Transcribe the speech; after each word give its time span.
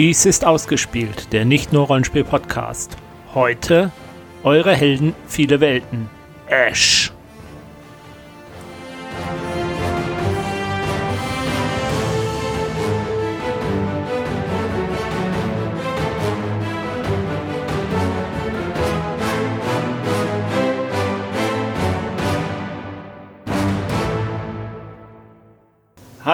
Dies 0.00 0.24
ist 0.24 0.46
ausgespielt, 0.46 1.30
der 1.34 1.44
nicht 1.44 1.74
nur 1.74 1.88
Rollenspiel-Podcast. 1.88 2.96
Heute 3.34 3.92
eure 4.42 4.74
Helden, 4.74 5.14
viele 5.28 5.60
Welten. 5.60 6.08
Ash. 6.46 7.12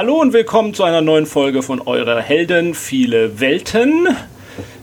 Hallo 0.06 0.20
und 0.20 0.32
willkommen 0.32 0.72
zu 0.72 0.84
einer 0.84 1.00
neuen 1.00 1.26
Folge 1.26 1.64
von 1.64 1.80
Eurer 1.80 2.20
Helden, 2.20 2.74
viele 2.74 3.40
Welten. 3.40 4.06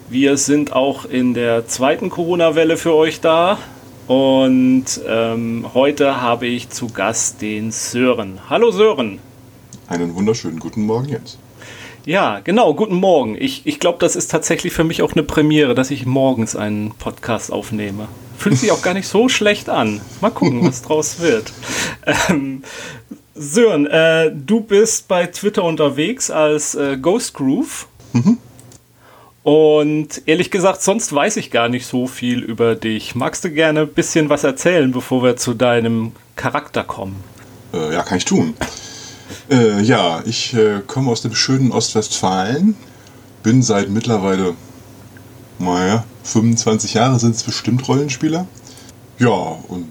Wir 0.10 0.36
sind 0.36 0.74
auch 0.74 1.06
in 1.06 1.34
der 1.34 1.66
zweiten 1.66 2.10
Corona-Welle 2.10 2.76
für 2.76 2.94
euch 2.94 3.22
da. 3.22 3.58
Und 4.08 4.84
ähm, 5.08 5.66
heute 5.74 6.20
habe 6.22 6.48
ich 6.48 6.72
zu 6.72 6.90
Gast 6.90 7.42
den 7.42 7.72
Sören. 7.72 8.42
Hallo 8.50 8.72
Sören. 8.72 9.20
Einen 9.88 10.14
wunderschönen 10.14 10.60
guten 10.60 10.82
Morgen 10.82 11.08
jetzt. 11.08 11.40
Ja, 12.06 12.42
genau, 12.42 12.74
guten 12.74 12.96
Morgen. 12.96 13.38
Ich, 13.40 13.66
ich 13.66 13.80
glaube, 13.80 14.00
das 14.00 14.18
ist 14.18 14.30
tatsächlich 14.30 14.74
für 14.74 14.84
mich 14.84 15.02
auch 15.02 15.14
eine 15.14 15.24
Premiere, 15.24 15.74
dass 15.74 15.90
ich 15.90 16.06
morgens 16.06 16.54
einen 16.58 16.92
Podcast 16.96 17.50
aufnehme. 17.50 18.10
Fühlt 18.38 18.58
sich 18.58 18.74
auch 18.74 18.82
gar 18.82 18.94
nicht 18.94 19.08
so 19.08 19.30
schlecht 19.30 19.70
an. 19.70 20.02
Mal 20.20 20.32
gucken, 20.32 20.68
was 20.68 20.82
draus 20.82 21.22
wird. 21.22 21.54
Ähm, 22.06 22.64
Sören, 23.36 23.88
äh, 23.88 24.32
du 24.34 24.62
bist 24.62 25.08
bei 25.08 25.26
Twitter 25.26 25.64
unterwegs 25.64 26.30
als 26.30 26.76
äh, 26.76 26.98
Ghost 26.98 27.34
Groove. 27.34 27.88
Mhm. 28.14 28.38
Und 29.44 30.22
ehrlich 30.26 30.52
gesagt, 30.52 30.82
sonst 30.84 31.14
weiß 31.14 31.36
ich 31.38 31.52
gar 31.52 31.68
nicht 31.68 31.86
so 31.86 32.08
viel 32.08 32.40
über 32.40 32.76
dich. 32.76 33.16
Magst 33.16 33.44
du 33.44 33.52
gerne 33.52 33.82
ein 33.82 33.94
bisschen 33.94 34.30
was 34.30 34.44
erzählen, 34.44 34.92
bevor 34.92 35.22
wir 35.24 35.36
zu 35.36 35.54
deinem 35.54 36.14
Charakter 36.36 36.84
kommen? 36.84 37.22
Äh, 37.74 37.94
ja, 37.94 38.04
kann 38.04 38.18
ich 38.18 38.26
tun. 38.26 38.54
Äh, 39.50 39.82
ja, 39.82 40.24
ich 40.26 40.54
äh, 40.54 40.82
komme 40.86 41.12
aus 41.12 41.24
dem 41.24 41.36
schönen 41.36 41.72
Ostwestfalen. 41.72 42.76
Bin 43.42 43.62
seit 43.62 43.90
mittlerweile, 43.90 44.54
naja, 45.60 46.06
25 46.24 46.94
Jahre 46.94 47.20
sind 47.20 47.36
es 47.36 47.44
bestimmt 47.44 47.86
Rollenspieler. 47.88 48.48
Ja, 49.20 49.58
und 49.68 49.90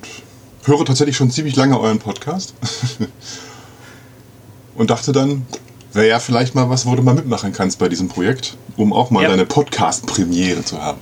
höre 0.65 0.85
tatsächlich 0.85 1.17
schon 1.17 1.31
ziemlich 1.31 1.57
lange 1.57 1.79
euren 1.79 1.99
Podcast. 1.99 2.55
und 4.75 4.91
dachte 4.91 5.13
dann, 5.13 5.47
wäre 5.93 6.09
ja 6.09 6.19
vielleicht 6.19 6.55
mal 6.55 6.71
was, 6.71 6.87
wo 6.87 6.95
du 6.95 7.03
mal 7.03 7.15
mitmachen 7.15 7.53
kannst 7.53 7.79
bei 7.79 7.89
diesem 7.89 8.09
Projekt, 8.09 8.57
um 8.77 8.93
auch 8.93 9.11
mal 9.11 9.23
ja. 9.23 9.29
deine 9.29 9.45
Podcast-Premiere 9.45 10.65
zu 10.65 10.81
haben. 10.81 10.99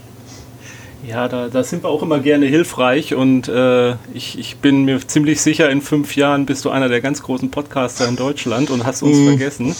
Ja, 1.07 1.29
da, 1.29 1.49
da, 1.49 1.65
sind 1.65 1.83
wir 1.83 1.89
auch 1.89 2.03
immer 2.03 2.19
gerne 2.19 2.47
hilfreich 2.47 3.15
und 3.15 3.49
äh, 3.49 3.93
ich, 4.13 4.39
ich, 4.39 4.59
bin 4.59 4.85
mir 4.85 5.07
ziemlich 5.07 5.41
sicher, 5.41 5.71
in 5.71 5.81
fünf 5.81 6.15
Jahren 6.15 6.45
bist 6.45 6.65
du 6.65 6.71
einer 6.71 6.89
der 6.89 7.01
ganz 7.01 7.23
großen 7.23 7.51
Podcaster 7.51 8.07
in 8.07 8.17
Deutschland 8.17 8.71
und 8.71 8.85
hast 8.85 9.03
uns 9.03 9.17
mm. 9.17 9.27
vergessen. 9.27 9.75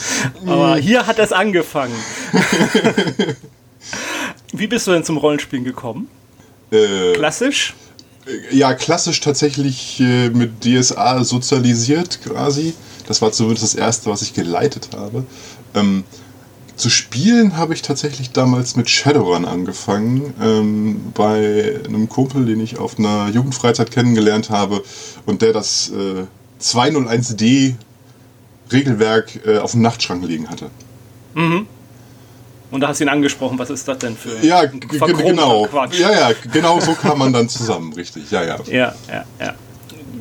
Aber 0.47 0.77
mm. 0.77 0.79
hier 0.79 1.07
hat 1.07 1.19
es 1.19 1.33
angefangen. 1.33 1.95
Wie 4.53 4.67
bist 4.67 4.87
du 4.87 4.93
denn 4.93 5.05
zum 5.05 5.19
Rollenspielen 5.19 5.65
gekommen? 5.65 6.09
Äh, 6.71 7.13
Klassisch? 7.13 7.75
Ja, 8.51 8.75
klassisch 8.75 9.21
tatsächlich 9.21 10.01
äh, 10.01 10.31
mit 10.31 10.65
DSA 10.65 11.25
sozialisiert 11.25 12.21
quasi. 12.23 12.75
Das 13.07 13.23
war 13.23 13.33
zumindest 13.33 13.65
das 13.65 13.75
erste, 13.75 14.11
was 14.11 14.23
ich 14.23 14.35
geleitet 14.35 14.91
habe. 14.95 15.25
Ähm, 15.75 16.05
zu 16.77 16.89
spielen 16.89 17.57
habe 17.57 17.75
ich 17.75 17.83
tatsächlich 17.83 18.31
damals 18.31 18.77
mit 18.77 18.89
Shadowrun 18.89 19.45
angefangen, 19.45 20.33
ähm, 20.41 21.13
bei 21.13 21.81
einem 21.87 22.09
Kumpel, 22.09 22.47
den 22.47 22.61
ich 22.61 22.79
auf 22.79 22.99
einer 22.99 23.29
Jugendfreizeit 23.29 23.91
kennengelernt 23.91 24.49
habe 24.49 24.83
und 25.27 25.43
der 25.43 25.53
das 25.53 25.91
äh, 25.91 26.25
201D 26.63 27.75
Regelwerk 28.73 29.41
äh, 29.47 29.59
auf 29.59 29.73
dem 29.73 29.83
Nachtschrank 29.83 30.25
liegen 30.25 30.49
hatte. 30.49 30.71
Mhm. 31.35 31.67
Und 32.71 32.81
da 32.81 32.89
hast 32.89 33.01
du 33.01 33.05
ihn 33.05 33.09
angesprochen, 33.09 33.59
was 33.59 33.71
ist 33.71 33.87
das 33.89 33.99
denn 33.99 34.17
für 34.17 34.45
ja, 34.47 34.65
genau. 34.65 35.67
Quatsch? 35.67 35.99
Ja, 35.99 36.13
ja, 36.13 36.31
genau 36.53 36.79
so 36.79 36.93
kam 36.95 37.19
man 37.19 37.33
dann 37.33 37.49
zusammen, 37.49 37.93
richtig. 37.93 38.31
Ja, 38.31 38.45
ja. 38.45 38.59
Ja, 38.67 38.95
ja, 39.09 39.25
ja. 39.41 39.55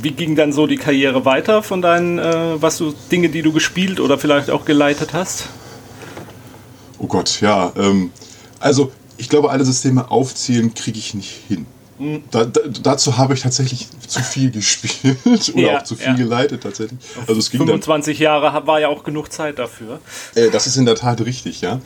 Wie 0.01 0.11
ging 0.11 0.35
dann 0.35 0.51
so 0.53 0.65
die 0.65 0.77
Karriere 0.77 1.25
weiter 1.25 1.61
von 1.61 1.81
deinen, 1.81 2.17
äh, 2.17 2.61
was 2.61 2.77
du, 2.77 2.93
Dinge, 3.11 3.29
die 3.29 3.41
du 3.41 3.51
gespielt 3.51 3.99
oder 3.99 4.17
vielleicht 4.17 4.49
auch 4.49 4.65
geleitet 4.65 5.13
hast? 5.13 5.45
Oh 6.97 7.07
Gott, 7.07 7.41
ja. 7.41 7.71
Ähm, 7.77 8.11
also, 8.59 8.91
ich 9.17 9.29
glaube, 9.29 9.51
alle 9.51 9.65
Systeme 9.65 10.09
aufzählen 10.09 10.73
kriege 10.73 10.97
ich 10.97 11.13
nicht 11.13 11.41
hin. 11.47 11.65
Mhm. 11.99 12.23
Da, 12.31 12.45
da, 12.45 12.61
dazu 12.81 13.17
habe 13.17 13.33
ich 13.33 13.41
tatsächlich 13.41 13.89
zu 14.07 14.21
viel 14.21 14.51
gespielt 14.51 15.17
oder 15.53 15.61
ja, 15.61 15.79
auch 15.79 15.83
zu 15.83 15.95
viel 15.95 16.07
ja. 16.07 16.13
geleitet 16.13 16.63
tatsächlich. 16.63 16.99
Also 17.27 17.39
es 17.39 17.51
ging 17.51 17.59
25 17.59 18.17
dann, 18.17 18.23
Jahre 18.23 18.65
war 18.65 18.79
ja 18.79 18.87
auch 18.87 19.03
genug 19.03 19.31
Zeit 19.31 19.59
dafür. 19.59 19.99
Äh, 20.33 20.49
das 20.49 20.65
ist 20.65 20.77
in 20.77 20.85
der 20.85 20.95
Tat 20.95 21.21
richtig, 21.21 21.61
ja. 21.61 21.79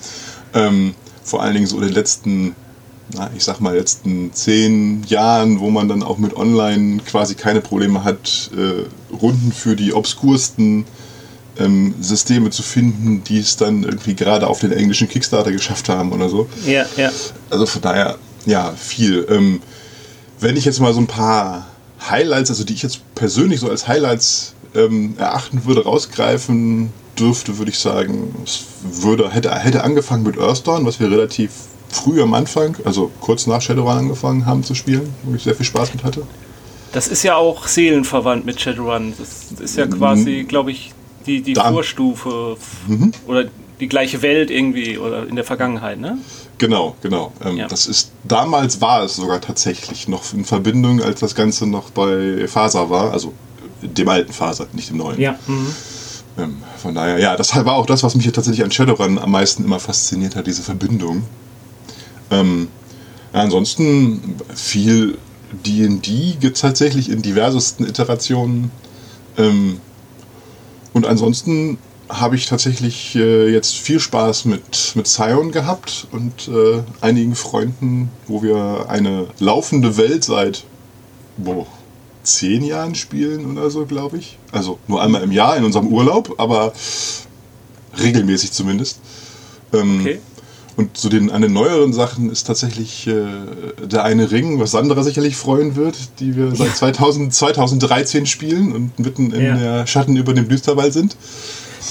Ähm, 0.54 0.96
vor 1.24 1.42
allen 1.42 1.54
Dingen 1.54 1.68
so 1.68 1.78
in 1.78 1.84
den 1.84 1.94
letzten, 1.94 2.56
na, 3.14 3.30
ich 3.36 3.44
sag 3.44 3.60
mal, 3.60 3.76
letzten 3.76 4.34
zehn 4.34 5.04
Jahren, 5.08 5.60
wo 5.60 5.70
man 5.70 5.88
dann 5.88 6.04
auch 6.04 6.18
mit 6.18 6.36
Online 6.36 7.02
quasi 7.04 7.36
keine 7.36 7.62
Probleme 7.62 8.04
hat, 8.04 8.52
äh, 8.56 9.14
Runden 9.16 9.52
für 9.52 9.76
die 9.76 9.94
obskursten 9.94 10.86
ähm, 11.60 11.94
Systeme 12.02 12.50
zu 12.50 12.64
finden, 12.64 13.24
die 13.24 13.40
es 13.40 13.58
dann 13.58 13.84
irgendwie 13.84 14.16
gerade 14.16 14.48
auf 14.48 14.60
den 14.60 14.72
englischen 14.72 15.08
Kickstarter 15.08 15.52
geschafft 15.52 15.90
haben 15.90 16.12
oder 16.12 16.30
so. 16.30 16.48
Ja, 16.66 16.86
ja. 16.98 17.12
Also 17.50 17.66
von 17.66 17.82
daher, 17.82 18.18
ja, 18.46 18.74
viel. 18.76 19.26
Ähm, 19.30 19.62
wenn 20.40 20.58
ich 20.58 20.66
jetzt 20.66 20.80
mal 20.80 20.94
so 20.94 21.00
ein 21.00 21.08
paar 21.08 21.68
Highlights, 22.10 22.50
also 22.50 22.64
die 22.64 22.74
ich 22.74 22.84
jetzt 22.84 23.00
persönlich 23.16 23.60
so 23.60 23.70
als 23.70 23.88
Highlights 23.88 24.54
ähm, 24.76 25.16
erachten 25.18 25.66
würde, 25.66 25.84
rausgreifen 25.84 26.92
dürfte, 27.20 27.58
würde 27.58 27.72
ich 27.72 27.80
sagen, 27.80 28.36
es 28.44 28.66
würde, 28.84 29.30
hätte, 29.32 29.54
hätte 29.54 29.84
angefangen 29.84 30.24
mit 30.24 30.38
Earthdawn, 30.38 30.86
was 30.86 31.00
wir 31.00 31.10
relativ 31.10 31.52
früh 31.90 32.22
am 32.22 32.34
Anfang, 32.34 32.76
also 32.86 33.12
kurz 33.20 33.48
nach 33.48 33.62
Shadowrun 33.62 33.98
angefangen 33.98 34.46
haben 34.46 34.64
zu 34.64 34.76
spielen, 34.76 35.14
wo 35.24 35.36
ich 35.36 35.44
sehr 35.44 35.56
viel 35.56 35.66
Spaß 35.66 35.94
mit 35.94 36.04
hatte. 36.04 36.26
Das 36.92 37.08
ist 37.08 37.24
ja 37.24 37.36
auch 37.36 37.68
seelenverwandt 37.68 38.46
mit 38.46 38.60
Shadowrun. 38.60 39.14
Das 39.18 39.60
ist 39.60 39.78
ja 39.78 39.88
quasi, 39.88 40.44
mhm. 40.44 40.48
glaube 40.48 40.72
ich, 40.72 40.92
die, 41.26 41.42
die 41.42 41.56
Vorstufe 41.56 42.58
mhm. 42.88 43.12
oder 43.28 43.46
die 43.80 43.88
gleiche 43.88 44.22
Welt 44.22 44.52
irgendwie 44.52 44.98
oder 44.98 45.28
in 45.28 45.36
der 45.36 45.46
Vergangenheit, 45.46 46.00
ne? 46.00 46.18
Genau, 46.58 46.96
genau. 47.02 47.34
Ähm, 47.44 47.58
ja. 47.58 47.68
Das 47.68 47.88
ist 47.88 48.12
damals 48.24 48.80
war 48.80 49.04
es 49.04 49.16
sogar 49.16 49.42
tatsächlich 49.42 50.08
noch 50.08 50.34
in 50.34 50.46
Verbindung, 50.46 51.02
als 51.02 51.20
das 51.20 51.36
Ganze 51.36 51.66
noch 51.66 51.90
bei 51.90 52.48
Faser 52.48 52.90
war, 52.90 53.12
also 53.12 53.34
dem 53.82 54.08
alten 54.08 54.32
Faser, 54.32 54.68
nicht 54.74 54.90
dem 54.90 54.98
neuen. 54.98 55.20
Ja. 55.20 55.38
Mhm. 55.48 55.76
Ähm, 56.38 56.58
von 56.78 56.96
daher, 56.96 57.20
ja, 57.20 57.36
das 57.36 57.56
war 57.56 57.76
auch 57.76 57.86
das, 57.86 58.04
was 58.04 58.16
mich 58.16 58.32
tatsächlich 58.32 58.64
an 58.64 58.72
Shadowrun 58.72 59.20
am 59.20 59.32
meisten 59.32 59.64
immer 59.64 59.80
fasziniert 59.80 60.36
hat, 60.36 60.48
diese 60.48 60.64
Verbindung. 60.64 61.24
Ähm, 62.32 62.68
ja, 63.34 63.42
ansonsten 63.42 64.36
viel 64.56 65.18
D&D 65.66 66.38
gibt 66.40 66.56
es 66.56 66.62
tatsächlich 66.62 67.10
in 67.10 67.22
diversesten 67.22 67.88
Iterationen. 67.88 68.72
Ähm, 69.38 69.80
und 70.94 71.06
ansonsten 71.06 71.78
habe 72.10 72.36
ich 72.36 72.46
tatsächlich 72.46 73.16
äh, 73.16 73.50
jetzt 73.50 73.76
viel 73.76 74.00
Spaß 74.00 74.46
mit, 74.46 74.94
mit 74.96 75.08
Scion 75.08 75.52
gehabt 75.52 76.08
und 76.12 76.48
äh, 76.48 76.84
einigen 77.02 77.36
Freunden, 77.36 78.10
wo 78.28 78.44
wir 78.44 78.86
eine 78.90 79.28
laufende 79.40 79.98
Welt 79.98 80.24
seit 80.24 80.64
boah, 81.38 81.66
zehn 82.24 82.64
Jahren 82.64 82.96
spielen 82.96 83.52
oder 83.52 83.70
so, 83.70 83.86
glaube 83.86 84.18
ich. 84.18 84.38
Also 84.52 84.80
nur 84.88 85.02
einmal 85.02 85.24
im 85.24 85.32
Jahr 85.32 85.58
in 85.58 85.64
unserem 85.64 85.88
Urlaub, 85.88 86.36
aber 86.38 86.74
regelmäßig 88.02 88.52
zumindest. 88.52 89.00
Ähm, 89.74 90.02
okay. 90.02 90.20
Und 90.76 90.98
zu 90.98 91.10
den, 91.10 91.30
an 91.30 91.44
den 91.44 91.54
neueren 91.54 91.94
Sachen 91.94 92.32
ist 92.32 92.46
tatsächlich 92.46 93.06
äh, 93.06 93.26
der 93.86 94.04
eine 94.04 94.32
Ring, 94.32 94.60
was 94.60 94.72
Sandra 94.72 95.04
sicherlich 95.04 95.36
freuen 95.36 95.76
wird, 95.76 95.96
die 96.20 96.36
wir 96.36 96.56
seit 96.56 96.76
2000, 96.76 97.32
2013 97.34 98.26
spielen 98.26 98.72
und 98.72 98.98
mitten 98.98 99.32
in 99.32 99.46
ja. 99.46 99.56
der 99.56 99.88
Schatten 99.88 100.16
über 100.16 100.34
dem 100.34 100.48
Düsterwald 100.48 100.94
sind. 100.94 101.16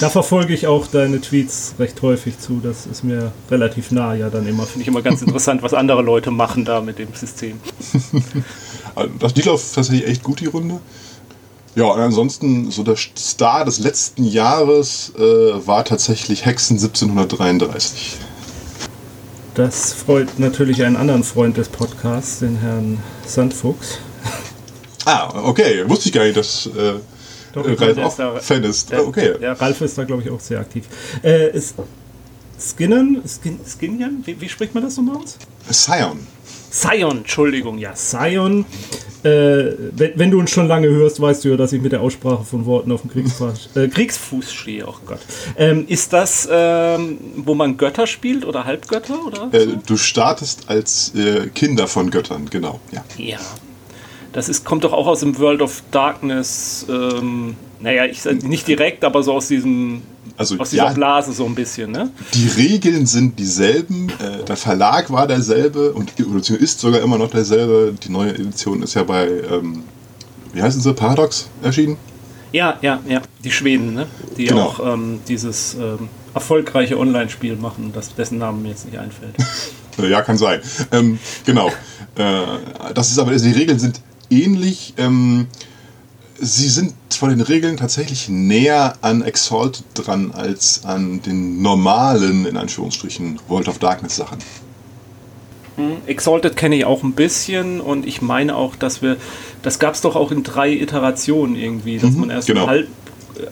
Da 0.00 0.08
verfolge 0.08 0.52
ich 0.54 0.66
auch 0.66 0.86
deine 0.86 1.20
Tweets 1.20 1.74
recht 1.78 2.00
häufig 2.02 2.38
zu. 2.38 2.60
Das 2.62 2.86
ist 2.86 3.04
mir 3.04 3.30
relativ 3.50 3.92
nah 3.92 4.14
ja 4.14 4.30
dann 4.30 4.48
immer. 4.48 4.64
Finde 4.64 4.82
ich 4.82 4.88
immer 4.88 5.02
ganz 5.02 5.22
interessant, 5.22 5.62
was 5.62 5.74
andere 5.74 6.02
Leute 6.02 6.30
machen 6.30 6.64
da 6.64 6.80
mit 6.80 6.98
dem 6.98 7.14
System. 7.14 7.60
Also, 8.94 9.10
das, 9.18 9.34
die 9.34 9.42
läuft 9.42 9.74
tatsächlich 9.74 10.06
echt 10.06 10.22
gut, 10.22 10.40
die 10.40 10.46
Runde. 10.46 10.80
Ja, 11.74 11.84
und 11.84 12.00
ansonsten, 12.00 12.70
so 12.70 12.82
der 12.82 12.96
Star 12.96 13.64
des 13.64 13.78
letzten 13.78 14.24
Jahres 14.24 15.12
äh, 15.16 15.22
war 15.66 15.84
tatsächlich 15.84 16.44
Hexen 16.44 16.76
1733. 16.76 18.18
Das 19.54 19.92
freut 19.92 20.38
natürlich 20.38 20.82
einen 20.82 20.96
anderen 20.96 21.24
Freund 21.24 21.56
des 21.56 21.68
Podcasts, 21.68 22.40
den 22.40 22.56
Herrn 22.56 22.98
Sandfuchs. 23.26 23.98
Ah, 25.04 25.42
okay. 25.44 25.88
Wusste 25.88 26.08
ich 26.08 26.14
gar 26.14 26.24
nicht, 26.24 26.36
dass 26.36 26.66
äh, 26.66 26.94
Doch, 27.52 27.66
Ralf 27.80 27.98
auch 27.98 28.16
da, 28.16 28.36
Fan 28.38 28.64
ist. 28.64 28.90
Der, 28.90 29.06
okay. 29.06 29.34
Ja, 29.40 29.52
Ralf 29.54 29.80
ist 29.80 29.98
da, 29.98 30.04
glaube 30.04 30.22
ich, 30.22 30.30
auch 30.30 30.40
sehr 30.40 30.60
aktiv. 30.60 30.86
Äh, 31.22 31.50
ist 31.56 31.74
Skinnen, 32.58 33.22
Skin, 33.26 33.58
Skinian? 33.66 34.22
Wie, 34.24 34.40
wie 34.40 34.48
spricht 34.48 34.74
man 34.74 34.84
das 34.84 34.96
nochmal 34.96 35.16
aus? 35.16 35.36
Scion. 35.70 36.26
Scion, 36.72 37.18
Entschuldigung, 37.18 37.78
ja, 37.78 37.94
Scion. 37.94 38.64
Äh, 39.22 39.28
wenn, 39.92 40.12
wenn, 40.16 40.30
du 40.30 40.40
uns 40.40 40.50
schon 40.50 40.66
lange 40.66 40.88
hörst, 40.88 41.20
weißt 41.20 41.44
du 41.44 41.50
ja, 41.50 41.56
dass 41.56 41.72
ich 41.72 41.80
mit 41.80 41.92
der 41.92 42.00
Aussprache 42.00 42.44
von 42.44 42.66
Worten 42.66 42.90
auf 42.90 43.02
dem 43.02 43.10
Kriegsfuß, 43.10 43.70
äh, 43.76 43.88
Kriegsfuß 43.88 44.52
stehe. 44.52 44.88
Oh 44.88 44.94
Gott. 45.06 45.20
Ähm, 45.56 45.84
ist 45.86 46.12
das, 46.12 46.48
ähm, 46.50 47.18
wo 47.36 47.54
man 47.54 47.76
Götter 47.76 48.06
spielt 48.06 48.44
oder 48.44 48.64
Halbgötter? 48.64 49.24
Oder 49.24 49.48
äh, 49.52 49.68
du 49.86 49.96
startest 49.96 50.68
als 50.68 51.14
äh, 51.14 51.48
Kinder 51.54 51.86
von 51.86 52.10
Göttern, 52.10 52.48
genau. 52.50 52.80
Ja. 52.90 53.04
ja. 53.16 53.38
Das 54.32 54.48
ist, 54.48 54.64
kommt 54.64 54.84
doch 54.84 54.92
auch 54.92 55.06
aus 55.06 55.20
dem 55.20 55.38
World 55.38 55.62
of 55.62 55.82
Darkness. 55.90 56.86
Ähm, 56.88 57.56
naja, 57.80 58.06
ich 58.06 58.24
nicht 58.42 58.66
direkt, 58.66 59.04
aber 59.04 59.22
so 59.22 59.34
aus 59.34 59.48
diesem 59.48 60.02
also, 60.36 60.58
aus 60.58 60.70
dieser 60.70 60.86
ja, 60.86 60.92
Blase 60.92 61.32
so 61.32 61.44
ein 61.44 61.54
bisschen, 61.54 61.90
ne? 61.90 62.10
Die 62.32 62.48
Regeln 62.48 63.06
sind 63.06 63.38
dieselben, 63.38 64.08
äh, 64.08 64.44
der 64.44 64.56
Verlag 64.56 65.10
war 65.10 65.26
derselbe 65.26 65.92
und 65.92 66.18
ist 66.18 66.80
sogar 66.80 67.00
immer 67.00 67.18
noch 67.18 67.30
derselbe. 67.30 67.94
Die 68.02 68.10
neue 68.10 68.30
Edition 68.30 68.82
ist 68.82 68.94
ja 68.94 69.02
bei, 69.02 69.28
ähm, 69.28 69.84
wie 70.52 70.62
heißen 70.62 70.80
sie, 70.80 70.94
Paradox 70.94 71.48
erschienen? 71.62 71.96
Ja, 72.52 72.78
ja, 72.82 73.00
ja, 73.08 73.22
die 73.44 73.50
Schweden, 73.50 73.94
ne? 73.94 74.06
Die 74.36 74.46
genau. 74.46 74.62
auch 74.62 74.94
ähm, 74.94 75.20
dieses 75.28 75.74
ähm, 75.74 76.08
erfolgreiche 76.34 76.98
Online-Spiel 76.98 77.56
machen, 77.56 77.90
das, 77.94 78.14
dessen 78.14 78.38
Namen 78.38 78.62
mir 78.62 78.70
jetzt 78.70 78.86
nicht 78.86 78.98
einfällt. 78.98 79.34
ja, 80.10 80.22
kann 80.22 80.38
sein. 80.38 80.60
Ähm, 80.92 81.18
genau. 81.44 81.68
Äh, 82.14 82.92
das 82.94 83.10
ist 83.10 83.18
aber, 83.18 83.34
die 83.34 83.52
Regeln 83.52 83.78
sind 83.78 84.00
ähnlich. 84.32 84.94
Ähm, 84.96 85.46
sie 86.38 86.68
sind 86.68 86.94
von 87.10 87.30
den 87.30 87.40
Regeln 87.40 87.76
tatsächlich 87.76 88.28
näher 88.28 88.94
an 89.00 89.22
Exalted 89.22 89.84
dran 89.94 90.32
als 90.32 90.84
an 90.84 91.22
den 91.22 91.62
normalen, 91.62 92.46
in 92.46 92.56
Anführungsstrichen, 92.56 93.38
World 93.48 93.68
of 93.68 93.78
Darkness 93.78 94.16
Sachen. 94.16 94.38
Hm, 95.76 95.98
Exalted 96.06 96.56
kenne 96.56 96.76
ich 96.76 96.84
auch 96.84 97.02
ein 97.02 97.12
bisschen 97.12 97.80
und 97.80 98.06
ich 98.06 98.20
meine 98.20 98.56
auch, 98.56 98.76
dass 98.76 99.02
wir, 99.02 99.16
das 99.62 99.78
gab 99.78 99.94
es 99.94 100.00
doch 100.00 100.16
auch 100.16 100.30
in 100.32 100.42
drei 100.42 100.72
Iterationen 100.72 101.56
irgendwie, 101.56 101.98
dass 101.98 102.10
mhm, 102.10 102.20
man 102.20 102.30
erst 102.30 102.48
genau. 102.48 102.66
halb, 102.66 102.88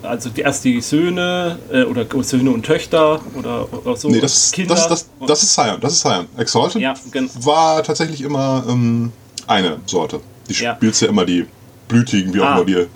also 0.03 0.29
erst 0.35 0.65
die 0.65 0.81
Söhne 0.81 1.59
äh, 1.73 1.85
oder 1.85 2.05
Söhne 2.23 2.51
und 2.51 2.67
Töchter 2.67 3.21
oder, 3.39 3.73
oder 3.73 3.97
so. 3.97 4.09
Nee, 4.09 4.21
das, 4.21 4.53
Kinder. 4.53 4.75
Das, 4.75 4.89
das, 4.89 5.09
das 5.27 5.43
ist 5.45 5.53
Scion, 5.53 5.81
das 5.81 5.93
ist 5.93 6.01
Scion. 6.01 6.27
Exalted 6.37 6.83
ja, 6.83 6.95
war 7.41 7.83
tatsächlich 7.83 8.21
immer 8.21 8.65
ähm, 8.69 9.13
eine 9.47 9.79
Sorte. 9.87 10.21
Die 10.51 10.63
ja. 10.63 10.75
spielst 10.77 11.03
ja 11.03 11.09
immer 11.09 11.25
die 11.25 11.47
blütigen, 11.89 12.35
wie 12.35 12.41
auch 12.41 12.47
ah. 12.47 12.57
immer 12.57 12.65
die. 12.65 12.87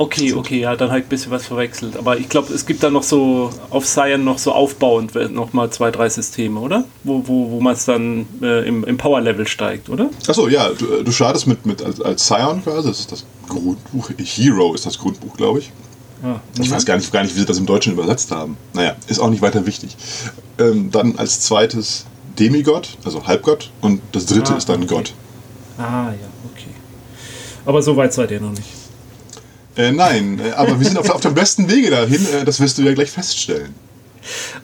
Okay, 0.00 0.32
okay, 0.32 0.60
ja, 0.60 0.76
dann 0.76 0.88
habe 0.88 1.00
ich 1.00 1.04
ein 1.04 1.08
bisschen 1.10 1.30
was 1.30 1.46
verwechselt. 1.46 1.94
Aber 1.98 2.16
ich 2.16 2.26
glaube, 2.26 2.54
es 2.54 2.64
gibt 2.64 2.82
da 2.82 2.88
noch 2.88 3.02
so 3.02 3.50
auf 3.68 3.84
Cyan 3.84 4.24
noch 4.24 4.38
so 4.38 4.52
aufbauend 4.52 5.14
noch 5.30 5.52
mal 5.52 5.68
zwei, 5.70 5.90
drei 5.90 6.08
Systeme, 6.08 6.58
oder? 6.58 6.84
Wo, 7.04 7.22
wo, 7.26 7.50
wo 7.50 7.60
man 7.60 7.74
es 7.74 7.84
dann 7.84 8.26
äh, 8.40 8.66
im, 8.66 8.82
im 8.84 8.96
Power-Level 8.96 9.46
steigt, 9.46 9.90
oder? 9.90 10.08
Achso, 10.26 10.48
ja, 10.48 10.70
du, 10.70 11.02
du 11.02 11.12
startest 11.12 11.46
mit, 11.46 11.66
mit 11.66 11.82
als, 11.82 12.00
als 12.00 12.24
Scion 12.24 12.64
quasi, 12.64 12.88
das 12.88 13.00
ist 13.00 13.12
das 13.12 13.26
Grundbuch. 13.46 14.10
Hero 14.16 14.72
ist 14.72 14.86
das 14.86 14.98
Grundbuch, 14.98 15.36
glaube 15.36 15.58
ich. 15.58 15.70
Ah, 16.22 16.40
ich 16.58 16.70
weiß 16.70 16.86
gar 16.86 16.96
nicht, 16.96 17.12
gar 17.12 17.22
nicht, 17.22 17.34
wie 17.34 17.40
sie 17.40 17.46
das 17.46 17.58
im 17.58 17.66
Deutschen 17.66 17.92
übersetzt 17.92 18.30
haben. 18.30 18.56
Naja, 18.72 18.96
ist 19.06 19.20
auch 19.20 19.28
nicht 19.28 19.42
weiter 19.42 19.66
wichtig. 19.66 19.96
Ähm, 20.58 20.90
dann 20.90 21.16
als 21.16 21.40
zweites 21.40 22.06
Demigott, 22.38 22.96
also 23.04 23.26
Halbgott, 23.26 23.70
und 23.82 24.00
das 24.12 24.24
dritte 24.24 24.54
ah, 24.54 24.56
ist 24.56 24.68
dann 24.70 24.82
okay. 24.82 24.94
Gott. 24.94 25.12
Ah, 25.76 26.08
ja. 26.10 26.29
Aber 27.64 27.82
so 27.82 27.96
weit 27.96 28.12
seid 28.12 28.30
ihr 28.30 28.40
noch 28.40 28.50
nicht. 28.50 28.68
Äh, 29.76 29.92
nein, 29.92 30.40
äh, 30.44 30.52
aber 30.52 30.78
wir 30.78 30.86
sind 30.86 30.98
auf, 30.98 31.10
auf 31.10 31.20
dem 31.20 31.34
besten 31.34 31.70
Wege 31.70 31.90
dahin. 31.90 32.26
Äh, 32.34 32.44
das 32.44 32.60
wirst 32.60 32.78
du 32.78 32.82
ja 32.82 32.92
gleich 32.92 33.10
feststellen. 33.10 33.74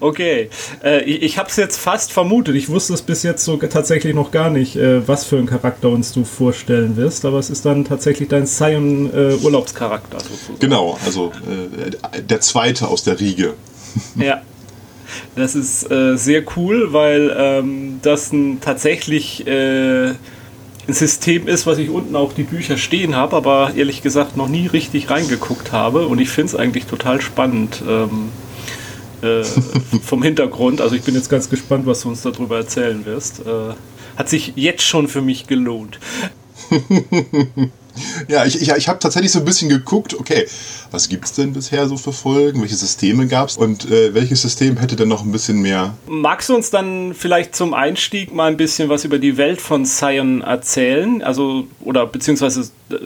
Okay, 0.01 0.51
äh, 0.85 1.03
ich, 1.05 1.23
ich 1.23 1.39
habe 1.39 1.49
es 1.49 1.57
jetzt 1.57 1.79
fast 1.79 2.13
vermutet. 2.13 2.55
Ich 2.57 2.69
wusste 2.69 2.93
es 2.93 3.03
bis 3.03 3.23
jetzt 3.23 3.45
so 3.45 3.57
tatsächlich 3.57 4.15
noch 4.15 4.31
gar 4.31 4.51
nicht, 4.51 4.77
äh, 4.77 5.07
was 5.07 5.25
für 5.25 5.39
einen 5.39 5.47
Charakter 5.47 5.89
uns 5.89 6.13
du 6.13 6.25
vorstellen 6.25 6.97
wirst. 6.97 7.25
Aber 7.25 7.39
es 7.39 7.51
ist 7.51 7.65
dann 7.65 7.85
tatsächlich 7.85 8.29
dein 8.29 8.47
Scion-Urlaubscharakter. 8.47 10.21
Sozusagen. 10.21 10.59
Genau, 10.59 10.99
also 11.05 11.33
äh, 12.13 12.23
der 12.23 12.41
zweite 12.41 12.89
aus 12.89 13.05
der 13.05 13.19
Riege. 13.19 13.55
Ja. 14.17 14.43
Das 15.35 15.55
ist 15.55 15.91
äh, 15.91 16.17
sehr 16.17 16.43
cool, 16.57 16.93
weil 16.93 17.35
ähm, 17.39 18.01
das 18.03 18.33
ein 18.33 18.61
tatsächlich 18.61 19.47
äh, 19.47 20.13
System 20.95 21.49
ist, 21.49 21.67
was 21.67 21.79
ich 21.79 21.91
unten 21.91 22.15
auch 22.15 22.33
die 22.33 22.45
Bücher 22.45 22.77
stehen 22.77 23.17
habe, 23.17 23.37
aber 23.37 23.73
ehrlich 23.75 24.03
gesagt 24.03 24.37
noch 24.37 24.49
nie 24.49 24.67
richtig 24.67 25.11
reingeguckt 25.11 25.73
habe. 25.73 26.07
Und 26.07 26.21
ich 26.21 26.29
finde 26.29 26.53
es 26.53 26.55
eigentlich 26.55 26.87
total 26.87 27.21
spannend 27.21 27.83
ähm, 27.89 28.31
äh, 29.23 29.43
vom 30.03 30.23
Hintergrund. 30.23 30.81
Also 30.81 30.95
ich 30.95 31.03
bin 31.03 31.15
jetzt 31.15 31.29
ganz 31.29 31.51
gespannt, 31.51 31.87
was 31.87 32.03
du 32.03 32.09
uns 32.09 32.23
darüber 32.23 32.57
erzählen 32.57 33.05
wirst. 33.05 33.41
Äh, 33.41 33.75
hat 34.17 34.29
sich 34.29 34.53
jetzt 34.57 34.83
schon 34.83 35.09
für 35.09 35.23
mich 35.23 35.47
gelohnt. 35.47 35.99
Ja, 38.29 38.45
ich, 38.45 38.61
ich, 38.61 38.71
ich 38.71 38.89
habe 38.89 38.99
tatsächlich 38.99 39.33
so 39.33 39.39
ein 39.39 39.45
bisschen 39.45 39.69
geguckt, 39.69 40.15
okay, 40.15 40.47
was 40.91 41.09
gibt 41.09 41.25
es 41.25 41.33
denn 41.33 41.53
bisher 41.53 41.89
so 41.89 41.97
für 41.97 42.13
Folgen? 42.13 42.61
Welche 42.61 42.77
Systeme 42.77 43.27
gab 43.27 43.49
es? 43.49 43.57
Und 43.57 43.91
äh, 43.91 44.15
welches 44.15 44.43
System 44.43 44.77
hätte 44.77 44.97
denn 44.97 45.09
noch 45.09 45.25
ein 45.25 45.33
bisschen 45.33 45.61
mehr? 45.61 45.95
Magst 46.07 46.49
du 46.49 46.55
uns 46.55 46.71
dann 46.71 47.15
vielleicht 47.15 47.55
zum 47.55 47.75
Einstieg 47.75 48.35
mal 48.35 48.51
ein 48.51 48.57
bisschen 48.57 48.89
was 48.89 49.05
über 49.05 49.19
die 49.19 49.37
Welt 49.37 49.61
von 49.61 49.85
Sion 49.85 50.43
erzählen? 50.43 51.23
Also, 51.23 51.67
oder 51.81 52.07
beziehungsweise, 52.07 52.71
äh, 52.91 52.97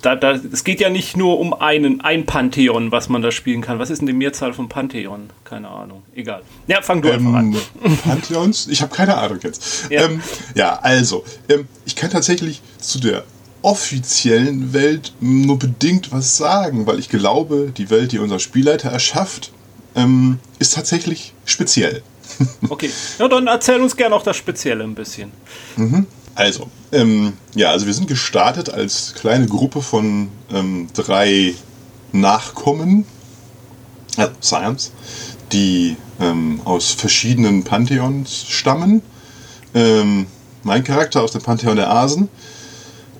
da, 0.00 0.16
da, 0.16 0.40
es 0.52 0.64
geht 0.64 0.80
ja 0.80 0.90
nicht 0.90 1.16
nur 1.16 1.38
um 1.38 1.54
einen, 1.54 2.00
ein 2.00 2.26
Pantheon, 2.26 2.92
was 2.92 3.08
man 3.08 3.22
da 3.22 3.30
spielen 3.30 3.60
kann. 3.60 3.78
Was 3.78 3.90
ist 3.90 3.98
denn 3.98 4.06
die 4.06 4.12
Mehrzahl 4.12 4.52
von 4.52 4.68
Pantheon? 4.68 5.30
Keine 5.44 5.68
Ahnung. 5.68 6.02
Egal. 6.14 6.42
Ja, 6.66 6.82
fang 6.82 7.02
du 7.02 7.08
ähm, 7.08 7.26
einfach 7.26 7.38
an. 7.38 7.56
Pantheons? 8.04 8.68
Ich 8.68 8.82
habe 8.82 8.94
keine 8.94 9.16
Ahnung 9.16 9.38
jetzt. 9.42 9.90
Ja, 9.90 10.04
ähm, 10.04 10.20
ja 10.54 10.78
also, 10.80 11.24
ähm, 11.48 11.66
ich 11.84 11.96
kann 11.96 12.10
tatsächlich 12.10 12.62
zu 12.78 13.00
der 13.00 13.24
offiziellen 13.62 14.72
Welt 14.72 15.12
nur 15.20 15.58
bedingt 15.58 16.12
was 16.12 16.36
sagen, 16.36 16.86
weil 16.86 16.98
ich 16.98 17.08
glaube, 17.08 17.72
die 17.76 17.90
Welt, 17.90 18.12
die 18.12 18.18
unser 18.18 18.38
Spielleiter 18.38 18.90
erschafft, 18.90 19.52
ähm, 19.94 20.38
ist 20.58 20.74
tatsächlich 20.74 21.32
speziell. 21.44 22.02
okay, 22.68 22.90
ja, 23.18 23.28
dann 23.28 23.46
erzähl 23.46 23.80
uns 23.80 23.96
gerne 23.96 24.14
auch 24.14 24.22
das 24.22 24.36
Spezielle 24.36 24.84
ein 24.84 24.94
bisschen. 24.94 25.30
Mhm. 25.76 26.06
Also, 26.34 26.68
ähm, 26.92 27.34
ja, 27.54 27.70
also 27.70 27.86
wir 27.86 27.92
sind 27.92 28.08
gestartet 28.08 28.70
als 28.70 29.14
kleine 29.14 29.46
Gruppe 29.46 29.82
von 29.82 30.28
ähm, 30.50 30.88
drei 30.94 31.54
Nachkommen, 32.12 33.04
äh, 34.16 34.28
Science, 34.42 34.92
die 35.52 35.96
ähm, 36.20 36.60
aus 36.64 36.92
verschiedenen 36.92 37.64
Pantheons 37.64 38.46
stammen. 38.48 39.02
Ähm, 39.74 40.26
mein 40.62 40.84
Charakter 40.84 41.22
aus 41.22 41.32
dem 41.32 41.42
Pantheon 41.42 41.76
der 41.76 41.90
Asen 41.90 42.28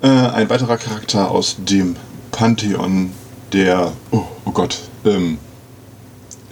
äh, 0.02 0.08
ein 0.08 0.50
weiterer 0.50 0.76
Charakter 0.76 1.30
aus 1.30 1.56
dem 1.58 1.96
Pantheon 2.32 3.12
der, 3.52 3.92
oh, 4.10 4.24
oh 4.44 4.50
Gott, 4.50 4.80
ähm, 5.04 5.38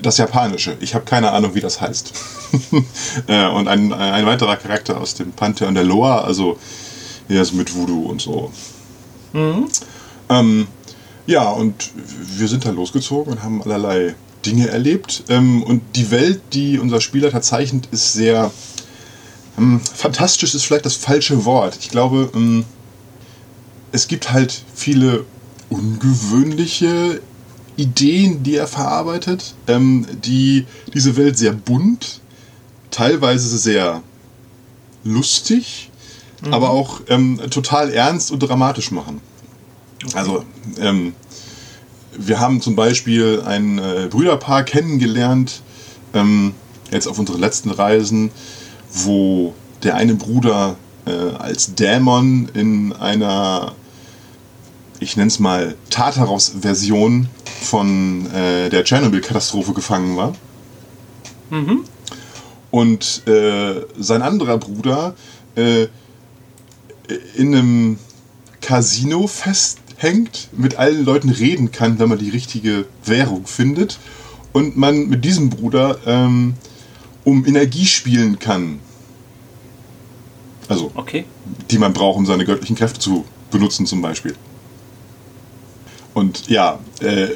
das 0.01 0.19
Japanische. 0.19 0.77
Ich 0.81 0.95
habe 0.95 1.05
keine 1.05 1.31
Ahnung, 1.33 1.55
wie 1.55 1.61
das 1.61 1.81
heißt. 1.81 2.13
äh, 3.27 3.49
und 3.49 3.69
ein, 3.69 3.93
ein 3.93 4.27
weiterer 4.27 4.57
Charakter 4.57 5.01
aus 5.01 5.15
dem 5.15 5.33
Pantheon 5.33 5.75
der 5.75 5.85
Loa, 5.85 6.21
also 6.23 6.59
ja, 7.29 7.45
so 7.45 7.55
mit 7.57 7.75
Voodoo 7.75 8.07
und 8.07 8.21
so. 8.21 8.51
Mhm. 9.33 9.69
Ähm, 10.29 10.67
ja, 11.27 11.49
und 11.51 11.91
wir 11.95 12.49
sind 12.49 12.65
da 12.65 12.71
losgezogen 12.71 13.35
und 13.35 13.43
haben 13.43 13.63
allerlei 13.63 14.15
Dinge 14.45 14.69
erlebt. 14.69 15.25
Ähm, 15.29 15.63
und 15.63 15.83
die 15.97 16.11
Welt, 16.11 16.41
die 16.53 16.79
unser 16.79 17.01
Spieler 17.01 17.41
zeichnet, 17.43 17.89
ist 17.93 18.13
sehr 18.13 18.51
ähm, 19.59 19.81
fantastisch, 19.81 20.55
ist 20.55 20.65
vielleicht 20.65 20.87
das 20.87 20.97
falsche 20.97 21.45
Wort. 21.45 21.77
Ich 21.81 21.91
glaube, 21.91 22.31
ähm, 22.35 22.65
es 23.93 24.09
gibt 24.09 24.33
halt 24.33 24.63
viele 24.75 25.25
ungewöhnliche 25.69 27.21
Ideen, 27.77 28.43
die 28.43 28.57
er 28.57 28.67
verarbeitet, 28.67 29.55
ähm, 29.67 30.07
die 30.25 30.67
diese 30.93 31.17
Welt 31.17 31.39
sehr 31.39 31.53
bunt, 31.53 32.21
teilweise 32.91 33.57
sehr 33.57 34.03
lustig, 35.05 35.91
mhm. 36.43 36.53
aber 36.53 36.71
auch 36.71 37.01
ähm, 37.09 37.41
total 37.51 37.91
ernst 37.93 38.31
und 38.31 38.41
dramatisch 38.41 38.91
machen. 38.91 39.21
Okay. 40.05 40.19
Also, 40.19 40.45
ähm, 40.79 41.15
wir 42.19 42.41
haben 42.41 42.61
zum 42.61 42.77
Beispiel 42.77 43.43
ein 43.47 43.79
äh, 43.79 44.09
Brüderpaar 44.11 44.65
kennengelernt, 44.65 45.63
ähm, 46.13 46.55
jetzt 46.91 47.07
auf 47.07 47.19
unseren 47.19 47.41
letzten 47.41 47.71
Reisen, 47.71 48.31
wo 48.93 49.55
der 49.83 49.95
eine 49.95 50.15
Bruder 50.17 50.77
äh, 51.07 51.11
als 51.11 51.75
Dämon 51.75 52.51
in 52.53 52.93
einer 52.93 53.73
ich 55.01 55.17
nenne 55.17 55.29
es 55.29 55.39
mal, 55.39 55.75
Tartaros-Version 55.89 57.29
von 57.63 58.31
äh, 58.33 58.69
der 58.69 58.85
Tschernobyl-Katastrophe 58.85 59.73
gefangen 59.73 60.17
war. 60.17 60.35
Mhm. 61.51 61.85
Und 62.71 63.27
äh, 63.27 63.81
sein 63.99 64.23
anderer 64.23 64.59
Bruder 64.59 65.15
äh, 65.57 65.89
in 67.35 67.55
einem 67.55 67.99
Casino 68.61 69.27
festhängt, 69.27 70.49
mit 70.53 70.77
allen 70.77 71.05
Leuten 71.05 71.31
reden 71.31 71.73
kann, 71.73 71.99
wenn 71.99 72.09
man 72.09 72.19
die 72.19 72.31
richtige 72.31 72.85
Währung 73.05 73.47
findet. 73.47 73.99
Und 74.53 74.77
man 74.77 75.09
mit 75.09 75.25
diesem 75.25 75.49
Bruder 75.49 75.99
ähm, 76.07 76.55
um 77.25 77.47
Energie 77.47 77.87
spielen 77.87 78.39
kann. 78.39 78.81
Also, 80.69 80.93
Okay. 80.95 81.25
die 81.71 81.79
man 81.79 81.93
braucht, 81.93 82.19
um 82.19 82.27
seine 82.27 82.45
göttlichen 82.45 82.77
Kräfte 82.77 83.01
zu 83.01 83.25
benutzen, 83.51 83.87
zum 83.87 84.03
Beispiel. 84.03 84.35
Und 86.15 86.49
ja, 86.49 86.79
äh, 87.01 87.29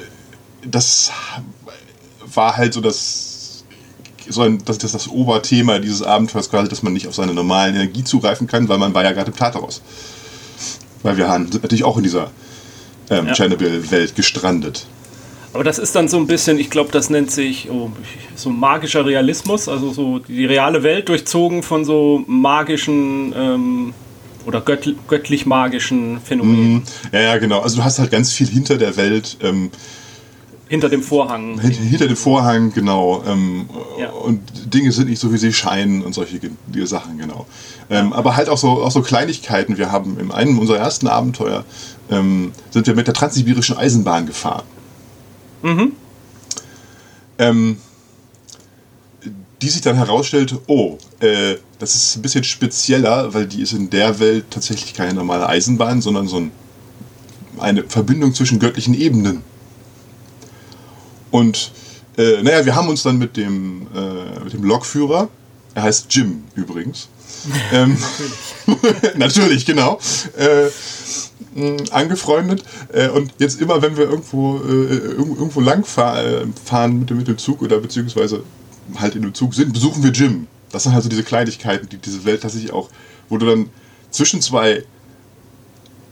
das 0.64 1.10
war 2.34 2.56
halt 2.56 2.74
so 2.74 2.80
das, 2.80 3.64
so 4.28 4.42
ein, 4.42 4.62
das, 4.64 4.78
das, 4.78 4.92
das 4.92 5.08
Oberthema 5.08 5.78
dieses 5.78 6.02
Abenteuers 6.02 6.50
quasi, 6.50 6.68
dass 6.68 6.82
man 6.82 6.92
nicht 6.92 7.06
auf 7.06 7.14
seine 7.14 7.34
normalen 7.34 7.74
Energie 7.74 8.04
zugreifen 8.04 8.46
kann, 8.46 8.68
weil 8.68 8.78
man 8.78 8.94
war 8.94 9.04
ja 9.04 9.12
gerade 9.12 9.30
im 9.30 9.36
Tartaros. 9.36 9.82
Weil 11.02 11.16
wir 11.16 11.30
sind 11.30 11.62
natürlich 11.62 11.84
auch 11.84 11.96
in 11.98 12.02
dieser 12.02 12.30
ähm, 13.10 13.28
Ja. 13.28 13.34
Chernobyl-Welt 13.34 14.16
gestrandet. 14.16 14.86
Aber 15.52 15.62
das 15.62 15.78
ist 15.78 15.94
dann 15.94 16.08
so 16.08 16.16
ein 16.16 16.26
bisschen, 16.26 16.58
ich 16.58 16.68
glaube, 16.68 16.90
das 16.90 17.10
nennt 17.10 17.30
sich 17.30 17.70
oh, 17.70 17.92
so 18.34 18.50
magischer 18.50 19.06
Realismus, 19.06 19.68
also 19.68 19.92
so 19.92 20.18
die 20.18 20.46
reale 20.46 20.82
Welt 20.82 21.08
durchzogen 21.08 21.62
von 21.62 21.84
so 21.84 22.24
magischen 22.26 23.32
ähm, 23.36 23.94
oder 24.46 24.60
gött 24.60 24.94
göttlich 25.08 25.46
magischen 25.46 26.20
Phänomenen 26.20 26.82
Ja, 27.12 27.20
ja, 27.20 27.38
genau. 27.38 27.60
Also 27.60 27.76
du 27.76 27.84
hast 27.84 27.98
halt 27.98 28.10
ganz 28.10 28.32
viel 28.32 28.46
hinter 28.48 28.76
der 28.78 28.96
Welt, 28.96 29.36
ähm, 29.42 29.70
hinter 30.68 30.88
dem 30.88 31.02
Vorhang. 31.02 31.60
Hint- 31.60 31.76
Hinter 31.76 32.06
dem 32.08 32.16
Vorhang, 32.16 32.72
genau. 32.72 33.22
Ähm, 33.26 33.68
Ja. 33.98 34.10
Und 34.10 34.40
Dinge 34.72 34.92
sind 34.92 35.08
nicht 35.10 35.20
so, 35.20 35.32
wie 35.32 35.38
sie 35.38 35.52
scheinen 35.52 36.02
und 36.02 36.14
solche 36.14 36.40
Sachen, 36.86 37.18
genau. 37.18 37.46
Ähm, 37.90 38.12
aber 38.12 38.34
halt 38.36 38.48
auch 38.48 38.56
so, 38.58 38.82
auch 38.82 38.90
so 38.90 39.02
Kleinigkeiten. 39.02 39.76
Wir 39.76 39.92
haben 39.92 40.18
in 40.18 40.32
einem 40.32 40.58
unserer 40.58 40.78
ersten 40.78 41.06
Abenteuer 41.06 41.64
ähm, 42.10 42.52
sind 42.70 42.86
wir 42.86 42.94
mit 42.94 43.06
der 43.06 43.14
transsibirischen 43.14 43.76
Eisenbahn 43.76 44.26
gefahren. 44.26 44.64
Ähm, 47.38 47.76
die 49.64 49.70
sich 49.70 49.80
dann 49.80 49.96
herausstellte, 49.96 50.60
oh, 50.66 50.98
äh, 51.20 51.56
das 51.78 51.94
ist 51.94 52.16
ein 52.16 52.22
bisschen 52.22 52.44
spezieller, 52.44 53.32
weil 53.32 53.46
die 53.46 53.62
ist 53.62 53.72
in 53.72 53.88
der 53.88 54.18
Welt 54.20 54.44
tatsächlich 54.50 54.92
keine 54.92 55.14
normale 55.14 55.48
Eisenbahn, 55.48 56.02
sondern 56.02 56.28
so 56.28 56.36
ein, 56.36 56.50
eine 57.58 57.82
Verbindung 57.84 58.34
zwischen 58.34 58.58
göttlichen 58.58 58.92
Ebenen. 58.92 59.40
Und 61.30 61.72
äh, 62.18 62.42
naja, 62.42 62.66
wir 62.66 62.74
haben 62.74 62.88
uns 62.88 63.04
dann 63.04 63.16
mit 63.16 63.38
dem, 63.38 63.86
äh, 63.94 64.44
mit 64.44 64.52
dem 64.52 64.64
Lokführer, 64.64 65.30
er 65.74 65.82
heißt 65.82 66.14
Jim 66.14 66.44
übrigens, 66.54 67.08
ähm, 67.72 67.96
natürlich, 69.16 69.64
genau, 69.64 69.98
äh, 70.36 70.66
mh, 71.54 71.84
angefreundet. 71.90 72.62
Äh, 72.92 73.08
und 73.08 73.32
jetzt 73.38 73.62
immer, 73.62 73.80
wenn 73.80 73.96
wir 73.96 74.10
irgendwo, 74.10 74.58
äh, 74.58 74.94
irgendwo, 74.94 75.62
lang 75.62 75.86
fahr, 75.86 76.22
äh, 76.22 76.46
fahren 76.62 76.98
mit 76.98 77.08
dem, 77.08 77.16
mit 77.16 77.28
dem 77.28 77.38
Zug 77.38 77.62
oder 77.62 77.78
beziehungsweise 77.78 78.42
halt 78.98 79.14
in 79.14 79.22
dem 79.22 79.34
Zug 79.34 79.54
sind, 79.54 79.72
besuchen 79.72 80.02
wir 80.02 80.10
Jim. 80.10 80.46
Das 80.70 80.82
sind 80.82 80.92
halt 80.92 81.02
so 81.02 81.08
diese 81.08 81.22
Kleinigkeiten, 81.22 81.88
die 81.88 81.98
diese 81.98 82.24
Welt 82.24 82.42
tatsächlich 82.42 82.72
auch, 82.72 82.88
wo 83.28 83.38
du 83.38 83.46
dann 83.46 83.70
zwischen 84.10 84.40
zwei 84.40 84.84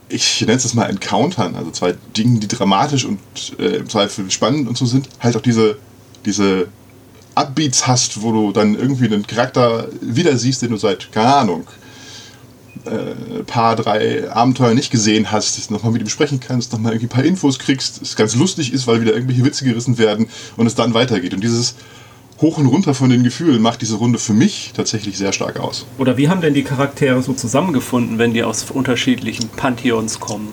ich 0.09 0.41
nenne 0.41 0.53
es 0.53 0.73
mal 0.73 0.89
Encountern, 0.89 1.55
also 1.55 1.71
zwei 1.71 1.95
Dingen, 2.15 2.39
die 2.39 2.47
dramatisch 2.47 3.05
und 3.05 3.19
äh, 3.57 3.77
im 3.77 3.89
Zweifel 3.89 4.29
spannend 4.29 4.67
und 4.67 4.77
so 4.77 4.85
sind, 4.85 5.09
halt 5.19 5.35
auch 5.35 5.41
diese, 5.41 5.77
diese 6.25 6.67
Upbeats 7.35 7.87
hast, 7.87 8.21
wo 8.21 8.31
du 8.31 8.51
dann 8.51 8.75
irgendwie 8.75 9.05
einen 9.05 9.25
Charakter 9.25 9.87
wieder 10.01 10.37
siehst, 10.37 10.61
den 10.61 10.69
du 10.69 10.77
seit, 10.77 11.11
keine 11.11 11.33
Ahnung, 11.33 11.67
äh, 12.85 13.43
paar, 13.43 13.75
drei 13.75 14.29
Abenteuer 14.29 14.73
nicht 14.73 14.91
gesehen 14.91 15.31
hast, 15.31 15.71
nochmal 15.71 15.93
mit 15.93 16.01
ihm 16.01 16.09
sprechen 16.09 16.39
kannst, 16.39 16.73
nochmal 16.73 16.91
irgendwie 16.91 17.07
ein 17.07 17.09
paar 17.09 17.23
Infos 17.23 17.57
kriegst, 17.57 18.01
es 18.01 18.15
ganz 18.15 18.35
lustig 18.35 18.71
ist, 18.73 18.85
weil 18.85 19.01
wieder 19.01 19.13
irgendwelche 19.13 19.43
Witze 19.43 19.65
gerissen 19.65 19.97
werden 19.97 20.27
und 20.57 20.67
es 20.67 20.75
dann 20.75 20.93
weitergeht. 20.93 21.33
Und 21.33 21.43
dieses 21.43 21.75
Hoch 22.41 22.57
und 22.57 22.65
Runter 22.65 22.93
von 22.93 23.09
den 23.09 23.23
Gefühlen 23.23 23.61
macht 23.61 23.81
diese 23.81 23.95
Runde 23.95 24.19
für 24.19 24.33
mich 24.33 24.71
tatsächlich 24.75 25.17
sehr 25.17 25.33
stark 25.33 25.59
aus. 25.59 25.85
Oder 25.97 26.17
wie 26.17 26.29
haben 26.29 26.41
denn 26.41 26.53
die 26.53 26.63
Charaktere 26.63 27.21
so 27.21 27.33
zusammengefunden, 27.33 28.17
wenn 28.17 28.33
die 28.33 28.43
aus 28.43 28.65
unterschiedlichen 28.71 29.49
Pantheons 29.49 30.19
kommen? 30.19 30.49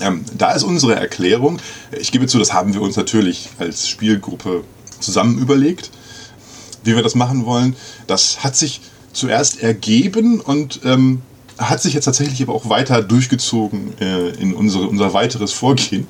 Ähm, 0.00 0.24
da 0.36 0.52
ist 0.52 0.62
unsere 0.62 0.94
Erklärung. 0.94 1.58
Ich 1.98 2.12
gebe 2.12 2.26
zu, 2.26 2.38
das 2.38 2.52
haben 2.52 2.74
wir 2.74 2.80
uns 2.80 2.96
natürlich 2.96 3.48
als 3.58 3.88
Spielgruppe 3.88 4.64
zusammen 5.00 5.38
überlegt, 5.38 5.90
wie 6.84 6.94
wir 6.94 7.02
das 7.02 7.14
machen 7.14 7.44
wollen. 7.44 7.76
Das 8.06 8.42
hat 8.42 8.56
sich 8.56 8.80
zuerst 9.12 9.62
ergeben 9.62 10.40
und 10.40 10.80
ähm, 10.84 11.22
hat 11.58 11.82
sich 11.82 11.94
jetzt 11.94 12.04
tatsächlich 12.04 12.40
aber 12.42 12.54
auch 12.54 12.68
weiter 12.68 13.02
durchgezogen 13.02 13.98
äh, 14.00 14.30
in 14.40 14.54
unsere, 14.54 14.86
unser 14.86 15.12
weiteres 15.12 15.52
Vorgehen. 15.52 16.06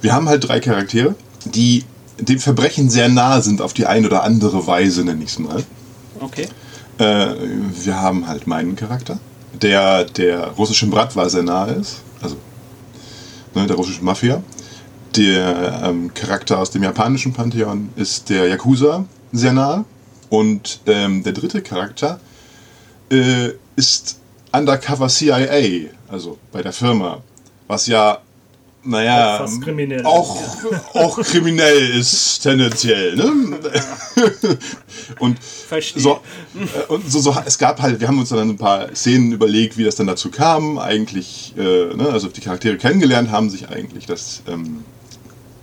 Wir 0.00 0.12
haben 0.12 0.28
halt 0.28 0.48
drei 0.48 0.60
Charaktere, 0.60 1.14
die 1.44 1.84
dem 2.20 2.38
Verbrechen 2.38 2.90
sehr 2.90 3.08
nahe 3.08 3.42
sind 3.42 3.60
auf 3.60 3.72
die 3.72 3.86
eine 3.86 4.06
oder 4.06 4.22
andere 4.22 4.66
Weise, 4.66 5.04
nenne 5.04 5.22
ich 5.24 5.30
es 5.30 5.38
mal. 5.38 5.64
Okay. 6.20 6.48
Äh, 6.98 7.34
wir 7.84 8.00
haben 8.00 8.26
halt 8.26 8.46
meinen 8.46 8.76
Charakter, 8.76 9.18
der 9.60 10.04
der 10.04 10.48
russischen 10.48 10.90
Bratwa 10.90 11.28
sehr 11.28 11.42
nahe 11.42 11.72
ist, 11.72 12.02
also 12.20 12.36
ne, 13.54 13.66
der 13.66 13.76
russischen 13.76 14.04
Mafia. 14.04 14.42
Der 15.16 15.82
ähm, 15.84 16.14
Charakter 16.14 16.58
aus 16.58 16.70
dem 16.70 16.84
japanischen 16.84 17.32
Pantheon 17.32 17.88
ist 17.96 18.30
der 18.30 18.46
Yakuza 18.46 19.04
sehr 19.32 19.52
nahe. 19.52 19.84
Und 20.28 20.80
ähm, 20.86 21.24
der 21.24 21.32
dritte 21.32 21.60
Charakter 21.60 22.20
äh, 23.10 23.50
ist 23.74 24.20
Undercover 24.52 25.08
CIA, 25.08 25.90
also 26.08 26.38
bei 26.52 26.62
der 26.62 26.72
Firma, 26.72 27.22
was 27.66 27.86
ja, 27.86 28.18
naja, 28.82 29.34
Auch 29.34 29.38
fast 29.40 29.62
kriminell 29.62 30.04
auch, 30.04 30.42
auch 30.94 31.20
kriminell 31.20 31.90
ist 31.98 32.40
tendenziell. 32.40 33.14
Ne? 33.14 33.58
Und 35.18 35.38
Verstehe. 35.42 36.02
so, 36.02 36.20
äh, 36.54 36.92
und 36.92 37.10
so, 37.10 37.20
so, 37.20 37.36
es 37.44 37.58
gab 37.58 37.80
halt, 37.82 38.00
wir 38.00 38.08
haben 38.08 38.18
uns 38.18 38.30
dann 38.30 38.50
ein 38.50 38.56
paar 38.56 38.94
Szenen 38.94 39.32
überlegt, 39.32 39.76
wie 39.76 39.84
das 39.84 39.96
dann 39.96 40.06
dazu 40.06 40.30
kam. 40.30 40.78
Eigentlich, 40.78 41.54
äh, 41.58 41.94
ne, 41.94 42.08
also 42.10 42.28
die 42.28 42.40
Charaktere 42.40 42.76
kennengelernt 42.78 43.30
haben 43.30 43.50
sich 43.50 43.68
eigentlich 43.68 44.06
das, 44.06 44.42
ähm, 44.48 44.84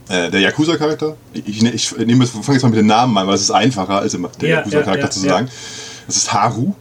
äh, 0.10 0.30
der 0.30 0.42
Yakuza-Charakter. 0.42 1.18
Ich, 1.34 1.64
ich, 1.64 1.74
ich 1.74 1.98
nehme 1.98 2.24
jetzt, 2.24 2.34
fange 2.34 2.54
jetzt 2.54 2.64
mal 2.64 2.70
mit 2.70 2.80
den 2.80 2.86
Namen 2.86 3.18
an, 3.18 3.28
weil 3.28 3.36
es 3.36 3.42
ist 3.42 3.52
einfacher, 3.52 4.00
als 4.00 4.14
immer 4.14 4.30
der 4.40 4.50
Ja, 4.50 4.58
Yakuza-Charakter 4.58 5.00
ja, 5.00 5.06
ja, 5.06 5.10
zu 5.12 5.20
sagen. 5.20 5.50
Das 6.06 6.18
ist 6.18 6.34
Haru. 6.34 6.74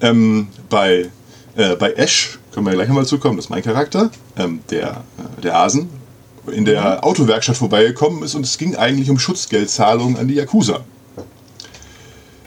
Ähm, 0.00 0.48
bei, 0.68 1.10
äh, 1.56 1.76
bei 1.76 1.92
Ash 1.92 2.38
können 2.54 2.66
wir 2.66 2.72
gleich 2.72 2.88
nochmal 2.88 3.04
zukommen, 3.06 3.36
das 3.36 3.46
ist 3.46 3.50
mein 3.50 3.62
Charakter, 3.62 4.10
ähm, 4.36 4.60
der, 4.70 5.02
äh, 5.18 5.40
der 5.42 5.56
Asen, 5.56 5.88
in 6.52 6.64
der 6.64 6.80
Mhm. 6.82 6.98
Autowerkstatt 7.00 7.56
vorbeigekommen 7.56 8.22
ist 8.22 8.34
und 8.34 8.46
es 8.46 8.58
ging 8.58 8.76
eigentlich 8.76 9.10
um 9.10 9.18
Schutzgeldzahlungen 9.18 10.16
an 10.16 10.28
die 10.28 10.34
Yakuza. 10.34 10.80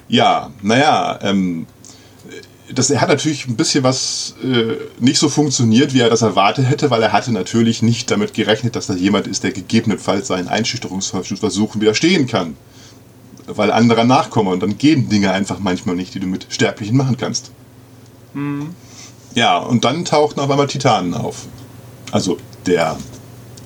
Ja, 0.07 0.51
naja, 0.61 1.19
ähm, 1.21 1.65
das, 2.73 2.89
er 2.89 3.01
hat 3.01 3.09
natürlich 3.09 3.47
ein 3.47 3.55
bisschen 3.57 3.83
was 3.83 4.35
äh, 4.43 4.75
nicht 4.99 5.19
so 5.19 5.29
funktioniert, 5.29 5.93
wie 5.93 5.99
er 5.99 6.09
das 6.09 6.21
erwartet 6.21 6.69
hätte, 6.69 6.89
weil 6.89 7.01
er 7.01 7.11
hatte 7.11 7.31
natürlich 7.31 7.81
nicht 7.81 8.09
damit 8.11 8.33
gerechnet, 8.33 8.75
dass 8.75 8.87
da 8.87 8.93
jemand 8.93 9.27
ist, 9.27 9.43
der 9.43 9.51
gegebenenfalls 9.51 10.27
seinen 10.27 10.47
Einschüchterungsversuchen 10.47 11.81
widerstehen 11.81 12.27
kann. 12.27 12.55
Weil 13.45 13.71
anderer 13.71 14.03
nachkommen 14.03 14.51
und 14.51 14.61
dann 14.61 14.77
gehen 14.77 15.09
Dinge 15.09 15.31
einfach 15.31 15.59
manchmal 15.59 15.95
nicht, 15.95 16.13
die 16.13 16.19
du 16.19 16.27
mit 16.27 16.47
Sterblichen 16.49 16.97
machen 16.97 17.17
kannst. 17.17 17.51
Ja, 19.37 19.59
und 19.59 19.85
dann 19.85 20.03
tauchten 20.03 20.39
auf 20.39 20.49
einmal 20.49 20.65
Titanen 20.65 21.13
auf. 21.13 21.45
Also 22.11 22.39
der, 22.65 22.97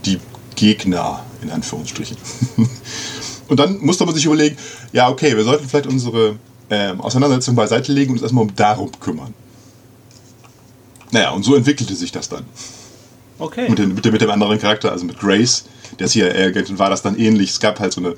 die 0.04 0.20
Gegner, 0.56 1.24
in 1.42 1.50
Anführungsstrichen. 1.50 2.18
und 3.48 3.58
dann 3.58 3.80
musste 3.80 4.06
man 4.06 4.14
sich 4.14 4.26
überlegen, 4.26 4.58
ja, 4.92 5.08
okay, 5.08 5.34
wir 5.38 5.46
sollten 5.46 5.70
vielleicht 5.70 5.88
unsere 5.88 6.36
ähm, 6.70 7.00
Auseinandersetzung 7.00 7.56
beiseite 7.56 7.94
legen 7.94 8.10
und 8.10 8.16
uns 8.16 8.22
erstmal 8.22 8.44
um 8.44 8.54
darum 8.54 8.92
kümmern. 9.00 9.34
Naja, 11.12 11.30
und 11.30 11.44
so 11.44 11.56
entwickelte 11.56 11.96
sich 11.96 12.12
das 12.12 12.28
dann. 12.28 12.44
Okay. 13.40 13.70
Mit, 13.70 13.80
den, 13.80 13.96
mit, 13.96 14.04
dem, 14.04 14.12
mit 14.12 14.22
dem 14.22 14.30
anderen 14.30 14.60
Charakter, 14.60 14.92
also 14.92 15.06
mit 15.06 15.22
Grace, 15.22 15.64
der 16.00 16.08
CIA-Agentin, 16.08 16.80
war 16.80 16.90
das 16.90 17.02
dann 17.02 17.18
ähnlich. 17.18 17.52
Es 17.52 17.62
gab 17.62 17.80
halt 17.80 17.94
so 17.94 18.02
eine 18.02 18.16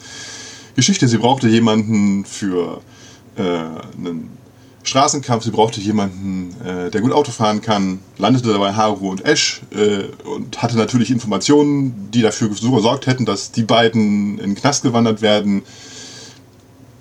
Geschichte, 0.75 1.07
sie 1.07 1.19
brauchte 1.19 1.47
jemanden 1.47 2.25
für 2.25 2.81
äh, 3.35 3.41
einen 3.43 4.42
Straßenkampf, 4.83 5.43
sie 5.45 5.51
brauchte 5.51 5.79
jemanden, 5.79 6.55
äh, 6.65 6.91
der 6.91 7.01
gut 7.01 7.13
Auto 7.13 7.31
fahren 7.31 7.61
kann, 7.61 7.99
landete 8.17 8.51
dabei 8.51 8.73
Haru 8.73 9.09
und 9.09 9.25
Ash 9.25 9.61
äh, 9.71 10.03
und 10.27 10.61
hatte 10.61 10.77
natürlich 10.77 11.09
Informationen, 11.09 12.11
die 12.11 12.21
dafür 12.21 12.53
so 12.53 12.71
gesorgt 12.71 13.07
hätten, 13.07 13.25
dass 13.25 13.51
die 13.51 13.63
beiden 13.63 14.39
in 14.39 14.51
den 14.51 14.55
Knast 14.55 14.83
gewandert 14.83 15.21
werden. 15.21 15.63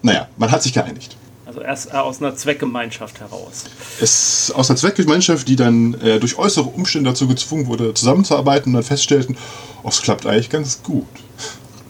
Naja, 0.03 0.29
man 0.37 0.51
hat 0.51 0.63
sich 0.63 0.73
geeinigt. 0.73 1.17
Also 1.45 1.61
erst 1.61 1.89
äh, 1.89 1.97
aus 1.97 2.23
einer 2.23 2.35
Zweckgemeinschaft 2.35 3.21
heraus. 3.21 3.65
Es 4.01 4.53
aus 4.55 4.69
der 4.69 4.77
Zweckgemeinschaft, 4.77 5.47
die 5.49 5.57
dann 5.57 5.95
äh, 6.01 6.19
durch 6.19 6.39
äußere 6.39 6.69
Umstände 6.69 7.11
dazu 7.11 7.27
gezwungen 7.27 7.67
wurde, 7.67 7.93
zusammenzuarbeiten 7.95 8.71
und 8.71 8.75
dann 8.75 8.85
feststellten, 8.85 9.37
oh, 9.83 9.89
es 9.89 10.01
klappt 10.01 10.25
eigentlich 10.25 10.51
ganz 10.51 10.83
gut. 10.83 11.07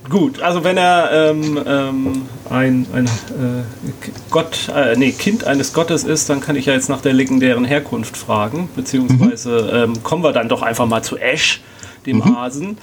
Gut, 0.09 0.42
also 0.42 0.64
wenn 0.64 0.76
er 0.76 1.11
ähm, 1.12 1.61
ähm, 1.64 2.23
ein, 2.50 2.87
ein 2.92 3.06
äh, 3.06 4.09
Gott, 4.30 4.68
äh, 4.75 4.97
nee, 4.97 5.12
Kind 5.12 5.44
eines 5.44 5.73
Gottes 5.73 6.02
ist, 6.02 6.28
dann 6.28 6.40
kann 6.40 6.56
ich 6.56 6.66
ja 6.66 6.73
jetzt 6.73 6.88
nach 6.88 7.00
der 7.00 7.12
legendären 7.12 7.64
Herkunft 7.64 8.16
fragen, 8.16 8.68
beziehungsweise 8.75 9.71
ähm, 9.73 10.02
kommen 10.02 10.25
wir 10.25 10.32
dann 10.32 10.49
doch 10.49 10.62
einfach 10.62 10.87
mal 10.87 11.02
zu 11.02 11.18
Ash, 11.18 11.62
dem 12.04 12.25
Hasen. 12.25 12.78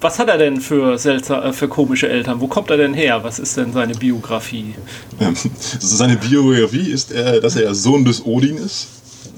was 0.00 0.18
hat 0.20 0.28
er 0.28 0.38
denn 0.38 0.60
für, 0.60 0.98
seltsam, 0.98 1.42
äh, 1.42 1.52
für 1.52 1.68
komische 1.68 2.08
Eltern? 2.08 2.40
Wo 2.40 2.46
kommt 2.46 2.70
er 2.70 2.76
denn 2.76 2.94
her? 2.94 3.24
Was 3.24 3.38
ist 3.40 3.56
denn 3.56 3.72
seine 3.72 3.94
Biografie? 3.94 4.74
Ähm, 5.20 5.34
seine 5.80 6.16
Biografie 6.16 6.90
ist, 6.90 7.10
äh, 7.12 7.40
dass 7.40 7.56
er 7.56 7.74
Sohn 7.74 8.04
des 8.04 8.24
Odin 8.24 8.56
ist. 8.56 8.88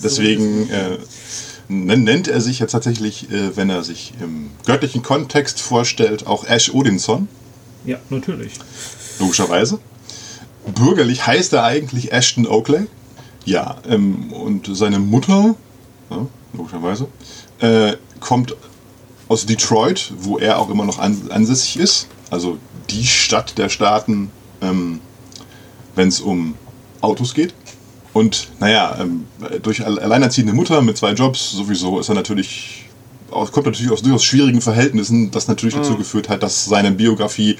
Deswegen 0.02 0.68
äh, 0.70 0.99
nennt 1.69 2.28
er 2.28 2.40
sich 2.40 2.59
jetzt 2.59 2.73
tatsächlich, 2.73 3.31
äh, 3.31 3.57
wenn 3.57 3.71
er 3.71 3.83
sich 3.83 4.12
im 4.21 4.50
göttlichen 4.66 5.02
Kontext 5.02 5.61
vorstellt, 5.61 6.26
auch 6.26 6.45
Ash 6.45 6.73
Odinson. 6.73 7.28
Ja, 7.85 7.99
natürlich. 8.11 8.54
Logischerweise. 9.19 9.78
Bürgerlich 10.75 11.26
heißt 11.26 11.52
er 11.52 11.64
eigentlich 11.64 12.12
Ashton 12.12 12.47
Oakley. 12.47 12.87
Ja, 13.45 13.78
ähm, 13.88 14.33
und 14.33 14.69
seine 14.76 15.00
Mutter, 15.00 15.57
ja, 16.11 16.26
logischerweise, 16.52 17.09
äh, 17.59 17.95
kommt 18.21 18.54
aus 19.28 19.47
Detroit, 19.47 20.12
wo 20.19 20.38
er 20.38 20.59
auch 20.59 20.71
immer 20.71 20.85
noch 20.85 20.99
an, 20.99 21.31
ansässig 21.31 21.78
ist. 21.78 22.07
Also 22.31 22.59
die 22.90 23.07
Stadt 23.07 23.59
der 23.59 23.69
Staaten, 23.69 24.31
ähm, 24.61 25.00
wenn 25.95 26.09
es 26.09 26.21
um 26.21 26.54
Autos 27.00 27.35
geht. 27.35 27.54
Und 28.12 28.49
naja, 28.61 28.99
ähm, 29.00 29.26
durch 29.62 29.85
alleinerziehende 29.85 30.52
Mutter 30.52 30.83
mit 30.83 30.97
zwei 30.97 31.12
Jobs 31.12 31.52
sowieso 31.52 31.99
ist 31.99 32.09
er 32.09 32.14
natürlich, 32.14 32.87
kommt 33.31 33.66
natürlich 33.66 33.90
aus 33.90 34.02
durchaus 34.02 34.25
schwierigen 34.25 34.61
Verhältnissen, 34.61 35.31
das 35.31 35.49
natürlich 35.49 35.75
mhm. 35.75 35.81
dazu 35.81 35.97
geführt 35.97 36.28
hat, 36.28 36.42
dass 36.42 36.66
seine 36.66 36.92
Biografie 36.92 37.59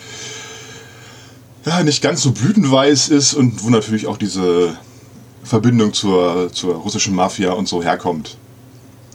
ja, 1.65 1.83
nicht 1.83 2.03
ganz 2.03 2.23
so 2.23 2.33
blütenweiß 2.33 3.09
ist 3.09 3.35
und 3.35 3.65
wo 3.65 3.71
natürlich 3.71 4.07
auch 4.07 4.17
diese 4.17 4.77
Verbindung 5.45 5.93
zur, 5.93 6.51
zur 6.53 6.75
russischen 6.75 7.15
Mafia 7.15 7.53
und 7.53 7.69
so 7.69 7.83
herkommt. 7.83 8.37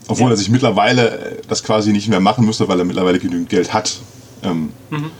Obwohl 0.07 0.27
ja. 0.27 0.31
er 0.31 0.37
sich 0.37 0.49
mittlerweile 0.49 1.37
das 1.47 1.63
quasi 1.63 1.91
nicht 1.91 2.07
mehr 2.07 2.19
machen 2.19 2.45
müsste, 2.45 2.67
weil 2.67 2.79
er 2.79 2.85
mittlerweile 2.85 3.19
genügend 3.19 3.49
Geld 3.49 3.73
hat, 3.73 3.99
ähm, 4.43 4.69
mhm. 4.89 5.11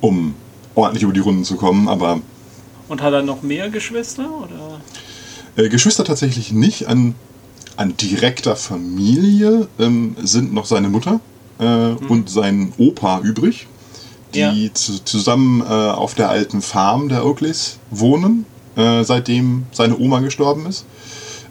um 0.00 0.34
ordentlich 0.74 1.02
über 1.02 1.12
die 1.12 1.20
Runden 1.20 1.44
zu 1.44 1.56
kommen. 1.56 1.88
Aber 1.88 2.20
und 2.88 3.02
hat 3.02 3.12
er 3.12 3.22
noch 3.22 3.42
mehr 3.42 3.70
Geschwister? 3.70 4.28
Oder? 4.42 4.80
Äh, 5.56 5.68
Geschwister 5.68 6.04
tatsächlich 6.04 6.52
nicht. 6.52 6.88
An, 6.88 7.14
an 7.76 7.96
direkter 7.96 8.56
Familie 8.56 9.68
ähm, 9.78 10.16
sind 10.22 10.52
noch 10.52 10.66
seine 10.66 10.88
Mutter 10.88 11.20
äh, 11.58 11.90
mhm. 11.90 11.98
und 12.08 12.30
sein 12.30 12.72
Opa 12.78 13.20
übrig, 13.20 13.66
die 14.34 14.38
ja. 14.38 14.74
zu, 14.74 15.04
zusammen 15.04 15.60
äh, 15.60 15.64
auf 15.64 16.14
der 16.14 16.28
alten 16.28 16.62
Farm 16.62 17.08
der 17.08 17.24
Oakleys 17.24 17.78
wohnen, 17.90 18.46
äh, 18.76 19.04
seitdem 19.04 19.66
seine 19.72 19.98
Oma 19.98 20.20
gestorben 20.20 20.66
ist. 20.66 20.84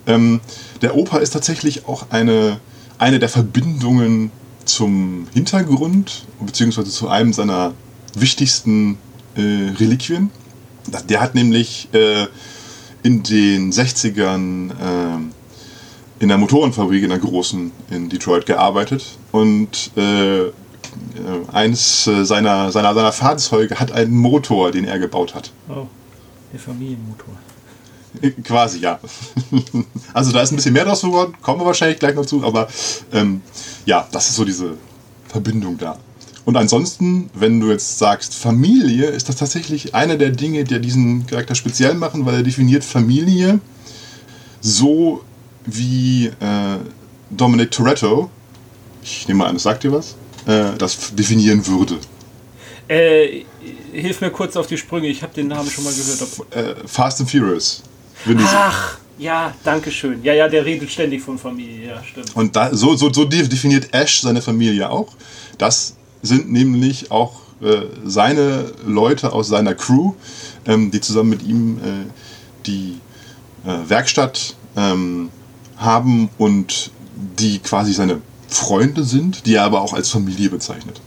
Ähm, 0.07 0.39
der 0.81 0.95
Opa 0.95 1.17
ist 1.17 1.31
tatsächlich 1.31 1.87
auch 1.87 2.07
eine, 2.09 2.59
eine 2.97 3.19
der 3.19 3.29
Verbindungen 3.29 4.31
zum 4.65 5.27
Hintergrund, 5.33 6.25
beziehungsweise 6.39 6.89
zu 6.89 7.09
einem 7.09 7.33
seiner 7.33 7.73
wichtigsten 8.15 8.97
äh, 9.35 9.41
Reliquien. 9.79 10.31
Der 11.07 11.21
hat 11.21 11.35
nämlich 11.35 11.89
äh, 11.93 12.27
in 13.03 13.23
den 13.23 13.71
60ern 13.71 14.71
äh, 14.71 15.17
in 16.19 16.27
der 16.27 16.37
Motorenfabrik 16.37 17.03
in 17.03 17.09
der 17.09 17.19
großen 17.19 17.71
in 17.89 18.09
Detroit 18.09 18.45
gearbeitet 18.45 19.17
und 19.31 19.91
äh, 19.95 20.47
äh 20.47 20.51
eines 21.51 22.07
äh, 22.07 22.25
seiner, 22.25 22.71
seiner, 22.71 22.93
seiner 22.93 23.11
Fahrzeuge 23.11 23.79
hat 23.79 23.91
einen 23.91 24.15
Motor, 24.15 24.71
den 24.71 24.85
er 24.85 24.99
gebaut 24.99 25.33
hat. 25.33 25.51
Oh, 25.69 25.87
der 26.51 26.59
Familienmotor. 26.59 27.35
Quasi, 28.43 28.79
ja. 28.79 28.99
Also 30.13 30.31
da 30.31 30.41
ist 30.41 30.51
ein 30.51 30.55
bisschen 30.55 30.73
mehr 30.73 30.85
draus 30.85 31.01
geworden, 31.01 31.35
kommen 31.41 31.61
wir 31.61 31.65
wahrscheinlich 31.65 31.99
gleich 31.99 32.15
noch 32.15 32.25
zu, 32.25 32.43
aber 32.43 32.67
ähm, 33.13 33.41
ja, 33.85 34.07
das 34.11 34.29
ist 34.29 34.35
so 34.35 34.43
diese 34.43 34.77
Verbindung 35.27 35.77
da. 35.77 35.97
Und 36.49 36.57
ansonsten, 36.57 37.29
wenn 37.35 37.59
du 37.59 37.69
jetzt 37.69 37.99
sagst 37.99 38.33
Familie, 38.33 39.05
ist 39.05 39.29
das 39.29 39.35
tatsächlich 39.35 39.93
einer 39.93 40.17
der 40.17 40.31
Dinge, 40.31 40.63
die 40.63 40.81
diesen 40.81 41.27
Charakter 41.27 41.53
speziell 41.53 41.93
machen, 41.93 42.25
weil 42.25 42.37
er 42.37 42.41
definiert 42.41 42.83
Familie 42.83 43.59
so 44.59 45.23
wie 45.67 46.25
äh, 46.25 46.77
Dominic 47.29 47.69
Toretto, 47.69 48.31
ich 49.03 49.27
nehme 49.27 49.45
an, 49.45 49.53
das 49.53 49.61
sagt 49.61 49.83
dir 49.83 49.91
was, 49.91 50.15
äh, 50.47 50.75
das 50.75 51.13
definieren 51.13 51.67
würde. 51.67 51.99
Äh, 52.87 53.43
hilf 53.93 54.19
mir 54.19 54.31
kurz 54.31 54.57
auf 54.57 54.65
die 54.65 54.77
Sprünge, 54.79 55.07
ich 55.07 55.21
habe 55.21 55.35
den 55.35 55.49
Namen 55.49 55.69
schon 55.69 55.83
mal 55.83 55.93
gehört. 55.93 56.81
Äh, 56.81 56.87
Fast 56.87 57.21
and 57.21 57.29
Furious. 57.29 57.83
Ach, 58.47 58.97
ja, 59.19 59.53
danke 59.63 59.91
schön. 59.91 60.23
Ja, 60.23 60.33
ja, 60.33 60.47
der 60.47 60.65
redet 60.65 60.89
ständig 60.89 61.21
von 61.21 61.37
Familie, 61.37 61.89
ja, 61.89 62.03
stimmt. 62.03 62.35
Und 62.35 62.55
da, 62.55 62.73
so, 62.73 62.95
so, 62.95 63.13
so 63.13 63.25
definiert 63.25 63.93
Ash 63.93 64.21
seine 64.21 64.41
Familie 64.41 64.89
auch. 64.89 65.13
Das 65.59 65.93
sind 66.21 66.51
nämlich 66.51 67.11
auch 67.11 67.41
äh, 67.61 67.81
seine 68.05 68.71
Leute 68.85 69.33
aus 69.33 69.47
seiner 69.47 69.75
Crew, 69.75 70.13
ähm, 70.65 70.91
die 70.91 71.01
zusammen 71.01 71.29
mit 71.29 71.43
ihm 71.43 71.77
äh, 71.77 71.81
die 72.65 72.99
äh, 73.65 73.89
Werkstatt 73.89 74.55
ähm, 74.75 75.29
haben 75.77 76.29
und 76.37 76.91
die 77.37 77.59
quasi 77.59 77.93
seine 77.93 78.21
Freunde 78.47 79.03
sind, 79.03 79.45
die 79.45 79.55
er 79.55 79.63
aber 79.63 79.81
auch 79.81 79.93
als 79.93 80.09
Familie 80.09 80.49
bezeichnet. 80.49 81.01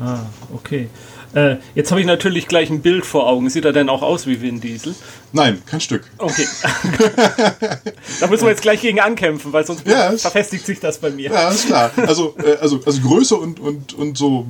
Ah, 0.00 0.20
okay. 0.52 0.88
Äh, 1.34 1.56
jetzt 1.74 1.90
habe 1.90 2.00
ich 2.00 2.06
natürlich 2.06 2.46
gleich 2.48 2.70
ein 2.70 2.80
Bild 2.80 3.04
vor 3.04 3.26
Augen. 3.26 3.50
Sieht 3.50 3.64
er 3.64 3.72
denn 3.72 3.88
auch 3.88 4.02
aus 4.02 4.26
wie 4.26 4.40
Vin 4.40 4.60
Diesel? 4.60 4.94
Nein, 5.32 5.62
kein 5.66 5.80
Stück. 5.80 6.04
Okay. 6.18 6.46
da 8.20 8.26
müssen 8.28 8.44
wir 8.44 8.50
jetzt 8.50 8.62
gleich 8.62 8.80
gegen 8.80 9.00
ankämpfen, 9.00 9.52
weil 9.52 9.66
sonst 9.66 9.86
ja, 9.86 10.12
verfestigt 10.12 10.64
sich 10.64 10.80
das 10.80 10.98
bei 10.98 11.10
mir. 11.10 11.30
Ja, 11.30 11.50
ist 11.50 11.66
klar. 11.66 11.90
Also, 12.06 12.36
äh, 12.38 12.56
also, 12.60 12.80
also 12.84 13.00
Größe 13.00 13.34
und, 13.36 13.58
und, 13.58 13.94
und 13.94 14.16
so 14.16 14.46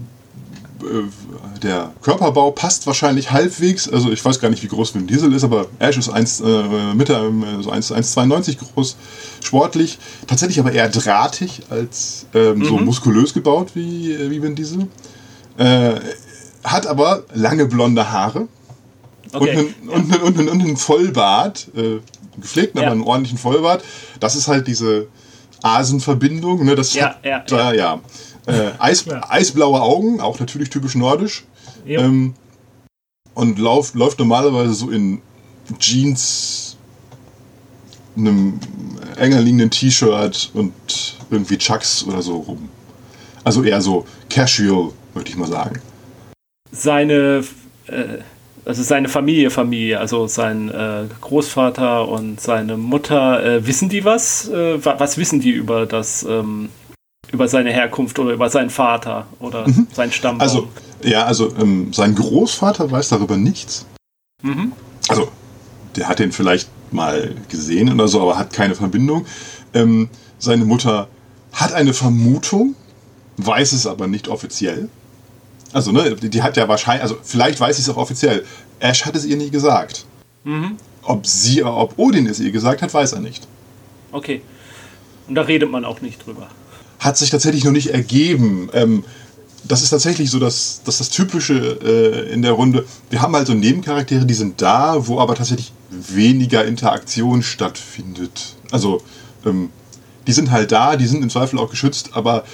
äh, 0.83 1.05
der 1.63 1.93
Körperbau 2.03 2.51
passt 2.51 2.87
wahrscheinlich 2.87 3.31
halbwegs. 3.31 3.89
Also 3.89 4.13
ich 4.13 4.23
weiß 4.23 4.39
gar 4.39 4.51
nicht, 4.51 4.63
wie 4.63 4.69
groß 4.69 4.95
Vin 4.95 5.07
Diesel 5.07 5.33
ist, 5.33 5.45
aber 5.45 5.67
Ash 5.79 5.97
ist 5.97 6.11
1, 6.11 6.41
äh, 6.41 6.95
Mitte, 6.95 7.15
äh, 7.15 7.63
so 7.63 7.73
1,92 7.73 8.59
groß, 8.59 8.97
sportlich. 9.43 9.99
Tatsächlich 10.27 10.59
aber 10.61 10.73
eher 10.73 10.91
drahtig 10.91 11.63
als 11.71 12.27
ähm, 12.35 12.59
mhm. 12.59 12.65
so 12.65 12.77
muskulös 12.77 13.33
gebaut 13.33 13.71
wie, 13.75 14.13
äh, 14.13 14.31
wie 14.31 14.43
Vin 14.43 14.55
Diesel. 14.55 14.89
Äh, 15.57 15.95
hat 16.65 16.87
aber 16.87 17.25
lange 17.35 17.67
blonde 17.67 18.11
Haare. 18.11 18.49
Okay. 19.33 19.51
Und, 19.51 19.59
einen, 19.59 20.11
ja. 20.11 20.21
und, 20.23 20.39
einen, 20.39 20.49
und, 20.49 20.63
einen, 20.63 20.77
Vollbart, 20.77 21.69
äh, 21.77 22.01
gepflegten, 22.39 22.81
ja. 22.81 22.87
aber 22.87 22.93
einen 22.93 23.03
ordentlichen 23.03 23.39
Vollbart. 23.39 23.85
Das 24.21 24.35
ist 24.35 24.49
halt 24.49 24.67
diese 24.67 25.09
Asenverbindung. 25.63 26.65
Ne? 26.65 26.75
Das 26.75 26.95
ja, 26.95 27.11
hat, 27.11 27.25
ja, 27.25 27.41
da, 27.41 27.73
ja. 27.73 28.01
Äh, 28.47 28.71
Eis, 28.79 29.05
Eisblaue 29.09 29.81
Augen, 29.81 30.21
auch 30.21 30.39
natürlich 30.39 30.71
typisch 30.71 30.95
nordisch. 30.95 31.45
Ähm, 31.87 32.35
und 33.35 33.59
lauf, 33.59 33.95
läuft 33.95 34.19
normalerweise 34.19 34.75
so 34.75 34.91
in 34.91 35.21
Jeans, 35.79 36.77
einem 38.17 38.61
enger 39.17 39.41
liegenden 39.41 39.71
T-Shirt 39.71 40.51
und 40.55 40.73
irgendwie 41.31 41.59
Chucks 41.59 42.05
oder 42.05 42.23
so 42.23 42.37
rum. 42.37 42.69
Also 43.43 43.63
eher 43.63 43.81
so 43.81 44.07
casual, 44.31 44.93
würde 45.15 45.29
ich 45.29 45.37
mal 45.37 45.49
sagen 45.49 45.81
seine, 46.75 47.45
äh, 47.87 48.19
also 48.65 48.83
seine 48.83 49.09
Familie, 49.09 49.51
Familie, 49.51 50.01
also 50.01 50.27
sein 50.27 50.71
äh, 50.71 51.05
Großvater 51.21 52.09
und 52.09 52.41
seine 52.41 52.77
Mutter, 52.77 53.45
äh, 53.45 53.67
wissen 53.67 53.89
die 53.89 54.05
was? 54.05 54.49
Äh, 54.49 54.85
was 54.85 55.19
wissen 55.19 55.41
die 55.41 55.51
über 55.51 55.87
das, 55.87 56.25
ähm, 56.25 56.71
über 57.33 57.49
seine 57.49 57.73
Herkunft 57.73 58.19
oder 58.19 58.33
über 58.33 58.51
seinen 58.51 58.71
Vater 58.71 59.27
oder 59.39 59.67
mhm. 59.69 59.87
seinen 59.93 60.13
Stammbaum? 60.13 60.41
Also, 60.41 60.69
ja, 61.03 61.25
also 61.25 61.55
ähm, 61.61 61.93
sein 61.93 62.15
Großvater 62.15 62.91
weiß 62.91 63.11
darüber 63.11 63.37
nichts. 63.37 63.87
Mhm. 64.43 64.73
Also, 65.09 65.29
der 65.97 66.09
hat 66.09 66.19
den 66.19 66.33
vielleicht 66.33 66.69
mal 66.91 67.35
gesehen 67.49 67.93
oder 67.93 68.09
so, 68.09 68.21
aber 68.23 68.39
hat 68.39 68.53
keine 68.53 68.75
Verbindung. 68.75 69.27
Ähm, 69.75 70.09
seine 70.39 70.65
Mutter 70.65 71.09
hat 71.53 71.73
eine 71.73 71.93
Vermutung, 71.93 72.75
weiß 73.37 73.73
es 73.73 73.87
aber 73.87 74.07
nicht 74.07 74.29
offiziell. 74.29 74.89
Also, 75.75 75.91
ne, 75.91 76.15
die, 76.15 76.31
die 76.31 76.41
hat 76.41 76.57
ja 76.57 76.69
wahrscheinlich, 76.69 77.03
also 77.03 77.17
vielleicht 77.21 77.59
weiß 77.59 77.77
sie 77.77 77.83
es 77.83 77.89
auch 77.89 77.97
offiziell. 77.97 78.45
Ash 78.79 79.05
hat 79.05 79.17
es 79.17 79.25
ihr 79.25 79.37
nie 79.37 79.51
gesagt. 79.51 80.07
Mhm. 80.45 80.77
Ob 81.03 81.27
sie, 81.27 81.65
ob 81.65 81.99
Odin 81.99 82.29
es 82.29 82.39
ihr 82.39 82.53
gesagt 82.53 82.81
hat, 82.81 82.95
weiß 82.95 83.13
er 83.13 83.21
nicht. 83.21 83.49
Okay. 84.13 84.41
Und 85.27 85.35
da 85.35 85.43
redet 85.43 85.69
man 85.69 85.85
auch 85.85 86.01
nicht 86.01 86.25
drüber. 86.25 86.47
Hat 87.01 87.19
sich 87.19 87.31
tatsächlich 87.31 87.65
noch 87.65 87.73
nicht 87.73 87.89
ergeben. 87.89 88.71
Ähm, 88.73 89.05
das 89.65 89.83
ist 89.83 89.91
tatsächlich 89.91 90.31
so 90.31 90.39
dass, 90.39 90.83
dass 90.85 90.99
das 90.99 91.11
Typische 91.11 91.79
äh, 91.83 92.33
in 92.33 92.43
der 92.43 92.53
Runde. 92.53 92.87
Wir 93.11 93.21
haben 93.21 93.35
halt 93.35 93.49
so 93.49 93.55
Nebencharaktere, 93.55 94.27
die 94.27 94.35
sind 94.35 94.63
da, 94.63 95.09
wo 95.09 95.19
aber 95.19 95.35
tatsächlich 95.35 95.73
weniger 95.91 96.65
Interaktion 96.65 97.43
stattfindet. 97.43 98.55
Also, 98.71 99.03
ähm, 99.45 99.71
die 100.29 100.33
sind 100.33 100.53
halt 100.53 100.71
da, 100.71 100.95
die 100.95 101.07
sind 101.07 101.23
im 101.23 101.31
Zweifel 101.31 101.59
auch 101.59 101.69
geschützt, 101.69 102.11
aber 102.13 102.45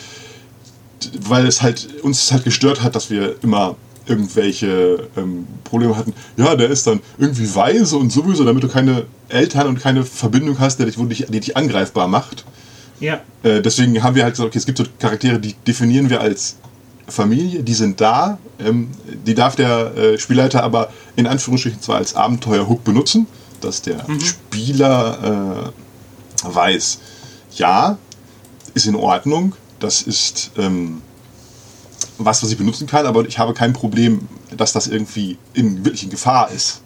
weil 1.28 1.46
es 1.46 1.62
halt 1.62 1.88
uns 2.02 2.30
halt 2.32 2.44
gestört 2.44 2.82
hat, 2.82 2.94
dass 2.94 3.10
wir 3.10 3.36
immer 3.42 3.76
irgendwelche 4.06 5.08
ähm, 5.16 5.46
Probleme 5.64 5.96
hatten. 5.96 6.12
Ja, 6.36 6.56
der 6.56 6.68
ist 6.68 6.86
dann 6.86 7.00
irgendwie 7.18 7.54
weise 7.54 7.96
und 7.96 8.10
sowieso, 8.10 8.44
damit 8.44 8.62
du 8.62 8.68
keine 8.68 9.04
Eltern 9.28 9.68
und 9.68 9.80
keine 9.80 10.04
Verbindung 10.04 10.58
hast, 10.58 10.78
der 10.78 10.86
dich, 10.86 10.98
wo 10.98 11.04
dich, 11.04 11.26
die 11.28 11.40
dich 11.40 11.56
angreifbar 11.56 12.08
macht. 12.08 12.44
Ja. 12.98 13.20
Äh, 13.42 13.62
deswegen 13.62 14.02
haben 14.02 14.14
wir 14.16 14.24
halt 14.24 14.34
gesagt, 14.34 14.48
okay, 14.48 14.58
es 14.58 14.66
gibt 14.66 14.78
so 14.78 14.84
Charaktere, 14.98 15.38
die 15.38 15.54
definieren 15.66 16.10
wir 16.10 16.20
als 16.20 16.56
Familie, 17.08 17.62
die 17.62 17.74
sind 17.74 18.00
da. 18.00 18.38
Ähm, 18.58 18.88
die 19.26 19.34
darf 19.34 19.56
der 19.56 19.96
äh, 19.96 20.18
Spielleiter 20.18 20.62
aber 20.62 20.90
in 21.16 21.26
Anführungsstrichen 21.26 21.80
zwar 21.80 21.96
als 21.96 22.14
Abenteuerhook 22.14 22.84
benutzen, 22.84 23.26
dass 23.60 23.82
der 23.82 24.08
mhm. 24.08 24.20
Spieler 24.20 25.72
äh, 26.44 26.48
weiß, 26.54 26.98
ja, 27.56 27.98
ist 28.74 28.86
in 28.86 28.94
Ordnung, 28.94 29.54
das 29.80 30.02
ist 30.02 30.52
ähm, 30.56 31.02
was, 32.18 32.42
was 32.42 32.50
ich 32.50 32.58
benutzen 32.58 32.86
kann, 32.86 33.06
aber 33.06 33.26
ich 33.26 33.38
habe 33.38 33.54
kein 33.54 33.72
Problem, 33.72 34.28
dass 34.56 34.72
das 34.72 34.86
irgendwie 34.86 35.38
in 35.54 35.84
wirklich 35.84 36.04
in 36.04 36.10
Gefahr 36.10 36.50
ist. 36.50 36.82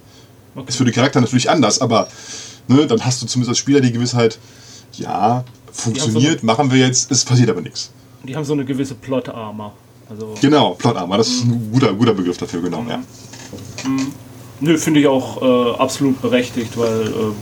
Okay. 0.54 0.68
Ist 0.68 0.76
für 0.76 0.84
den 0.84 0.94
Charakter 0.94 1.20
natürlich 1.20 1.50
anders, 1.50 1.80
aber 1.80 2.08
ne, 2.68 2.86
dann 2.86 3.04
hast 3.04 3.20
du 3.20 3.26
zumindest 3.26 3.50
als 3.50 3.58
Spieler 3.58 3.80
die 3.80 3.92
Gewissheit, 3.92 4.38
ja, 4.92 5.44
funktioniert, 5.72 6.40
so 6.40 6.46
machen 6.46 6.70
wir 6.70 6.78
jetzt, 6.78 7.10
es 7.10 7.24
passiert 7.24 7.50
aber 7.50 7.60
nichts. 7.60 7.90
Die 8.22 8.34
haben 8.34 8.44
so 8.44 8.52
eine 8.52 8.64
gewisse 8.64 8.94
Plot-Armor. 8.94 9.72
Also 10.08 10.34
genau, 10.40 10.74
Plot-Armor, 10.74 11.18
das 11.18 11.28
ist 11.28 11.44
ein 11.44 11.70
guter, 11.72 11.92
guter 11.92 12.14
Begriff 12.14 12.36
dafür, 12.36 12.62
genau, 12.62 12.82
mhm. 12.82 12.88
ja. 12.88 12.98
Mhm. 13.84 14.12
Nö, 14.60 14.78
finde 14.78 15.00
ich 15.00 15.06
auch 15.08 15.42
äh, 15.42 15.78
absolut 15.78 16.22
berechtigt, 16.22 16.78
weil 16.78 17.08
äh, 17.08 17.32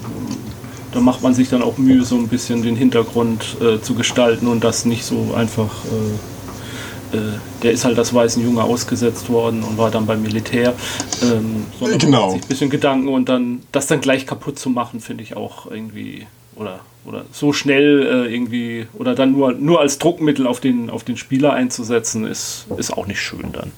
da 0.93 1.01
macht 1.01 1.23
man 1.23 1.35
sich 1.35 1.49
dann 1.49 1.63
auch 1.63 1.79
Mühe, 1.79 2.05
so 2.05 2.17
ein 2.17 2.29
bisschen 2.29 2.63
den 2.63 2.77
Hintergrund 2.77 3.57
äh, 3.61 3.81
zu 3.81 3.95
gestalten 3.95 4.47
und 4.47 4.63
das 4.63 4.85
nicht 4.85 5.05
so 5.05 5.35
einfach. 5.35 5.71
Äh, 5.85 7.17
äh, 7.17 7.21
der 7.63 7.73
ist 7.73 7.85
halt 7.85 7.99
das 7.99 8.15
weißen 8.15 8.43
Junge 8.43 8.63
ausgesetzt 8.63 9.29
worden 9.29 9.63
und 9.63 9.77
war 9.77 9.91
dann 9.91 10.07
beim 10.07 10.23
Militär. 10.23 10.75
Ähm, 11.23 11.67
sondern 11.79 11.99
genau. 11.99 12.31
sich 12.31 12.43
ein 12.43 12.49
bisschen 12.49 12.71
Gedanken 12.71 13.09
und 13.09 13.29
dann 13.29 13.61
das 13.71 13.87
dann 13.87 14.01
gleich 14.01 14.27
kaputt 14.27 14.59
zu 14.59 14.71
machen, 14.71 15.01
finde 15.01 15.23
ich 15.23 15.37
auch 15.37 15.71
irgendwie 15.71 16.27
oder 16.57 16.81
oder 17.05 17.25
so 17.33 17.53
schnell 17.53 18.03
äh, 18.03 18.33
irgendwie 18.33 18.87
oder 18.95 19.15
dann 19.15 19.33
nur, 19.33 19.53
nur 19.53 19.81
als 19.81 19.99
Druckmittel 19.99 20.47
auf 20.47 20.61
den, 20.61 20.89
auf 20.89 21.05
den 21.05 21.17
Spieler 21.17 21.53
einzusetzen, 21.53 22.27
ist, 22.27 22.67
ist 22.77 22.93
auch 22.93 23.07
nicht 23.07 23.21
schön 23.21 23.53
dann. 23.53 23.73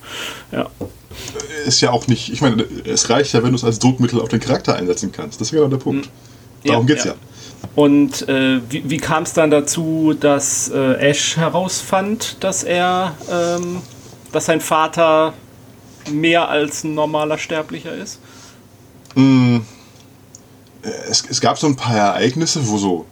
Ja. 0.52 0.70
Ist 1.66 1.80
ja 1.80 1.90
auch 1.90 2.06
nicht, 2.06 2.32
ich 2.32 2.40
meine, 2.40 2.64
es 2.84 3.08
reicht 3.08 3.32
ja, 3.32 3.42
wenn 3.42 3.50
du 3.50 3.56
es 3.56 3.64
als 3.64 3.78
Druckmittel 3.78 4.20
auf 4.20 4.28
den 4.28 4.40
Charakter 4.40 4.76
einsetzen 4.76 5.10
kannst. 5.12 5.40
Das 5.40 5.48
ist 5.48 5.52
genau 5.52 5.68
der 5.68 5.78
Punkt. 5.78 6.10
Darum 6.64 6.86
ja, 6.86 6.94
geht's 6.94 7.04
ja. 7.04 7.12
ja. 7.12 7.18
Und 7.74 8.28
äh, 8.28 8.60
wie, 8.70 8.88
wie 8.88 8.98
kam 8.98 9.24
es 9.24 9.32
dann 9.32 9.50
dazu, 9.50 10.14
dass 10.18 10.68
äh, 10.68 11.10
Ash 11.10 11.36
herausfand, 11.36 12.36
dass 12.40 12.62
er, 12.62 13.14
ähm, 13.30 13.78
dass 14.32 14.46
sein 14.46 14.60
Vater 14.60 15.34
mehr 16.12 16.48
als 16.48 16.84
ein 16.84 16.94
normaler 16.94 17.38
Sterblicher 17.38 17.92
ist? 17.94 18.20
Mm, 19.14 19.58
es, 21.08 21.24
es, 21.28 21.40
gab 21.40 21.58
so 21.58 21.66
ein 21.66 21.76
paar 21.76 21.96
Ereignisse, 21.96 22.68
wo 22.68 22.78
so 22.78 23.06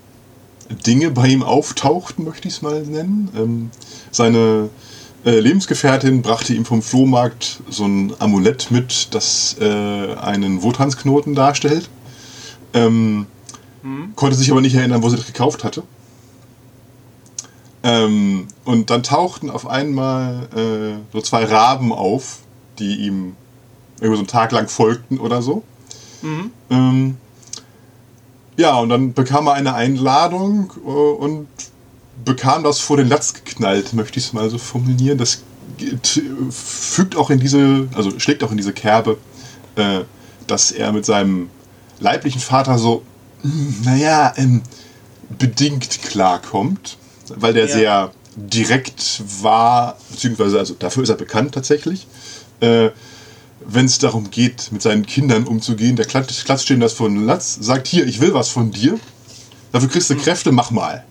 Dinge 0.86 1.10
bei 1.10 1.28
ihm 1.28 1.42
auftauchten, 1.42 2.24
möchte 2.24 2.46
ich 2.48 2.54
es 2.54 2.62
mal 2.62 2.82
nennen. 2.82 3.30
Ähm, 3.36 3.70
seine 4.10 4.70
äh, 5.24 5.40
Lebensgefährtin 5.40 6.22
brachte 6.22 6.54
ihm 6.54 6.64
vom 6.64 6.82
Flohmarkt 6.82 7.60
so 7.68 7.84
ein 7.84 8.14
Amulett 8.18 8.70
mit, 8.70 9.14
das 9.14 9.56
äh, 9.60 10.14
einen 10.14 10.62
Wotansknoten 10.62 11.34
darstellt. 11.34 11.88
Ähm, 12.74 13.26
hm. 13.82 14.12
Konnte 14.16 14.36
sich 14.36 14.50
aber 14.50 14.60
nicht 14.60 14.74
erinnern, 14.74 15.02
wo 15.02 15.08
sie 15.08 15.16
das 15.16 15.26
gekauft 15.26 15.64
hatte. 15.64 15.82
Ähm, 17.82 18.46
und 18.64 18.90
dann 18.90 19.02
tauchten 19.02 19.50
auf 19.50 19.66
einmal 19.66 20.48
äh, 20.54 20.98
so 21.12 21.20
zwei 21.20 21.44
Raben 21.44 21.92
auf, 21.92 22.38
die 22.78 23.06
ihm 23.06 23.34
irgendwie 24.00 24.16
so 24.16 24.20
einen 24.20 24.28
Tag 24.28 24.52
lang 24.52 24.68
folgten 24.68 25.18
oder 25.18 25.42
so. 25.42 25.64
Mhm. 26.22 26.50
Ähm, 26.70 27.16
ja, 28.56 28.78
und 28.78 28.88
dann 28.88 29.12
bekam 29.14 29.46
er 29.48 29.54
eine 29.54 29.74
Einladung 29.74 30.72
äh, 30.84 30.88
und 30.88 31.48
bekam 32.24 32.62
das 32.62 32.78
vor 32.78 32.96
den 32.96 33.08
Latz 33.08 33.34
geknallt, 33.34 33.92
möchte 33.94 34.18
ich 34.18 34.26
es 34.26 34.32
mal 34.32 34.48
so 34.48 34.58
formulieren. 34.58 35.18
Das 35.18 35.42
fügt 36.50 37.16
auch 37.16 37.30
in 37.30 37.40
diese, 37.40 37.88
also 37.94 38.18
schlägt 38.20 38.44
auch 38.44 38.52
in 38.52 38.56
diese 38.56 38.72
Kerbe, 38.72 39.18
äh, 39.74 40.00
dass 40.46 40.70
er 40.70 40.92
mit 40.92 41.04
seinem 41.04 41.48
leiblichen 41.98 42.40
Vater 42.40 42.78
so, 42.78 43.02
naja, 43.84 44.32
ähm, 44.36 44.62
bedingt 45.38 46.02
klarkommt, 46.02 46.98
weil 47.28 47.54
der 47.54 47.66
ja. 47.66 47.72
sehr 47.72 48.12
direkt 48.36 49.22
war, 49.42 49.96
beziehungsweise 50.10 50.58
also 50.58 50.74
dafür 50.78 51.02
ist 51.02 51.08
er 51.08 51.16
bekannt 51.16 51.52
tatsächlich. 51.54 52.06
Äh, 52.60 52.90
wenn 53.64 53.86
es 53.86 53.98
darum 53.98 54.30
geht, 54.30 54.72
mit 54.72 54.82
seinen 54.82 55.06
Kindern 55.06 55.44
umzugehen. 55.44 55.94
Der 55.96 56.04
klatscht, 56.04 56.44
klatscht 56.44 56.74
das 56.80 56.92
von 56.92 57.26
Latz, 57.26 57.58
sagt 57.60 57.86
hier, 57.86 58.06
ich 58.06 58.20
will 58.20 58.34
was 58.34 58.48
von 58.48 58.72
dir. 58.72 58.98
Dafür 59.70 59.88
kriegst 59.88 60.10
du 60.10 60.14
mhm. 60.14 60.20
Kräfte, 60.20 60.52
mach 60.52 60.70
mal. 60.70 61.04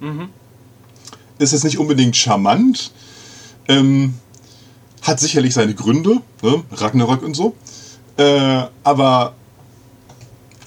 Mhm. 0.00 0.28
Ist 1.38 1.52
jetzt 1.52 1.64
nicht 1.64 1.78
unbedingt 1.78 2.16
charmant. 2.16 2.92
Ähm, 3.68 4.14
hat 5.02 5.20
sicherlich 5.20 5.54
seine 5.54 5.74
Gründe, 5.74 6.20
ne? 6.42 6.64
Ragnarök 6.72 7.22
und 7.22 7.34
so. 7.34 7.54
Äh, 8.16 8.62
aber 8.82 9.34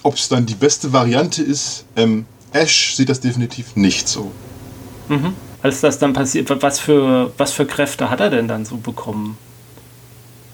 ob 0.04 0.16
es 0.16 0.30
dann 0.30 0.46
die 0.46 0.56
beste 0.56 0.94
Variante 0.94 1.44
ist, 1.44 1.86
ähm, 1.96 2.26
Ash 2.54 2.96
sieht 2.96 3.10
das 3.10 3.20
definitiv 3.20 3.76
nicht 3.76 4.08
so. 4.08 4.32
Mhm. 5.10 5.34
Als 5.62 5.82
das 5.82 6.00
dann 6.00 6.14
passiert, 6.14 6.50
was 6.62 6.80
für, 6.80 7.32
was 7.38 7.52
für 7.52 7.66
Kräfte 7.66 8.10
hat 8.10 8.20
er 8.20 8.30
denn 8.30 8.48
dann 8.48 8.66
so 8.66 8.78
bekommen? 8.78 9.38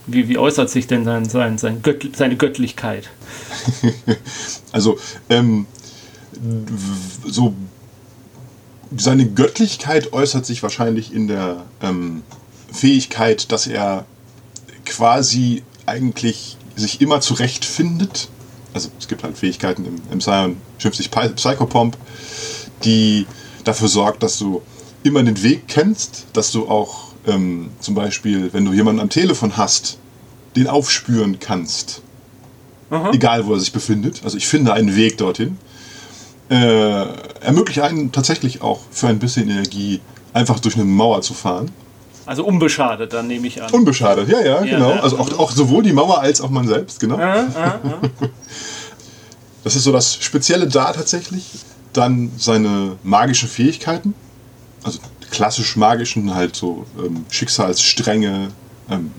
Wie, 0.06 0.27
wie 0.27 0.38
äußert 0.38 0.69
sich 0.69 0.88
denn 0.88 1.06
sein, 1.06 1.25
sein, 1.25 1.58
sein 1.58 1.82
Gött, 1.82 2.15
seine 2.15 2.36
Göttlichkeit? 2.36 3.10
also, 4.71 4.97
ähm, 5.29 5.65
so 7.25 7.53
seine 8.97 9.27
Göttlichkeit 9.27 10.13
äußert 10.13 10.45
sich 10.45 10.62
wahrscheinlich 10.63 11.13
in 11.13 11.27
der 11.27 11.65
ähm, 11.82 12.23
Fähigkeit, 12.71 13.51
dass 13.51 13.67
er 13.67 14.06
quasi 14.86 15.63
eigentlich 15.86 16.58
sich 16.75 17.01
immer 17.01 17.21
zurechtfindet. 17.21 18.29
Also 18.74 18.90
es 19.00 19.08
gibt 19.08 19.24
halt 19.24 19.38
Fähigkeiten 19.38 19.86
im, 19.86 20.02
im 20.12 20.22
Scion, 20.22 20.58
schimpft 20.78 20.98
sich 20.98 21.10
Psychopomp, 21.12 21.98
die 22.84 23.26
dafür 23.64 23.88
sorgt, 23.88 24.24
dass 24.24 24.40
du 24.40 24.62
immer 25.04 25.22
den 25.24 25.42
Weg 25.44 25.68
kennst, 25.68 26.26
dass 26.34 26.52
du 26.52 26.68
auch 26.68 27.14
ähm, 27.28 27.70
zum 27.80 27.96
Beispiel, 27.96 28.52
wenn 28.54 28.66
du 28.66 28.74
jemanden 28.74 29.02
am 29.02 29.10
Telefon 29.10 29.58
hast, 29.58 29.98
den 30.56 30.68
aufspüren 30.68 31.40
kannst. 31.40 32.02
Aha. 32.90 33.12
Egal, 33.12 33.46
wo 33.46 33.54
er 33.54 33.60
sich 33.60 33.74
befindet. 33.74 34.22
Also 34.24 34.38
ich 34.38 34.48
finde 34.48 34.74
einen 34.74 34.96
Weg 34.96 35.18
dorthin. 35.18 35.58
Äh, 36.50 37.06
ermöglicht 37.42 37.80
einen 37.80 38.12
tatsächlich 38.12 38.62
auch 38.62 38.82
für 38.92 39.08
ein 39.08 39.20
bisschen 39.20 39.50
Energie 39.50 40.02
einfach 40.34 40.60
durch 40.60 40.76
eine 40.76 40.86
Mauer 40.86 41.22
zu 41.22 41.34
fahren. 41.34 41.72
Also 42.26 42.46
unbeschadet, 42.46 43.14
dann 43.14 43.28
nehme 43.28 43.48
ich 43.48 43.62
an. 43.62 43.70
Unbeschadet, 43.72 44.30
ja, 44.30 44.40
ja, 44.40 44.64
ja 44.64 44.78
genau. 44.78 44.92
Ja, 44.92 45.02
also 45.02 45.20
auch, 45.20 45.40
auch 45.40 45.52
sowohl 45.52 45.84
die 45.84 45.94
Mauer 45.94 46.20
als 46.20 46.42
auch 46.42 46.50
man 46.50 46.68
selbst, 46.68 47.00
genau. 47.00 47.20
Ja, 47.20 47.48
das 49.64 49.76
ist 49.76 49.84
so 49.84 49.92
das 49.92 50.16
Spezielle 50.16 50.68
da 50.68 50.94
tatsächlich. 50.94 51.46
Dann 51.92 52.32
seine 52.38 52.98
magischen 53.04 53.48
Fähigkeiten. 53.48 54.16
Also 54.84 55.00
klassisch 55.30 55.76
magischen, 55.76 56.34
halt 56.34 56.56
so 56.56 56.86
ähm, 56.98 57.26
Schicksalsstränge, 57.30 58.50
ähm, 58.90 59.12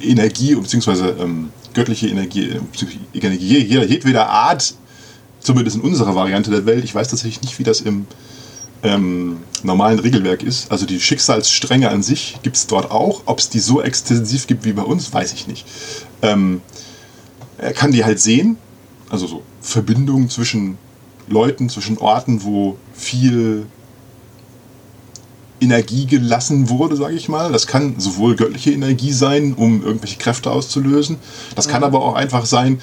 Energie, 0.00 0.54
beziehungsweise 0.54 1.16
ähm, 1.20 1.50
göttliche 1.74 2.08
Energie, 2.08 2.50
äh, 2.50 2.60
Energie 3.18 3.58
jeder, 3.58 3.84
jedweder 3.84 4.28
Art, 4.28 4.74
zumindest 5.40 5.76
in 5.76 5.82
unserer 5.82 6.14
Variante 6.14 6.50
der 6.50 6.66
Welt. 6.66 6.84
Ich 6.84 6.94
weiß 6.94 7.08
tatsächlich 7.08 7.42
nicht, 7.42 7.58
wie 7.58 7.64
das 7.64 7.80
im 7.80 8.06
ähm, 8.82 9.38
normalen 9.62 9.98
Regelwerk 9.98 10.42
ist. 10.42 10.70
Also 10.70 10.86
die 10.86 11.00
Schicksalsstränge 11.00 11.90
an 11.90 12.02
sich 12.02 12.38
gibt 12.42 12.56
es 12.56 12.66
dort 12.66 12.90
auch. 12.90 13.22
Ob 13.26 13.38
es 13.38 13.48
die 13.48 13.60
so 13.60 13.82
extensiv 13.82 14.46
gibt 14.46 14.64
wie 14.64 14.72
bei 14.72 14.82
uns, 14.82 15.12
weiß 15.12 15.32
ich 15.32 15.46
nicht. 15.46 15.66
Ähm, 16.22 16.62
er 17.58 17.72
kann 17.72 17.92
die 17.92 18.04
halt 18.04 18.20
sehen, 18.20 18.56
also 19.10 19.26
so 19.26 19.42
Verbindungen 19.60 20.30
zwischen 20.30 20.78
Leuten, 21.28 21.68
zwischen 21.68 21.98
Orten, 21.98 22.42
wo 22.42 22.76
viel 22.94 23.66
Energie 25.60 26.06
gelassen 26.06 26.70
wurde, 26.70 26.96
sage 26.96 27.14
ich 27.14 27.28
mal. 27.28 27.52
Das 27.52 27.66
kann 27.66 27.96
sowohl 27.98 28.34
göttliche 28.34 28.72
Energie 28.72 29.12
sein, 29.12 29.52
um 29.54 29.84
irgendwelche 29.84 30.18
Kräfte 30.18 30.50
auszulösen. 30.50 31.16
Das 31.54 31.68
kann 31.68 31.80
mhm. 31.80 31.84
aber 31.84 32.02
auch 32.02 32.14
einfach 32.14 32.46
sein, 32.46 32.80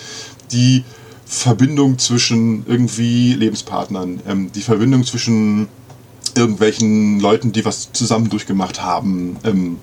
die 0.52 0.84
Verbindung 1.26 1.98
zwischen 1.98 2.66
irgendwie 2.68 3.34
Lebenspartnern, 3.34 4.22
ähm, 4.28 4.52
die 4.54 4.62
Verbindung 4.62 5.04
zwischen 5.04 5.68
irgendwelchen 6.36 7.20
Leuten, 7.20 7.52
die 7.52 7.66
was 7.66 7.92
zusammen 7.94 8.30
durchgemacht 8.30 8.82
haben. 8.82 9.38
Ähm, 9.44 9.78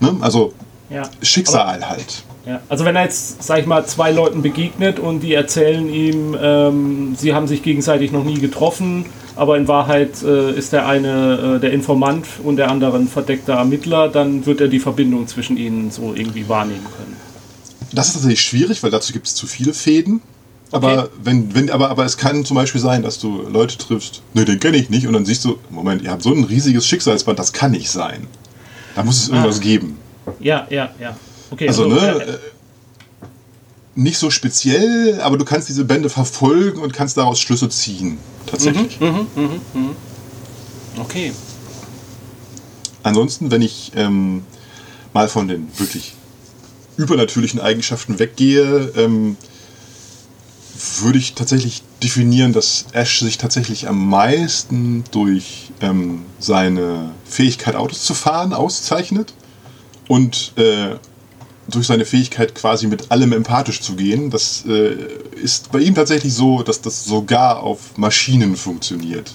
ne? 0.00 0.16
Also 0.20 0.52
ja. 0.90 1.02
Schicksal 1.22 1.78
aber, 1.78 1.88
halt. 1.88 2.24
Ja. 2.46 2.60
Also 2.68 2.84
wenn 2.84 2.96
er 2.96 3.04
jetzt, 3.04 3.42
sag 3.42 3.60
ich 3.60 3.66
mal, 3.66 3.86
zwei 3.86 4.10
Leuten 4.10 4.42
begegnet 4.42 4.98
und 4.98 5.20
die 5.20 5.34
erzählen 5.34 5.88
ihm, 5.92 6.36
ähm, 6.40 7.14
sie 7.16 7.34
haben 7.34 7.46
sich 7.46 7.62
gegenseitig 7.62 8.10
noch 8.12 8.24
nie 8.24 8.38
getroffen, 8.38 9.06
aber 9.36 9.56
in 9.56 9.68
Wahrheit 9.68 10.22
äh, 10.22 10.52
ist 10.52 10.72
der 10.72 10.86
eine 10.86 11.56
äh, 11.56 11.60
der 11.60 11.72
Informant 11.72 12.26
und 12.42 12.56
der 12.56 12.70
andere 12.70 12.96
ein 12.98 13.08
verdeckter 13.08 13.54
Ermittler, 13.54 14.08
dann 14.08 14.44
wird 14.44 14.60
er 14.60 14.68
die 14.68 14.80
Verbindung 14.80 15.28
zwischen 15.28 15.56
ihnen 15.56 15.90
so 15.90 16.14
irgendwie 16.14 16.48
wahrnehmen 16.48 16.86
können. 16.96 17.16
Das 17.92 18.08
ist 18.08 18.16
natürlich 18.16 18.40
schwierig, 18.40 18.82
weil 18.82 18.90
dazu 18.90 19.12
gibt 19.12 19.26
es 19.26 19.34
zu 19.34 19.46
viele 19.46 19.72
Fäden. 19.72 20.20
Aber, 20.72 21.04
okay. 21.04 21.08
wenn, 21.22 21.54
wenn, 21.54 21.70
aber, 21.70 21.90
aber 21.90 22.04
es 22.04 22.16
kann 22.16 22.44
zum 22.44 22.54
Beispiel 22.56 22.80
sein, 22.80 23.02
dass 23.02 23.18
du 23.18 23.42
Leute 23.42 23.76
triffst, 23.76 24.22
ne, 24.32 24.44
den 24.46 24.58
kenne 24.58 24.78
ich 24.78 24.88
nicht, 24.88 25.06
und 25.06 25.12
dann 25.12 25.26
siehst 25.26 25.44
du, 25.44 25.58
Moment, 25.70 26.02
ihr 26.02 26.10
habt 26.10 26.22
so 26.22 26.32
ein 26.32 26.44
riesiges 26.44 26.86
Schicksalsband, 26.86 27.38
das 27.38 27.52
kann 27.52 27.72
nicht 27.72 27.90
sein. 27.90 28.26
Da 28.94 29.04
muss 29.04 29.18
es 29.22 29.28
irgendwas 29.28 29.58
Ah. 29.58 29.62
geben. 29.62 29.98
Ja, 30.40 30.66
ja, 30.70 30.90
ja. 30.98 31.16
Okay, 31.50 31.68
Also, 31.68 31.86
ne, 31.86 31.98
äh, 31.98 32.30
äh, 32.30 32.38
nicht 33.94 34.16
so 34.16 34.30
speziell, 34.30 35.20
aber 35.20 35.36
du 35.36 35.44
kannst 35.44 35.68
diese 35.68 35.84
Bände 35.84 36.08
verfolgen 36.08 36.80
und 36.80 36.94
kannst 36.94 37.18
daraus 37.18 37.38
Schlüsse 37.40 37.68
ziehen. 37.68 38.16
Tatsächlich. 38.46 38.98
Mhm, 38.98 39.26
okay. 40.98 41.32
Ansonsten, 43.02 43.50
wenn 43.50 43.60
ich 43.62 43.92
ähm, 43.94 44.44
mal 45.12 45.28
von 45.28 45.48
den 45.48 45.68
wirklich 45.78 46.14
übernatürlichen 46.96 47.60
Eigenschaften 47.60 48.18
weggehe, 48.18 48.92
ähm, 48.96 49.36
würde 51.00 51.18
ich 51.18 51.34
tatsächlich 51.34 51.82
definieren, 52.02 52.52
dass 52.52 52.86
Ash 52.92 53.20
sich 53.20 53.38
tatsächlich 53.38 53.88
am 53.88 54.08
meisten 54.08 55.04
durch 55.10 55.70
ähm, 55.80 56.22
seine 56.38 57.10
Fähigkeit, 57.24 57.76
Autos 57.76 58.02
zu 58.02 58.14
fahren, 58.14 58.52
auszeichnet 58.52 59.34
und 60.08 60.52
äh, 60.56 60.96
durch 61.68 61.86
seine 61.86 62.04
Fähigkeit 62.04 62.54
quasi 62.54 62.86
mit 62.86 63.10
allem 63.10 63.32
empathisch 63.32 63.80
zu 63.80 63.94
gehen. 63.94 64.30
Das 64.30 64.64
äh, 64.66 64.96
ist 65.40 65.70
bei 65.72 65.78
ihm 65.78 65.94
tatsächlich 65.94 66.34
so, 66.34 66.62
dass 66.62 66.80
das 66.80 67.04
sogar 67.04 67.62
auf 67.62 67.96
Maschinen 67.96 68.56
funktioniert. 68.56 69.32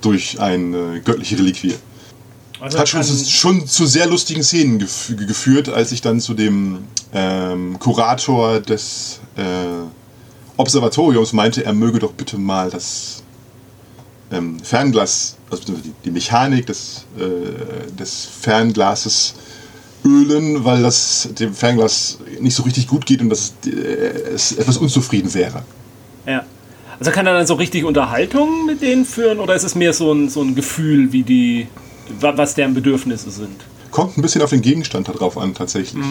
Durch 0.00 0.40
eine 0.40 1.00
göttliche 1.00 1.38
Reliquie. 1.38 1.74
Also 2.60 2.78
Hat 2.78 2.88
schon, 2.88 3.02
schon 3.02 3.66
zu 3.66 3.86
sehr 3.86 4.06
lustigen 4.06 4.42
Szenen 4.42 4.78
gef 4.78 5.12
geführt, 5.16 5.68
als 5.68 5.90
ich 5.90 6.00
dann 6.00 6.20
zu 6.20 6.34
dem 6.34 6.84
ähm, 7.12 7.78
Kurator 7.80 8.60
des 8.60 9.20
äh, 9.36 9.42
Observatoriums 10.56 11.32
meinte, 11.32 11.64
er 11.64 11.72
möge 11.72 11.98
doch 11.98 12.12
bitte 12.12 12.38
mal 12.38 12.70
das 12.70 13.22
ähm, 14.30 14.58
Fernglas, 14.60 15.36
also 15.50 15.72
die, 15.72 15.92
die 16.04 16.10
Mechanik 16.10 16.66
des, 16.66 17.04
äh, 17.18 17.90
des 17.98 18.26
Fernglases 18.40 19.34
ölen, 20.04 20.64
weil 20.64 20.82
das 20.82 21.28
dem 21.38 21.54
Fernglas 21.54 22.18
nicht 22.40 22.54
so 22.54 22.62
richtig 22.64 22.86
gut 22.88 23.06
geht 23.06 23.20
und 23.20 23.30
dass 23.30 23.52
es, 23.64 23.72
äh, 23.72 23.76
es 24.34 24.52
etwas 24.52 24.76
unzufrieden 24.78 25.32
wäre. 25.34 25.62
Ja. 26.26 26.44
Also 26.98 27.10
kann 27.10 27.26
er 27.26 27.34
dann 27.34 27.46
so 27.46 27.54
richtig 27.54 27.84
Unterhaltung 27.84 28.66
mit 28.66 28.80
denen 28.80 29.04
führen 29.04 29.40
oder 29.40 29.54
ist 29.54 29.64
es 29.64 29.74
mehr 29.74 29.92
so 29.92 30.12
ein, 30.12 30.28
so 30.28 30.42
ein 30.42 30.54
Gefühl, 30.54 31.12
wie 31.12 31.22
die, 31.22 31.66
wa- 32.20 32.36
was 32.36 32.54
deren 32.54 32.74
Bedürfnisse 32.74 33.30
sind? 33.30 33.56
Kommt 33.90 34.16
ein 34.16 34.22
bisschen 34.22 34.40
auf 34.42 34.50
den 34.50 34.62
Gegenstand 34.62 35.08
darauf 35.08 35.36
an, 35.36 35.52
tatsächlich. 35.54 36.04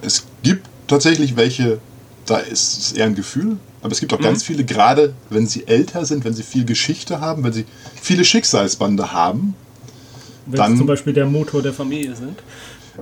Es 0.00 0.24
gibt 0.42 0.66
tatsächlich 0.86 1.36
welche, 1.36 1.78
da 2.30 2.38
ist 2.38 2.78
es 2.78 2.92
eher 2.92 3.06
ein 3.06 3.14
Gefühl, 3.14 3.56
aber 3.82 3.92
es 3.92 4.00
gibt 4.00 4.12
auch 4.12 4.20
ganz 4.20 4.42
viele, 4.42 4.64
gerade 4.64 5.14
wenn 5.30 5.46
sie 5.46 5.66
älter 5.66 6.04
sind, 6.04 6.24
wenn 6.24 6.34
sie 6.34 6.42
viel 6.42 6.64
Geschichte 6.64 7.20
haben, 7.20 7.42
wenn 7.44 7.52
sie 7.52 7.64
viele 8.00 8.24
Schicksalsbande 8.24 9.12
haben. 9.12 9.54
Wenn 10.46 10.56
Dann- 10.58 10.72
sie 10.72 10.78
zum 10.78 10.86
Beispiel 10.86 11.12
der 11.12 11.26
Motor 11.26 11.62
der 11.62 11.72
Familie 11.72 12.14
sind. 12.16 12.38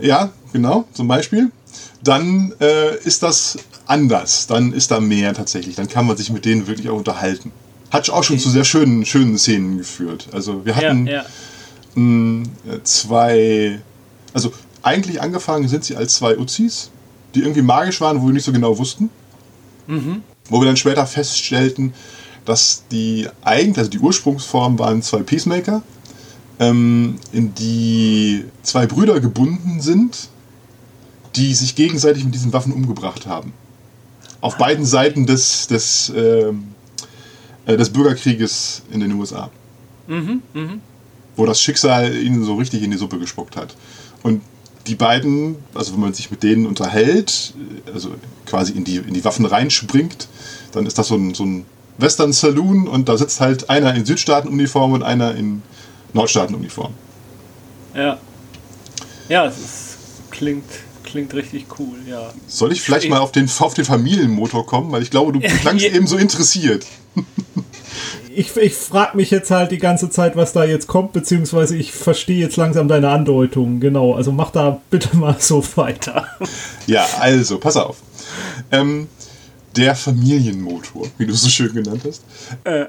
Ja, 0.00 0.30
genau, 0.52 0.84
zum 0.92 1.08
Beispiel. 1.08 1.50
Dann 2.02 2.52
äh, 2.60 2.96
ist 3.04 3.22
das 3.22 3.56
anders. 3.86 4.46
Dann 4.46 4.72
ist 4.72 4.90
da 4.90 5.00
mehr 5.00 5.32
tatsächlich. 5.34 5.76
Dann 5.76 5.88
kann 5.88 6.06
man 6.06 6.16
sich 6.16 6.30
mit 6.30 6.44
denen 6.44 6.66
wirklich 6.66 6.88
auch 6.90 6.96
unterhalten. 6.98 7.50
Hat 7.90 8.10
auch 8.10 8.22
schon 8.24 8.34
Okay. 8.36 8.42
zu 8.44 8.50
sehr 8.50 8.64
schönen, 8.64 9.04
schönen 9.06 9.38
Szenen 9.38 9.78
geführt. 9.78 10.28
Also 10.32 10.64
wir 10.66 10.72
Ja, 10.74 10.78
hatten 10.88 11.06
ja. 11.06 11.24
äh, 11.96 12.82
zwei, 12.82 13.80
also 14.34 14.52
eigentlich 14.82 15.20
angefangen 15.22 15.68
sind 15.68 15.84
sie 15.84 15.96
als 15.96 16.16
zwei 16.16 16.36
Uzis, 16.36 16.90
die 17.36 17.42
irgendwie 17.42 17.62
magisch 17.62 18.00
waren, 18.00 18.20
wo 18.20 18.26
wir 18.26 18.32
nicht 18.32 18.44
so 18.44 18.52
genau 18.52 18.76
wussten. 18.78 19.10
Wo 20.48 20.60
wir 20.60 20.66
dann 20.66 20.76
später 20.76 21.06
feststellten, 21.06 21.94
dass 22.44 22.84
die 22.90 23.28
eigentlich, 23.42 23.78
also 23.78 23.90
die 23.90 23.98
Ursprungsform 23.98 24.78
waren 24.78 25.02
zwei 25.02 25.22
Peacemaker, 25.22 25.82
ähm, 26.58 27.16
in 27.32 27.54
die 27.54 28.44
zwei 28.62 28.86
Brüder 28.86 29.20
gebunden 29.20 29.80
sind, 29.80 30.28
die 31.34 31.54
sich 31.54 31.74
gegenseitig 31.74 32.24
mit 32.24 32.34
diesen 32.34 32.52
Waffen 32.52 32.72
umgebracht 32.72 33.26
haben. 33.26 33.52
Auf 34.40 34.56
beiden 34.56 34.84
Seiten 34.84 35.26
des, 35.26 35.66
des, 35.66 36.12
ähm, 36.16 36.68
äh, 37.66 37.76
des 37.76 37.90
Bürgerkrieges 37.90 38.82
in 38.90 39.00
den 39.00 39.12
USA 39.12 39.50
wo 41.36 41.46
das 41.46 41.60
Schicksal 41.60 42.16
ihnen 42.16 42.44
so 42.44 42.54
richtig 42.54 42.82
in 42.82 42.90
die 42.90 42.96
Suppe 42.96 43.18
gespuckt 43.18 43.56
hat. 43.56 43.76
Und 44.22 44.42
die 44.86 44.94
beiden, 44.94 45.56
also 45.74 45.92
wenn 45.92 46.00
man 46.00 46.14
sich 46.14 46.30
mit 46.30 46.42
denen 46.42 46.66
unterhält, 46.66 47.54
also 47.92 48.14
quasi 48.46 48.72
in 48.72 48.84
die, 48.84 48.96
in 48.96 49.14
die 49.14 49.24
Waffen 49.24 49.44
reinspringt, 49.44 50.28
dann 50.72 50.86
ist 50.86 50.98
das 50.98 51.08
so 51.08 51.16
ein, 51.16 51.34
so 51.34 51.44
ein 51.44 51.66
Western 51.98 52.32
Saloon 52.32 52.86
und 52.88 53.08
da 53.08 53.16
sitzt 53.16 53.40
halt 53.40 53.70
einer 53.70 53.94
in 53.94 54.04
Südstaatenuniform 54.04 54.92
und 54.92 55.02
einer 55.02 55.34
in 55.34 55.62
Nordstaatenuniform. 56.12 56.92
Ja. 57.94 58.18
Ja, 59.28 59.46
es 59.46 59.58
ist, 59.58 59.96
klingt, 60.30 60.64
klingt 61.02 61.34
richtig 61.34 61.66
cool, 61.78 61.96
ja. 62.08 62.32
Soll 62.46 62.72
ich 62.72 62.82
vielleicht 62.82 63.08
mal 63.08 63.20
auf 63.20 63.32
den, 63.32 63.50
auf 63.58 63.74
den 63.74 63.84
Familienmotor 63.84 64.66
kommen? 64.66 64.92
Weil 64.92 65.02
ich 65.02 65.10
glaube, 65.10 65.32
du 65.32 65.40
klangst 65.40 65.84
eben 65.92 66.06
so 66.06 66.16
interessiert. 66.16 66.86
Ich, 68.38 68.54
ich 68.56 68.74
frage 68.74 69.16
mich 69.16 69.30
jetzt 69.30 69.50
halt 69.50 69.70
die 69.70 69.78
ganze 69.78 70.10
Zeit, 70.10 70.36
was 70.36 70.52
da 70.52 70.64
jetzt 70.64 70.86
kommt, 70.86 71.12
beziehungsweise 71.14 71.74
ich 71.76 71.92
verstehe 71.92 72.38
jetzt 72.38 72.56
langsam 72.56 72.86
deine 72.86 73.08
Andeutung. 73.08 73.80
Genau, 73.80 74.14
also 74.14 74.30
mach 74.30 74.50
da 74.50 74.80
bitte 74.90 75.16
mal 75.16 75.36
so 75.40 75.64
weiter. 75.76 76.26
Ja, 76.86 77.06
also, 77.18 77.58
pass 77.58 77.76
auf. 77.76 77.96
Ähm, 78.70 79.08
der 79.74 79.94
Familienmotor, 79.94 81.06
wie 81.18 81.26
du 81.26 81.32
es 81.32 81.42
so 81.42 81.48
schön 81.48 81.72
genannt 81.72 82.02
hast, 82.06 82.24
Äh. 82.64 82.86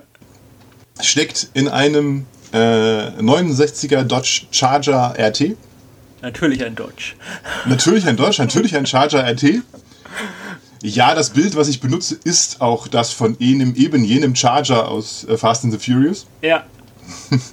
steckt 1.01 1.49
in 1.53 1.67
einem 1.67 2.25
äh, 2.51 2.57
69er 2.57 4.03
Dodge 4.03 4.47
Charger 4.51 5.15
RT. 5.17 5.55
Natürlich 6.21 6.63
ein 6.65 6.75
Dodge. 6.75 7.13
Natürlich 7.65 8.05
ein 8.07 8.17
Dodge, 8.17 8.41
natürlich 8.41 8.75
ein 8.75 8.86
Charger 8.86 9.23
RT. 9.23 9.62
Ja, 10.84 11.16
das 11.16 11.32
Bild, 11.32 11.56
was 11.56 11.68
ich 11.68 11.80
benutze, 11.80 12.18
ist 12.24 12.62
auch 12.62 12.88
das 12.88 13.12
von 13.12 13.36
jenem, 13.40 13.76
eben 13.76 14.04
jenem 14.04 14.36
Charger 14.36 14.90
aus 14.90 15.24
äh, 15.26 15.38
Fast 15.38 15.63
and 15.63 15.74
the 15.74 15.80
Furious. 15.80 16.28
Ja. 16.42 16.66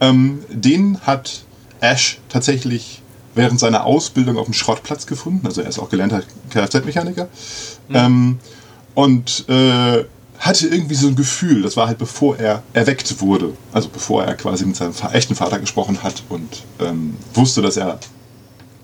Ähm, 0.00 0.40
den 0.50 1.00
hat 1.06 1.44
Ash 1.80 2.18
tatsächlich 2.28 3.00
während 3.34 3.60
seiner 3.60 3.84
Ausbildung 3.84 4.38
auf 4.38 4.46
dem 4.46 4.54
Schrottplatz 4.54 5.06
gefunden. 5.06 5.46
Also 5.46 5.62
er 5.62 5.68
ist 5.68 5.78
auch 5.78 5.88
gelernter 5.88 6.22
Kfz-Mechaniker. 6.50 7.28
Ähm, 7.92 8.38
und 8.94 9.48
äh, 9.48 10.04
hatte 10.38 10.68
irgendwie 10.68 10.94
so 10.94 11.08
ein 11.08 11.16
Gefühl, 11.16 11.62
das 11.62 11.76
war 11.76 11.86
halt 11.86 11.98
bevor 11.98 12.38
er 12.38 12.62
erweckt 12.72 13.20
wurde, 13.20 13.54
also 13.72 13.88
bevor 13.88 14.24
er 14.24 14.34
quasi 14.34 14.66
mit 14.66 14.76
seinem 14.76 14.92
echten 15.12 15.34
Vater 15.34 15.58
gesprochen 15.58 16.02
hat 16.02 16.22
und 16.28 16.64
ähm, 16.80 17.16
wusste, 17.34 17.62
dass 17.62 17.76
er 17.76 17.98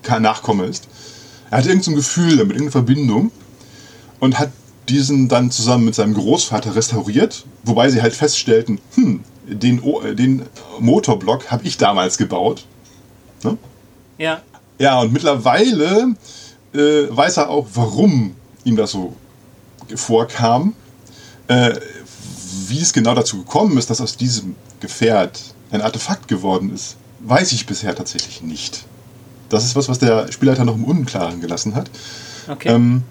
kein 0.01 0.21
Nachkomme 0.23 0.65
ist. 0.65 0.87
Er 1.51 1.59
hatte 1.59 1.69
irgendein 1.69 1.83
so 1.83 1.91
ein 1.91 1.95
Gefühl 1.95 2.37
damit, 2.37 2.55
irgendeine 2.55 2.71
Verbindung 2.71 3.31
und 4.23 4.39
hat 4.39 4.51
diesen 4.87 5.27
dann 5.27 5.51
zusammen 5.51 5.83
mit 5.83 5.95
seinem 5.95 6.13
Großvater 6.13 6.75
restauriert, 6.77 7.45
wobei 7.65 7.89
sie 7.89 8.01
halt 8.01 8.13
feststellten, 8.13 8.79
hm, 8.95 9.19
den, 9.45 9.81
O- 9.81 10.01
äh, 10.01 10.15
den 10.15 10.43
Motorblock 10.79 11.51
habe 11.51 11.65
ich 11.65 11.77
damals 11.77 12.17
gebaut. 12.17 12.65
Ne? 13.43 13.57
Ja. 14.17 14.41
Ja, 14.79 15.01
und 15.01 15.11
mittlerweile 15.11 16.15
äh, 16.73 16.77
weiß 17.09 17.35
er 17.37 17.49
auch, 17.49 17.67
warum 17.73 18.35
ihm 18.63 18.77
das 18.77 18.91
so 18.91 19.13
vorkam. 19.93 20.73
Äh, 21.47 21.73
wie 22.67 22.79
es 22.79 22.93
genau 22.93 23.13
dazu 23.15 23.39
gekommen 23.39 23.77
ist, 23.77 23.89
dass 23.89 23.99
aus 23.99 24.15
diesem 24.15 24.55
Gefährt 24.79 25.41
ein 25.71 25.81
Artefakt 25.81 26.29
geworden 26.29 26.73
ist, 26.73 26.95
weiß 27.19 27.51
ich 27.51 27.65
bisher 27.65 27.93
tatsächlich 27.93 28.41
nicht. 28.41 28.85
Das 29.49 29.65
ist 29.65 29.75
was, 29.75 29.89
was 29.89 29.99
der 29.99 30.31
Spielleiter 30.31 30.63
noch 30.63 30.75
im 30.75 30.85
Unklaren 30.85 31.41
gelassen 31.41 31.75
hat. 31.75 31.89
Okay. 32.47 32.69
Ähm, 32.69 33.03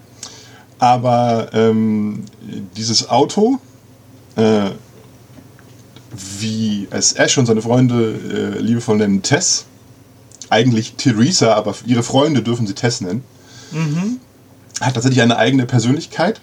aber 0.83 1.47
ähm, 1.53 2.25
dieses 2.75 3.09
Auto, 3.09 3.57
äh, 4.35 4.71
wie 6.39 6.89
es 6.91 7.13
Ash 7.13 7.37
und 7.37 7.45
seine 7.45 7.61
Freunde 7.61 8.55
äh, 8.57 8.59
liebevoll 8.59 8.97
nennen, 8.97 9.21
Tess, 9.21 9.63
eigentlich 10.49 10.95
Theresa, 10.95 11.53
aber 11.53 11.73
ihre 11.85 12.03
Freunde 12.03 12.41
dürfen 12.41 12.67
sie 12.67 12.73
Tess 12.73 12.99
nennen, 12.99 13.23
hat 14.81 14.95
tatsächlich 14.95 15.21
eine 15.21 15.37
eigene 15.37 15.65
Persönlichkeit 15.65 16.41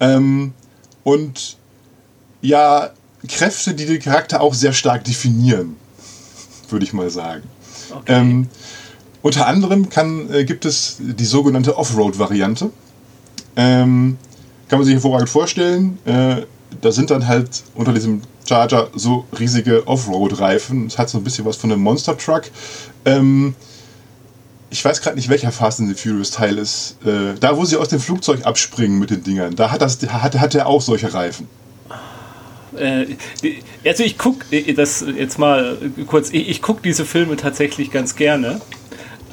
ähm, 0.00 0.52
und 1.04 1.56
ja, 2.42 2.90
Kräfte, 3.28 3.74
die 3.74 3.86
den 3.86 4.00
Charakter 4.00 4.40
auch 4.40 4.54
sehr 4.54 4.72
stark 4.72 5.04
definieren, 5.04 5.76
würde 6.68 6.84
ich 6.84 6.92
mal 6.92 7.10
sagen. 7.10 7.44
okay. 7.94 8.12
Ähm, 8.12 8.48
unter 9.22 9.46
anderem 9.46 9.88
kann, 9.88 10.34
äh, 10.34 10.44
gibt 10.44 10.64
es 10.64 10.96
die 10.98 11.24
sogenannte 11.24 11.78
Offroad-Variante. 11.78 12.70
Ähm, 13.56 14.18
kann 14.68 14.78
man 14.78 14.86
sich 14.86 14.94
hervorragend 14.94 15.28
vorstellen. 15.28 15.98
Äh, 16.04 16.42
da 16.80 16.92
sind 16.92 17.10
dann 17.10 17.26
halt 17.26 17.62
unter 17.74 17.92
diesem 17.92 18.22
Charger 18.48 18.88
so 18.94 19.24
riesige 19.38 19.86
Offroad-Reifen. 19.86 20.86
Es 20.86 20.98
hat 20.98 21.08
so 21.08 21.18
ein 21.18 21.24
bisschen 21.24 21.44
was 21.44 21.56
von 21.56 21.72
einem 21.72 21.82
Monster 21.82 22.16
Truck. 22.16 22.44
Ähm, 23.04 23.54
ich 24.70 24.84
weiß 24.84 25.00
gerade 25.00 25.16
nicht, 25.16 25.28
welcher 25.28 25.52
Fast 25.52 25.80
and 25.80 25.88
the 25.88 25.94
Furious 25.94 26.32
Teil 26.32 26.58
ist. 26.58 26.96
Äh, 27.04 27.38
da, 27.38 27.56
wo 27.56 27.64
sie 27.64 27.76
aus 27.76 27.88
dem 27.88 28.00
Flugzeug 28.00 28.44
abspringen 28.44 28.98
mit 28.98 29.10
den 29.10 29.22
Dingern, 29.22 29.54
da 29.54 29.70
hat, 29.70 29.82
das, 29.82 29.98
hat, 30.08 30.38
hat 30.38 30.54
er 30.54 30.66
auch 30.66 30.82
solche 30.82 31.14
Reifen. 31.14 31.48
Äh, 32.76 33.06
also 33.84 34.02
ich 34.02 34.18
gucke 34.18 34.44
das 34.74 35.04
jetzt 35.16 35.38
mal 35.38 35.78
kurz, 36.08 36.30
ich, 36.30 36.48
ich 36.48 36.62
gucke 36.62 36.82
diese 36.82 37.04
Filme 37.04 37.36
tatsächlich 37.36 37.92
ganz 37.92 38.16
gerne. 38.16 38.60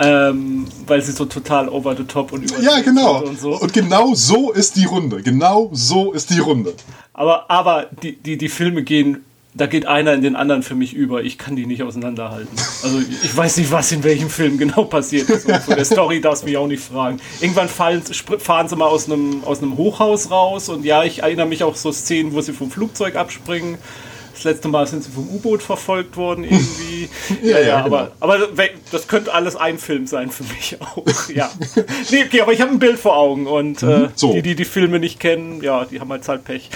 Ähm, 0.04 0.66
weil 0.88 1.02
sie 1.02 1.12
so 1.12 1.26
total 1.26 1.70
over 1.70 1.96
the 1.96 2.04
top 2.04 2.32
und 2.32 2.44
über 2.44 2.60
Ja, 2.62 2.82
genau. 2.82 3.24
Und, 3.24 3.40
so. 3.40 3.60
und 3.60 3.74
genau 3.74 4.16
so 4.16 4.52
ist 4.52 4.76
die 4.76 4.86
Runde. 4.86 5.22
Genau 5.22 5.70
so 5.74 6.12
ist 6.12 6.30
die 6.30 6.40
Runde. 6.40 6.74
Aber, 7.14 7.50
aber 7.52 7.88
die, 8.02 8.16
die, 8.16 8.38
die 8.38 8.50
Filme 8.50 8.84
gehen 8.84 9.24
da 9.54 9.66
geht 9.66 9.86
einer 9.86 10.14
in 10.14 10.22
den 10.22 10.36
anderen 10.36 10.64
für 10.64 10.76
mich 10.76 10.94
über. 10.94 11.24
Ich 11.24 11.38
kann 11.38 11.56
die 11.56 11.66
nicht 11.66 11.84
auseinanderhalten. 11.84 12.56
Also 12.84 13.00
ich 13.00 13.36
weiß 13.36 13.58
nicht, 13.58 13.72
was 13.72 13.92
in 13.92 14.04
welchem 14.04 14.30
Film 14.30 14.58
genau 14.58 14.86
passiert 14.86 15.30
ist. 15.30 15.46
Und 15.46 15.58
von 15.58 15.76
der 15.76 15.84
Story 15.84 16.22
darfst 16.22 16.44
du 16.44 16.48
mich 16.48 16.56
auch 16.56 16.68
nicht 16.68 16.84
fragen. 16.84 17.20
Irgendwann 17.42 17.68
fallen, 17.68 18.02
fahren 18.02 18.70
sie 18.70 18.76
mal 18.78 18.88
aus 18.88 19.08
einem, 19.08 19.44
aus 19.44 19.62
einem 19.62 19.76
Hochhaus 19.76 20.32
raus 20.32 20.70
und 20.70 20.86
ja, 20.86 21.04
ich 21.04 21.24
erinnere 21.24 21.48
mich 21.48 21.64
auch 21.64 21.76
so 21.76 21.92
Szenen, 21.92 22.34
wo 22.34 22.40
sie 22.40 22.54
vom 22.54 22.72
Flugzeug 22.72 23.16
abspringen. 23.16 23.78
Das 24.42 24.54
letzte 24.54 24.70
Mal 24.70 24.88
sind 24.88 25.04
sie 25.04 25.12
vom 25.12 25.30
U-Boot 25.30 25.62
verfolgt 25.62 26.18
worden 26.18 26.44
irgendwie. 26.44 27.10
ja, 27.44 27.60
ja, 27.60 27.68
ja, 27.68 27.86
aber, 27.86 28.06
genau. 28.06 28.16
aber 28.22 28.48
das 28.92 29.08
könnte 29.08 29.32
alles 29.32 29.56
ein 29.56 29.78
Film 29.78 30.08
sein 30.08 30.32
für 30.32 30.44
mich 30.46 30.78
auch. 30.82 31.06
Ja. 31.30 31.52
Nee, 32.10 32.24
okay, 32.26 32.42
aber 32.42 32.52
ich 32.52 32.60
habe 32.60 32.72
ein 32.72 32.80
Bild 32.80 32.98
vor 32.98 33.16
Augen 33.16 33.46
und 33.46 33.84
äh, 33.84 34.10
so. 34.16 34.34
die, 34.34 34.42
die 34.42 34.56
die 34.56 34.66
Filme 34.66 34.98
nicht 34.98 35.20
kennen, 35.20 35.62
ja, 35.62 35.86
die 35.86 36.00
haben 36.00 36.10
halt 36.10 36.28
halt 36.28 36.44
Pech. 36.44 36.72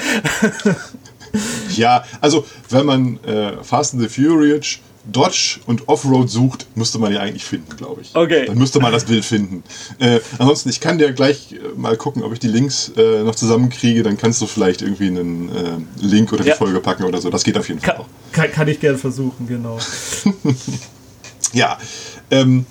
ja, 1.75 2.03
also 2.21 2.45
wenn 2.69 2.85
man 2.85 3.23
äh, 3.23 3.63
Fast 3.63 3.95
and 3.95 4.03
the 4.03 4.09
Furious 4.09 4.77
Dodge 5.11 5.59
und 5.65 5.87
Offroad 5.87 6.29
sucht, 6.29 6.67
müsste 6.75 6.99
man 6.99 7.13
ja 7.13 7.19
eigentlich 7.19 7.45
finden, 7.45 7.75
glaube 7.77 8.01
ich. 8.01 8.15
Okay. 8.15 8.45
Dann 8.47 8.57
müsste 8.57 8.79
man 8.79 8.91
das 8.91 9.05
Bild 9.05 9.23
finden. 9.23 9.63
Äh, 9.99 10.19
ansonsten, 10.37 10.69
ich 10.69 10.79
kann 10.79 10.97
dir 10.97 11.11
gleich 11.13 11.53
äh, 11.53 11.77
mal 11.77 11.95
gucken, 11.97 12.23
ob 12.23 12.33
ich 12.33 12.39
die 12.39 12.47
Links 12.47 12.91
äh, 12.97 13.23
noch 13.23 13.35
zusammenkriege. 13.35 14.03
Dann 14.03 14.17
kannst 14.17 14.41
du 14.41 14.47
vielleicht 14.47 14.81
irgendwie 14.81 15.07
einen 15.07 15.49
äh, 15.49 16.03
Link 16.05 16.33
oder 16.33 16.43
die 16.43 16.49
ja. 16.49 16.55
Folge 16.55 16.79
packen 16.79 17.03
oder 17.03 17.21
so. 17.21 17.29
Das 17.29 17.43
geht 17.43 17.57
auf 17.57 17.67
jeden 17.67 17.79
Fall 17.79 17.95
kann, 17.95 18.05
Kann, 18.31 18.51
kann 18.51 18.67
ich 18.67 18.79
gerne 18.79 18.97
versuchen, 18.97 19.47
genau. 19.47 19.77
ja. 21.53 21.77
Ähm, 22.31 22.65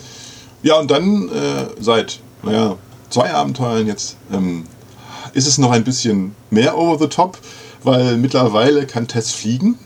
ja, 0.63 0.79
und 0.79 0.91
dann 0.91 1.29
äh, 1.29 1.67
seit, 1.79 2.21
naja, 2.43 2.77
zwei 3.11 3.33
Abenteuern 3.33 3.87
jetzt 3.87 4.17
ähm, 4.33 4.65
ist 5.35 5.47
es 5.47 5.59
noch 5.59 5.71
ein 5.71 5.85
bisschen 5.85 6.35
mehr 6.51 6.77
over 6.77 6.99
the 6.99 7.09
top 7.09 7.39
weil 7.85 8.17
mittlerweile 8.17 8.87
kann 8.87 9.07
Tess 9.07 9.31
fliegen. 9.31 9.79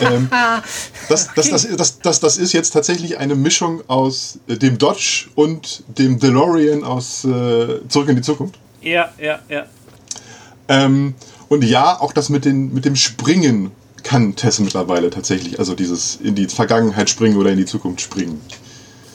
Ähm, 0.00 0.28
das, 1.08 1.28
das, 1.34 1.50
das, 1.50 1.76
das, 1.76 1.98
das, 1.98 2.20
das 2.20 2.36
ist 2.36 2.52
jetzt 2.52 2.70
tatsächlich 2.70 3.18
eine 3.18 3.34
Mischung 3.34 3.82
aus 3.88 4.38
äh, 4.46 4.56
dem 4.56 4.78
Dodge 4.78 5.26
und 5.34 5.84
dem 5.98 6.18
DeLorean 6.18 6.84
aus 6.84 7.24
äh, 7.24 7.80
Zurück 7.88 8.08
in 8.08 8.16
die 8.16 8.22
Zukunft. 8.22 8.58
Ja, 8.80 9.12
ja, 9.18 9.40
ja. 9.48 9.66
Ähm, 10.68 11.14
und 11.48 11.64
ja, 11.64 12.00
auch 12.00 12.12
das 12.12 12.28
mit, 12.28 12.44
den, 12.44 12.72
mit 12.72 12.84
dem 12.84 12.96
Springen 12.96 13.70
kann 14.02 14.36
Tess 14.36 14.58
mittlerweile 14.58 15.10
tatsächlich, 15.10 15.58
also 15.58 15.74
dieses 15.74 16.16
in 16.16 16.34
die 16.34 16.46
Vergangenheit 16.46 17.08
springen 17.08 17.36
oder 17.36 17.50
in 17.50 17.56
die 17.56 17.66
Zukunft 17.66 18.00
springen. 18.00 18.40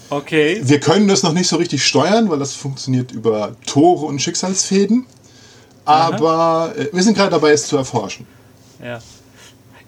Okay. 0.09 0.59
Wir 0.63 0.79
können 0.79 1.07
das 1.07 1.21
noch 1.21 1.33
nicht 1.33 1.47
so 1.47 1.57
richtig 1.57 1.85
steuern, 1.85 2.29
weil 2.29 2.39
das 2.39 2.53
funktioniert 2.53 3.11
über 3.11 3.55
Tore 3.65 4.05
und 4.07 4.19
Schicksalsfäden 4.19 5.05
aber 5.89 6.73
äh, 6.77 6.89
wir 6.93 7.01
sind 7.01 7.15
gerade 7.15 7.31
dabei, 7.31 7.51
es 7.51 7.65
zu 7.65 7.77
erforschen. 7.77 8.27
Ja. 8.83 8.99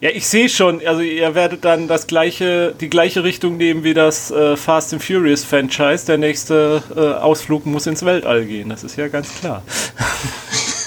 Ja, 0.02 0.10
ich 0.10 0.26
sehe 0.26 0.48
schon, 0.48 0.84
also 0.84 1.00
ihr 1.00 1.36
werdet 1.36 1.64
dann 1.64 1.86
das 1.86 2.08
gleiche, 2.08 2.74
die 2.80 2.90
gleiche 2.90 3.22
Richtung 3.22 3.56
nehmen 3.56 3.84
wie 3.84 3.94
das 3.94 4.32
äh, 4.32 4.56
Fast 4.56 4.92
and 4.92 5.00
Furious 5.00 5.44
Franchise. 5.44 6.06
Der 6.06 6.18
nächste 6.18 6.82
äh, 6.96 7.22
Ausflug 7.22 7.66
muss 7.66 7.86
ins 7.86 8.04
Weltall 8.04 8.44
gehen, 8.44 8.68
das 8.68 8.82
ist 8.82 8.96
ja 8.96 9.06
ganz 9.06 9.32
klar. 9.32 9.62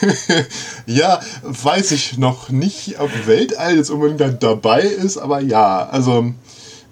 ja, 0.85 1.21
weiß 1.43 1.93
ich 1.93 2.17
noch 2.17 2.49
nicht, 2.49 2.99
ob 2.99 3.09
Weltall 3.25 3.77
jetzt 3.77 3.89
unbedingt 3.89 4.43
dabei 4.43 4.81
ist, 4.81 5.17
aber 5.17 5.39
ja, 5.39 5.87
also 5.89 6.33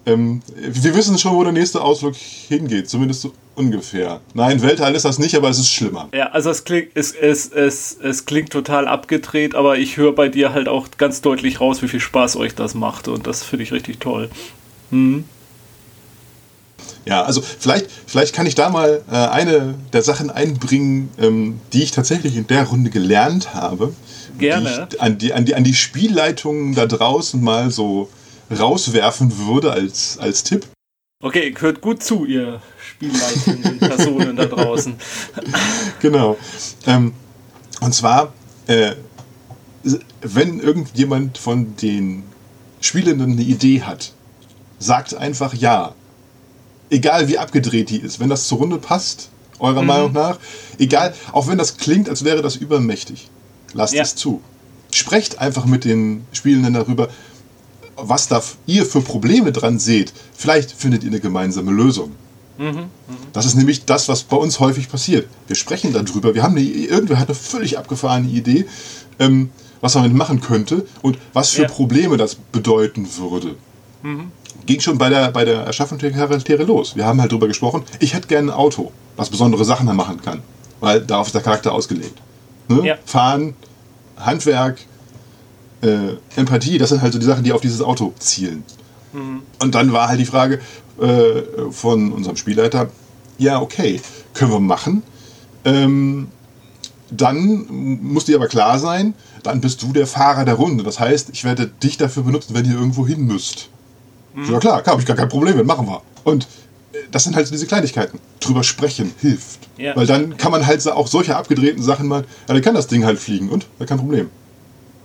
ähm, 0.05 0.41
wir 0.55 0.95
wissen 0.95 1.17
schon, 1.17 1.35
wo 1.35 1.43
der 1.43 1.53
nächste 1.53 1.81
Ausflug 1.81 2.15
hingeht, 2.15 2.89
zumindest 2.89 3.21
so 3.21 3.33
ungefähr. 3.55 4.19
Nein, 4.33 4.61
Weltall 4.61 4.95
ist 4.95 5.05
das 5.05 5.19
nicht, 5.19 5.35
aber 5.35 5.49
es 5.49 5.59
ist 5.59 5.69
schlimmer. 5.69 6.09
Ja, 6.13 6.27
also 6.31 6.49
es 6.49 6.63
klingt, 6.63 6.89
es, 6.95 7.11
es, 7.13 7.51
es, 7.51 7.97
es 8.01 8.25
klingt 8.25 8.49
total 8.49 8.87
abgedreht, 8.87 9.55
aber 9.55 9.77
ich 9.77 9.97
höre 9.97 10.13
bei 10.13 10.27
dir 10.27 10.53
halt 10.53 10.67
auch 10.67 10.87
ganz 10.97 11.21
deutlich 11.21 11.61
raus, 11.61 11.81
wie 11.81 11.87
viel 11.87 11.99
Spaß 11.99 12.35
euch 12.35 12.55
das 12.55 12.73
macht 12.73 13.07
und 13.07 13.27
das 13.27 13.43
finde 13.43 13.63
ich 13.63 13.71
richtig 13.71 13.99
toll. 13.99 14.29
Hm. 14.89 15.23
Ja, 17.05 17.23
also 17.23 17.41
vielleicht, 17.41 17.87
vielleicht 18.07 18.33
kann 18.33 18.45
ich 18.45 18.55
da 18.55 18.69
mal 18.69 19.03
äh, 19.11 19.15
eine 19.15 19.75
der 19.91 20.01
Sachen 20.03 20.29
einbringen, 20.29 21.09
ähm, 21.19 21.59
die 21.73 21.83
ich 21.83 21.91
tatsächlich 21.91 22.37
in 22.37 22.47
der 22.47 22.63
Runde 22.63 22.89
gelernt 22.89 23.53
habe. 23.53 23.93
Gerne. 24.37 24.87
Die 24.91 24.99
an, 24.99 25.17
die, 25.17 25.33
an, 25.33 25.45
die, 25.45 25.55
an 25.55 25.63
die 25.63 25.73
Spielleitungen 25.73 26.75
da 26.75 26.85
draußen 26.85 27.41
mal 27.41 27.71
so 27.71 28.09
rauswerfen 28.51 29.37
würde 29.37 29.71
als, 29.71 30.17
als 30.19 30.43
Tipp. 30.43 30.67
Okay, 31.21 31.53
hört 31.57 31.79
gut 31.79 32.03
zu, 32.03 32.25
ihr 32.25 32.61
spielleitenden 32.85 33.79
Personen 33.79 34.35
da 34.35 34.45
draußen. 34.45 34.95
Genau. 36.01 36.37
Ähm, 36.85 37.13
und 37.79 37.93
zwar, 37.93 38.33
äh, 38.67 38.95
wenn 40.21 40.59
irgendjemand 40.59 41.37
von 41.37 41.75
den 41.77 42.23
Spielenden 42.81 43.31
eine 43.33 43.41
Idee 43.41 43.81
hat, 43.83 44.11
sagt 44.79 45.13
einfach 45.15 45.53
ja. 45.53 45.95
Egal 46.89 47.27
wie 47.27 47.37
abgedreht 47.37 47.89
die 47.89 47.99
ist, 47.99 48.19
wenn 48.19 48.29
das 48.29 48.47
zur 48.47 48.59
Runde 48.59 48.77
passt, 48.77 49.29
eurer 49.59 49.81
mhm. 49.81 49.87
Meinung 49.87 50.11
nach, 50.11 50.37
egal, 50.77 51.13
auch 51.31 51.47
wenn 51.47 51.57
das 51.57 51.77
klingt, 51.77 52.09
als 52.09 52.23
wäre 52.23 52.41
das 52.41 52.55
übermächtig, 52.55 53.29
lasst 53.73 53.93
ja. 53.93 54.03
es 54.03 54.15
zu. 54.15 54.41
Sprecht 54.91 55.39
einfach 55.39 55.65
mit 55.65 55.85
den 55.85 56.25
Spielenden 56.33 56.73
darüber, 56.73 57.07
was 58.09 58.27
da 58.27 58.41
ihr 58.65 58.85
für 58.85 59.01
Probleme 59.01 59.51
dran 59.51 59.79
seht. 59.79 60.13
Vielleicht 60.33 60.71
findet 60.71 61.03
ihr 61.03 61.09
eine 61.09 61.19
gemeinsame 61.19 61.71
Lösung. 61.71 62.11
Mhm, 62.57 62.65
mh. 62.65 62.87
Das 63.33 63.45
ist 63.45 63.55
nämlich 63.55 63.85
das, 63.85 64.07
was 64.09 64.23
bei 64.23 64.37
uns 64.37 64.59
häufig 64.59 64.89
passiert. 64.89 65.27
Wir 65.47 65.55
sprechen 65.55 65.93
darüber, 65.93 66.35
wir 66.35 66.43
haben 66.43 66.55
eine, 66.55 66.65
irgendwer 66.65 67.19
hat 67.19 67.29
eine 67.29 67.35
völlig 67.35 67.77
abgefahrene 67.77 68.29
Idee, 68.29 68.65
ähm, 69.19 69.49
was 69.81 69.95
man 69.95 70.03
damit 70.03 70.17
machen 70.17 70.39
könnte 70.39 70.85
und 71.01 71.17
was 71.33 71.49
für 71.49 71.63
ja. 71.63 71.67
Probleme 71.67 72.17
das 72.17 72.35
bedeuten 72.35 73.07
würde. 73.17 73.55
Mhm. 74.03 74.31
Ging 74.65 74.79
schon 74.79 74.97
bei 74.97 75.09
der, 75.09 75.31
bei 75.31 75.45
der 75.45 75.61
Erschaffung 75.61 75.97
der 75.97 76.11
Charaktere 76.11 76.63
los. 76.63 76.95
Wir 76.95 77.05
haben 77.05 77.19
halt 77.19 77.31
darüber 77.31 77.47
gesprochen, 77.47 77.83
ich 77.99 78.13
hätte 78.13 78.27
gerne 78.27 78.51
ein 78.51 78.55
Auto, 78.55 78.91
was 79.17 79.29
besondere 79.29 79.65
Sachen 79.65 79.93
machen 79.95 80.21
kann, 80.21 80.41
weil 80.79 81.01
darauf 81.01 81.27
ist 81.27 81.33
der 81.33 81.41
Charakter 81.41 81.73
ausgelegt. 81.73 82.21
Ne? 82.69 82.85
Ja. 82.87 82.97
Fahren, 83.05 83.55
Handwerk, 84.17 84.79
äh, 85.83 86.17
Empathie, 86.35 86.77
das 86.77 86.89
sind 86.89 87.01
halt 87.01 87.13
so 87.13 87.19
die 87.19 87.25
Sachen, 87.25 87.43
die 87.43 87.51
auf 87.51 87.61
dieses 87.61 87.81
Auto 87.81 88.13
zielen. 88.19 88.63
Mhm. 89.11 89.41
Und 89.61 89.75
dann 89.75 89.91
war 89.91 90.07
halt 90.07 90.19
die 90.19 90.25
Frage 90.25 90.59
äh, 90.99 91.71
von 91.71 92.11
unserem 92.11 92.37
Spielleiter, 92.37 92.89
ja, 93.37 93.61
okay, 93.61 94.01
können 94.33 94.51
wir 94.51 94.59
machen. 94.59 95.03
Ähm, 95.65 96.27
dann 97.09 97.67
muss 98.01 98.25
dir 98.25 98.37
aber 98.37 98.47
klar 98.47 98.79
sein, 98.79 99.13
dann 99.43 99.61
bist 99.61 99.83
du 99.83 99.93
der 99.93 100.07
Fahrer 100.07 100.45
der 100.45 100.55
Runde. 100.55 100.83
Das 100.83 100.99
heißt, 100.99 101.29
ich 101.31 101.43
werde 101.43 101.67
dich 101.67 101.97
dafür 101.97 102.23
benutzen, 102.23 102.55
wenn 102.55 102.65
ihr 102.65 102.73
irgendwo 102.73 103.05
hin 103.05 103.25
müsst. 103.25 103.69
Mhm. 104.33 104.51
Ja 104.51 104.59
klar, 104.59 104.83
habe 104.85 105.01
ich 105.01 105.05
gar 105.05 105.17
kein 105.17 105.29
Problem 105.29 105.57
mit, 105.57 105.65
machen 105.65 105.87
wir. 105.87 106.01
Und 106.23 106.47
äh, 106.93 106.97
das 107.11 107.25
sind 107.25 107.35
halt 107.35 107.45
so 107.47 107.51
diese 107.51 107.67
Kleinigkeiten. 107.67 108.19
Drüber 108.39 108.63
sprechen 108.63 109.13
hilft. 109.19 109.59
Ja. 109.77 109.95
Weil 109.95 110.07
dann 110.07 110.37
kann 110.37 110.51
man 110.51 110.65
halt 110.65 110.87
auch 110.87 111.07
solche 111.07 111.35
abgedrehten 111.35 111.83
Sachen 111.83 112.07
mal, 112.07 112.21
ja, 112.21 112.53
dann 112.53 112.61
kann 112.61 112.75
das 112.75 112.87
Ding 112.87 113.05
halt 113.05 113.19
fliegen 113.19 113.49
und, 113.49 113.67
kein 113.85 113.97
Problem. 113.97 114.29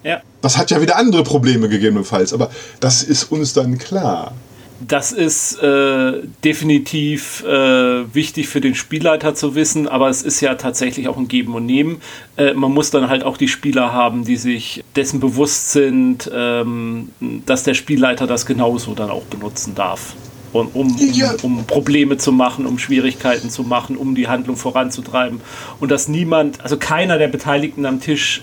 Ja. 0.05 0.21
Das 0.43 0.57
hat 0.57 0.71
ja 0.71 0.81
wieder 0.81 0.97
andere 0.97 1.25
Probleme 1.25 1.69
gegebenenfalls, 1.69 2.33
aber 2.33 2.51
das 2.81 3.03
ist 3.03 3.25
uns 3.25 3.53
dann 3.53 3.79
klar. 3.79 4.33
Das 4.81 5.11
ist 5.11 5.61
äh, 5.61 6.13
definitiv 6.45 7.43
äh, 7.45 8.15
wichtig 8.15 8.47
für 8.47 8.61
den 8.61 8.77
Spielleiter 8.77 9.35
zu 9.35 9.57
wissen, 9.57 9.89
aber 9.89 10.09
es 10.09 10.23
ist 10.23 10.41
ja 10.41 10.55
tatsächlich 10.55 11.09
auch 11.09 11.17
ein 11.17 11.27
Geben 11.27 11.55
und 11.55 11.67
Nehmen. 11.67 12.01
Äh, 12.37 12.55
man 12.55 12.73
muss 12.73 12.93
dann 12.93 13.09
halt 13.09 13.25
auch 13.25 13.37
die 13.37 13.49
Spieler 13.49 13.93
haben, 13.93 14.25
die 14.25 14.37
sich 14.37 14.85
dessen 14.95 15.19
bewusst 15.19 15.73
sind, 15.73 16.31
ähm, 16.33 17.11
dass 17.45 17.65
der 17.65 17.75
Spielleiter 17.75 18.29
das 18.29 18.47
genauso 18.47 18.95
dann 18.95 19.11
auch 19.11 19.25
benutzen 19.25 19.75
darf. 19.75 20.15
Und 20.53 20.75
um, 20.75 20.97
um, 20.97 21.59
um, 21.59 21.67
Probleme 21.67 22.17
zu 22.17 22.33
machen, 22.33 22.65
um 22.65 22.79
Schwierigkeiten 22.79 23.51
zu 23.51 23.65
machen, 23.65 23.97
um 23.97 24.15
die 24.15 24.29
Handlung 24.29 24.57
voranzutreiben. 24.57 25.41
Und 25.81 25.91
dass 25.91 26.09
niemand, 26.09 26.63
also 26.63 26.79
keiner 26.79 27.19
der 27.19 27.29
Beteiligten 27.29 27.85
am 27.85 28.01
Tisch 28.01 28.43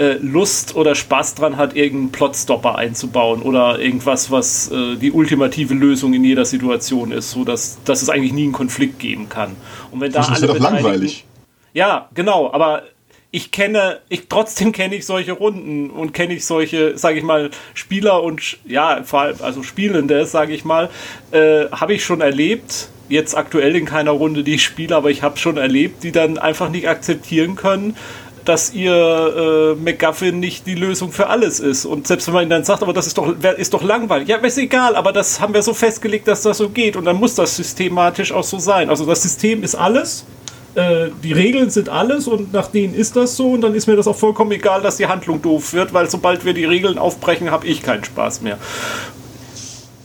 äh, 0.00 0.14
Lust 0.14 0.76
oder 0.76 0.94
Spaß 0.94 1.34
dran 1.34 1.58
hat, 1.58 1.76
irgendeinen 1.76 2.10
Plotstopper 2.10 2.76
einzubauen 2.76 3.42
oder 3.42 3.78
irgendwas, 3.78 4.30
was 4.30 4.72
äh, 4.72 4.96
die 4.96 5.12
ultimative 5.12 5.74
Lösung 5.74 6.14
in 6.14 6.24
jeder 6.24 6.46
Situation 6.46 7.12
ist, 7.12 7.32
so 7.32 7.44
dass, 7.44 7.78
es 7.86 8.08
eigentlich 8.08 8.32
nie 8.32 8.44
einen 8.44 8.52
Konflikt 8.52 8.98
geben 8.98 9.28
kann. 9.28 9.56
Und 9.90 10.00
wenn 10.00 10.10
da 10.10 10.20
das 10.20 10.28
alle 10.28 10.36
ist 10.36 10.48
doch 10.48 10.58
langweilig. 10.58 11.26
Ja, 11.74 12.08
genau, 12.14 12.50
aber 12.50 12.84
ich 13.30 13.50
kenne, 13.50 14.00
ich 14.08 14.28
trotzdem 14.28 14.72
kenne 14.72 14.94
ich 14.94 15.04
solche 15.04 15.32
Runden 15.32 15.90
und 15.90 16.14
kenne 16.14 16.32
ich 16.32 16.46
solche, 16.46 16.96
sage 16.96 17.18
ich 17.18 17.24
mal, 17.24 17.50
Spieler 17.74 18.22
und 18.22 18.56
ja, 18.64 19.02
vor 19.04 19.20
allem 19.20 19.36
also 19.42 19.62
Spielende, 19.62 20.24
sage 20.24 20.54
ich 20.54 20.64
mal, 20.64 20.88
äh, 21.30 21.66
habe 21.70 21.92
ich 21.92 22.04
schon 22.04 22.22
erlebt. 22.22 22.88
Jetzt 23.10 23.36
aktuell 23.36 23.74
in 23.74 23.86
keiner 23.86 24.12
Runde 24.12 24.44
die 24.44 24.54
ich 24.54 24.64
spiele, 24.64 24.94
aber 24.96 25.10
ich 25.10 25.22
habe 25.22 25.36
schon 25.36 25.56
erlebt, 25.56 26.04
die 26.04 26.12
dann 26.12 26.38
einfach 26.38 26.70
nicht 26.70 26.88
akzeptieren 26.88 27.56
können, 27.56 27.96
dass 28.44 28.72
ihr 28.72 28.92
äh, 28.92 29.74
McGuffin 29.82 30.40
nicht 30.40 30.66
die 30.66 30.74
Lösung 30.74 31.12
für 31.12 31.28
alles 31.28 31.60
ist. 31.60 31.84
Und 31.84 32.06
selbst 32.06 32.26
wenn 32.26 32.34
man 32.34 32.42
ihnen 32.44 32.50
dann 32.50 32.64
sagt, 32.64 32.82
aber 32.82 32.92
das 32.92 33.06
ist 33.06 33.18
doch, 33.18 33.34
ist 33.56 33.74
doch 33.74 33.82
langweilig. 33.82 34.28
Ja, 34.28 34.36
ist 34.36 34.58
egal, 34.58 34.96
aber 34.96 35.12
das 35.12 35.40
haben 35.40 35.54
wir 35.54 35.62
so 35.62 35.74
festgelegt, 35.74 36.28
dass 36.28 36.42
das 36.42 36.58
so 36.58 36.68
geht. 36.68 36.96
Und 36.96 37.04
dann 37.04 37.16
muss 37.16 37.34
das 37.34 37.56
systematisch 37.56 38.32
auch 38.32 38.44
so 38.44 38.58
sein. 38.58 38.90
Also 38.90 39.06
das 39.06 39.22
System 39.22 39.62
ist 39.62 39.74
alles. 39.74 40.24
Äh, 40.74 41.08
die 41.22 41.32
Regeln 41.32 41.70
sind 41.70 41.88
alles 41.88 42.28
und 42.28 42.52
nach 42.52 42.68
denen 42.68 42.94
ist 42.94 43.16
das 43.16 43.36
so 43.36 43.52
und 43.52 43.62
dann 43.62 43.74
ist 43.74 43.88
mir 43.88 43.96
das 43.96 44.06
auch 44.06 44.16
vollkommen 44.16 44.52
egal, 44.52 44.82
dass 44.82 44.98
die 44.98 45.06
Handlung 45.06 45.42
doof 45.42 45.72
wird, 45.72 45.92
weil 45.92 46.08
sobald 46.08 46.44
wir 46.44 46.54
die 46.54 46.64
Regeln 46.64 46.96
aufbrechen, 46.96 47.50
habe 47.50 47.66
ich 47.66 47.82
keinen 47.82 48.04
Spaß 48.04 48.42
mehr. 48.42 48.56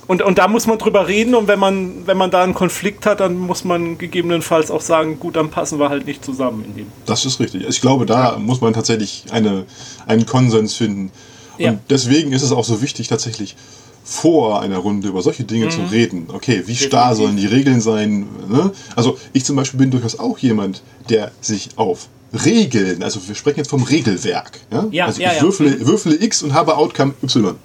Und, 0.08 0.22
und 0.22 0.38
da 0.38 0.48
muss 0.48 0.68
man 0.68 0.78
drüber 0.78 1.08
reden 1.08 1.34
und 1.34 1.48
wenn 1.48 1.58
man, 1.58 2.06
wenn 2.06 2.18
man 2.18 2.30
da 2.30 2.44
einen 2.44 2.54
Konflikt 2.54 3.06
hat, 3.06 3.20
dann 3.20 3.38
muss 3.38 3.64
man 3.64 3.98
gegebenenfalls 3.98 4.70
auch 4.70 4.82
sagen, 4.82 5.20
gut, 5.20 5.36
dann 5.36 5.50
passen 5.50 5.80
wir 5.80 5.90
halt 5.90 6.06
nicht 6.06 6.24
zusammen 6.24 6.64
in 6.64 6.76
dem. 6.76 6.88
Das 7.06 7.26
ist 7.26 7.40
richtig. 7.40 7.68
Ich 7.68 7.82
glaube, 7.82 8.06
da 8.06 8.38
muss 8.38 8.62
man 8.62 8.74
tatsächlich 8.74 9.26
eine, 9.32 9.66
einen 10.06 10.26
Konsens 10.26 10.76
finden. 10.76 11.12
Und 11.58 11.64
ja. 11.64 11.78
deswegen 11.90 12.34
ist 12.34 12.44
es 12.44 12.52
auch 12.52 12.66
so 12.66 12.82
wichtig, 12.82 13.08
tatsächlich 13.08 13.56
vor 14.04 14.62
einer 14.62 14.78
Runde 14.78 15.08
über 15.08 15.24
solche 15.24 15.44
Dinge 15.44 15.66
mhm. 15.66 15.72
zu 15.72 15.82
reden. 15.92 16.28
Okay, 16.32 16.64
wie 16.68 16.76
starr 16.76 17.16
sollen 17.16 17.38
die 17.38 17.48
Regeln 17.48 17.82
sein? 17.82 18.28
Ne? 18.48 18.72
Also 18.96 19.18
ich 19.34 19.44
zum 19.44 19.56
Beispiel 19.56 19.80
bin 19.80 19.90
durchaus 19.90 20.20
auch 20.20 20.38
jemand, 20.38 20.84
der 21.10 21.32
sich 21.42 21.70
auf 21.78 22.10
Regeln, 22.46 23.02
also 23.02 23.20
wir 23.28 23.34
sprechen 23.34 23.60
jetzt 23.60 23.70
vom 23.70 23.82
Regelwerk. 23.84 24.60
Ja? 24.72 24.86
ja 24.92 25.06
also 25.06 25.22
ich 25.22 25.26
ja, 25.26 25.42
würfle, 25.42 26.22
X 26.22 26.44
und 26.44 26.54
habe 26.54 26.78
Outcome 26.78 27.14
Y. 27.24 27.56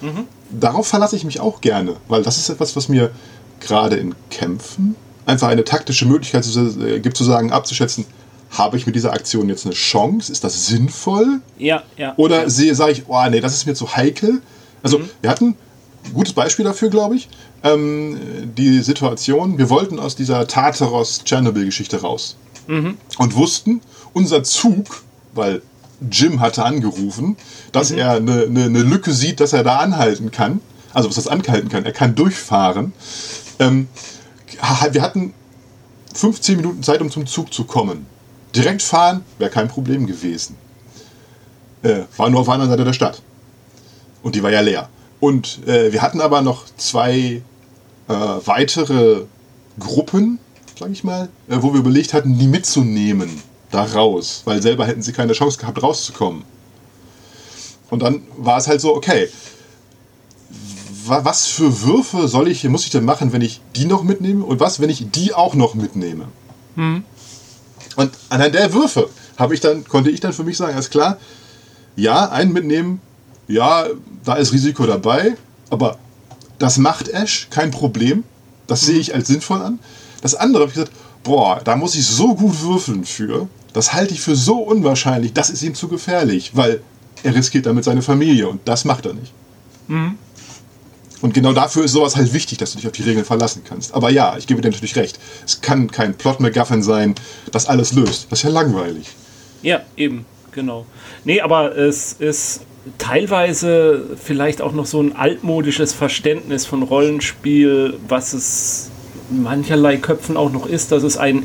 Mhm 0.00 0.26
darauf 0.52 0.86
verlasse 0.86 1.16
ich 1.16 1.24
mich 1.24 1.40
auch 1.40 1.60
gerne, 1.60 1.96
weil 2.08 2.22
das 2.22 2.38
ist 2.38 2.48
etwas, 2.48 2.76
was 2.76 2.88
mir 2.88 3.10
gerade 3.60 3.96
in 3.96 4.14
Kämpfen 4.30 4.96
einfach 5.26 5.48
eine 5.48 5.64
taktische 5.64 6.06
Möglichkeit 6.06 6.46
äh, 6.56 7.00
gibt, 7.00 7.16
zu 7.16 7.24
sagen, 7.24 7.52
abzuschätzen, 7.52 8.06
habe 8.50 8.76
ich 8.76 8.86
mit 8.86 8.94
dieser 8.94 9.12
Aktion 9.12 9.48
jetzt 9.48 9.64
eine 9.64 9.74
Chance? 9.74 10.30
Ist 10.30 10.44
das 10.44 10.66
sinnvoll? 10.66 11.40
Ja, 11.58 11.82
ja. 11.96 12.14
Oder 12.16 12.48
ja. 12.48 12.74
sage 12.74 12.92
ich, 12.92 13.04
oh 13.08 13.24
nee, 13.30 13.40
das 13.40 13.54
ist 13.54 13.66
mir 13.66 13.74
zu 13.74 13.96
heikel. 13.96 14.42
Also, 14.82 14.98
mhm. 14.98 15.10
wir 15.22 15.30
hatten 15.30 15.56
ein 16.04 16.12
gutes 16.12 16.34
Beispiel 16.34 16.64
dafür, 16.64 16.90
glaube 16.90 17.16
ich. 17.16 17.28
Ähm, 17.64 18.18
die 18.56 18.80
Situation, 18.80 19.56
wir 19.56 19.70
wollten 19.70 19.98
aus 19.98 20.16
dieser 20.16 20.46
Tartaros-Tschernobyl-Geschichte 20.46 22.02
raus. 22.02 22.36
Mhm. 22.66 22.98
Und 23.18 23.34
wussten, 23.36 23.80
unser 24.12 24.42
Zug, 24.42 25.02
weil 25.32 25.62
Jim 26.10 26.40
hatte 26.40 26.64
angerufen, 26.64 27.36
dass 27.72 27.90
mhm. 27.90 27.98
er 27.98 28.10
eine, 28.12 28.42
eine, 28.42 28.64
eine, 28.64 28.82
Lücke 28.82 29.12
sieht, 29.12 29.40
dass 29.40 29.52
er 29.52 29.64
da 29.64 29.78
anhalten 29.78 30.30
kann. 30.30 30.60
Also 30.92 31.08
was 31.08 31.16
das 31.16 31.28
anhalten 31.28 31.68
kann, 31.68 31.84
er 31.84 31.92
kann 31.92 32.14
durchfahren. 32.14 32.92
Ähm, 33.58 33.88
wir 34.90 35.02
hatten 35.02 35.34
15 36.14 36.56
Minuten 36.56 36.82
Zeit, 36.82 37.00
um 37.00 37.10
zum 37.10 37.26
Zug 37.26 37.52
zu 37.52 37.64
kommen. 37.64 38.06
Direkt 38.54 38.82
fahren 38.82 39.24
wäre 39.38 39.50
kein 39.50 39.68
Problem 39.68 40.06
gewesen. 40.06 40.56
Äh, 41.82 42.02
war 42.16 42.28
nur 42.30 42.40
auf 42.40 42.48
einer 42.48 42.66
Seite 42.66 42.84
der 42.84 42.92
Stadt. 42.92 43.22
Und 44.22 44.34
die 44.34 44.42
war 44.42 44.50
ja 44.50 44.60
leer. 44.60 44.88
Und 45.20 45.66
äh, 45.66 45.92
wir 45.92 46.02
hatten 46.02 46.20
aber 46.20 46.42
noch 46.42 46.66
zwei 46.76 47.42
äh, 48.08 48.14
weitere 48.44 49.22
Gruppen, 49.78 50.38
sag 50.78 50.90
ich 50.90 51.02
mal, 51.02 51.28
äh, 51.48 51.56
wo 51.60 51.72
wir 51.72 51.80
überlegt 51.80 52.12
hatten, 52.12 52.38
die 52.38 52.46
mitzunehmen 52.46 53.42
da 53.72 53.84
raus, 53.84 54.42
weil 54.44 54.62
selber 54.62 54.86
hätten 54.86 55.02
sie 55.02 55.12
keine 55.12 55.32
Chance 55.32 55.58
gehabt, 55.58 55.82
rauszukommen. 55.82 56.44
Und 57.90 58.00
dann 58.00 58.22
war 58.36 58.58
es 58.58 58.68
halt 58.68 58.80
so, 58.80 58.94
okay, 58.94 59.28
was 61.04 61.46
für 61.46 61.82
Würfe 61.82 62.28
soll 62.28 62.48
ich, 62.48 62.62
muss 62.64 62.84
ich 62.84 62.90
denn 62.90 63.04
machen, 63.04 63.32
wenn 63.32 63.42
ich 63.42 63.60
die 63.74 63.86
noch 63.86 64.04
mitnehme 64.04 64.44
und 64.44 64.60
was, 64.60 64.80
wenn 64.80 64.88
ich 64.88 65.10
die 65.10 65.34
auch 65.34 65.54
noch 65.54 65.74
mitnehme? 65.74 66.26
Mhm. 66.76 67.04
Und 67.96 68.12
anhand 68.28 68.54
der 68.54 68.72
Würfe 68.72 69.10
habe 69.36 69.54
ich 69.54 69.60
dann, 69.60 69.84
konnte 69.84 70.10
ich 70.10 70.20
dann 70.20 70.32
für 70.32 70.44
mich 70.44 70.56
sagen, 70.56 70.74
alles 70.74 70.90
klar, 70.90 71.18
ja, 71.96 72.30
einen 72.30 72.52
mitnehmen, 72.52 73.00
ja, 73.48 73.86
da 74.24 74.34
ist 74.34 74.52
Risiko 74.52 74.86
dabei, 74.86 75.36
aber 75.70 75.98
das 76.58 76.78
macht 76.78 77.08
Ash, 77.08 77.48
kein 77.50 77.70
Problem. 77.70 78.24
Das 78.66 78.82
mhm. 78.82 78.86
sehe 78.86 78.98
ich 79.00 79.14
als 79.14 79.28
sinnvoll 79.28 79.60
an. 79.60 79.78
Das 80.20 80.34
andere 80.34 80.62
habe 80.62 80.70
ich 80.70 80.74
gesagt, 80.76 80.92
boah, 81.24 81.60
da 81.62 81.76
muss 81.76 81.94
ich 81.94 82.06
so 82.06 82.34
gut 82.34 82.62
würfeln 82.62 83.04
für. 83.04 83.48
Das 83.72 83.92
halte 83.92 84.14
ich 84.14 84.20
für 84.20 84.36
so 84.36 84.58
unwahrscheinlich, 84.58 85.32
das 85.32 85.50
ist 85.50 85.62
ihm 85.62 85.74
zu 85.74 85.88
gefährlich, 85.88 86.52
weil 86.54 86.82
er 87.22 87.34
riskiert 87.34 87.66
damit 87.66 87.84
seine 87.84 88.02
Familie 88.02 88.48
und 88.48 88.60
das 88.66 88.84
macht 88.84 89.06
er 89.06 89.14
nicht. 89.14 89.32
Mhm. 89.88 90.18
Und 91.22 91.34
genau 91.34 91.52
dafür 91.52 91.84
ist 91.84 91.92
sowas 91.92 92.16
halt 92.16 92.32
wichtig, 92.32 92.58
dass 92.58 92.72
du 92.72 92.78
dich 92.78 92.86
auf 92.86 92.92
die 92.92 93.04
Regeln 93.04 93.24
verlassen 93.24 93.62
kannst. 93.66 93.94
Aber 93.94 94.10
ja, 94.10 94.36
ich 94.36 94.48
gebe 94.48 94.60
dir 94.60 94.70
natürlich 94.70 94.96
recht. 94.96 95.20
Es 95.46 95.60
kann 95.60 95.88
kein 95.88 96.14
Plot-McGuffin 96.14 96.82
sein, 96.82 97.14
das 97.52 97.66
alles 97.66 97.92
löst. 97.92 98.26
Das 98.30 98.40
ist 98.40 98.42
ja 98.42 98.50
langweilig. 98.50 99.08
Ja, 99.62 99.82
eben, 99.96 100.26
genau. 100.50 100.84
Nee, 101.24 101.40
aber 101.40 101.76
es 101.76 102.14
ist 102.14 102.62
teilweise 102.98 104.04
vielleicht 104.20 104.60
auch 104.60 104.72
noch 104.72 104.86
so 104.86 105.00
ein 105.00 105.14
altmodisches 105.14 105.92
Verständnis 105.92 106.66
von 106.66 106.82
Rollenspiel, 106.82 107.94
was 108.08 108.32
es 108.32 108.90
mancherlei 109.30 109.98
Köpfen 109.98 110.36
auch 110.36 110.50
noch 110.50 110.66
ist, 110.66 110.90
dass 110.90 111.04
es 111.04 111.16
ein 111.16 111.44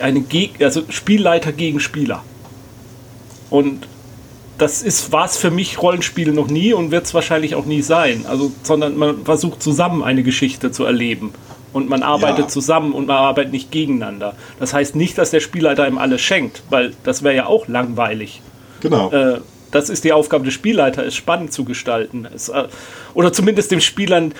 eine 0.00 0.20
Geg 0.20 0.62
also 0.62 0.82
Spielleiter 0.88 1.52
gegen 1.52 1.80
Spieler. 1.80 2.22
Und 3.50 3.86
das 4.58 4.82
ist 4.82 5.12
war 5.12 5.24
es 5.24 5.36
für 5.36 5.50
mich 5.50 5.82
Rollenspiel 5.82 6.32
noch 6.32 6.48
nie 6.48 6.72
und 6.72 6.90
wird 6.90 7.06
es 7.06 7.14
wahrscheinlich 7.14 7.54
auch 7.54 7.66
nie 7.66 7.82
sein. 7.82 8.24
Also, 8.28 8.52
sondern 8.62 8.96
man 8.96 9.24
versucht 9.24 9.62
zusammen 9.62 10.02
eine 10.02 10.22
Geschichte 10.22 10.70
zu 10.70 10.84
erleben. 10.84 11.32
Und 11.72 11.88
man 11.88 12.04
arbeitet 12.04 12.38
ja. 12.38 12.48
zusammen 12.48 12.92
und 12.92 13.08
man 13.08 13.16
arbeitet 13.16 13.52
nicht 13.52 13.72
gegeneinander. 13.72 14.34
Das 14.60 14.72
heißt 14.72 14.94
nicht, 14.94 15.18
dass 15.18 15.32
der 15.32 15.40
Spielleiter 15.40 15.88
ihm 15.88 15.98
alles 15.98 16.20
schenkt, 16.20 16.62
weil 16.70 16.92
das 17.02 17.24
wäre 17.24 17.34
ja 17.34 17.46
auch 17.46 17.66
langweilig. 17.66 18.42
Genau. 18.80 19.10
Äh, 19.10 19.40
das 19.72 19.90
ist 19.90 20.04
die 20.04 20.12
Aufgabe 20.12 20.44
des 20.44 20.54
Spielleiters, 20.54 21.04
es 21.04 21.16
spannend 21.16 21.52
zu 21.52 21.64
gestalten. 21.64 22.28
Es, 22.32 22.48
äh, 22.48 22.68
oder 23.14 23.32
zumindest 23.32 23.72
den 23.72 23.80
Spielern 23.80 24.34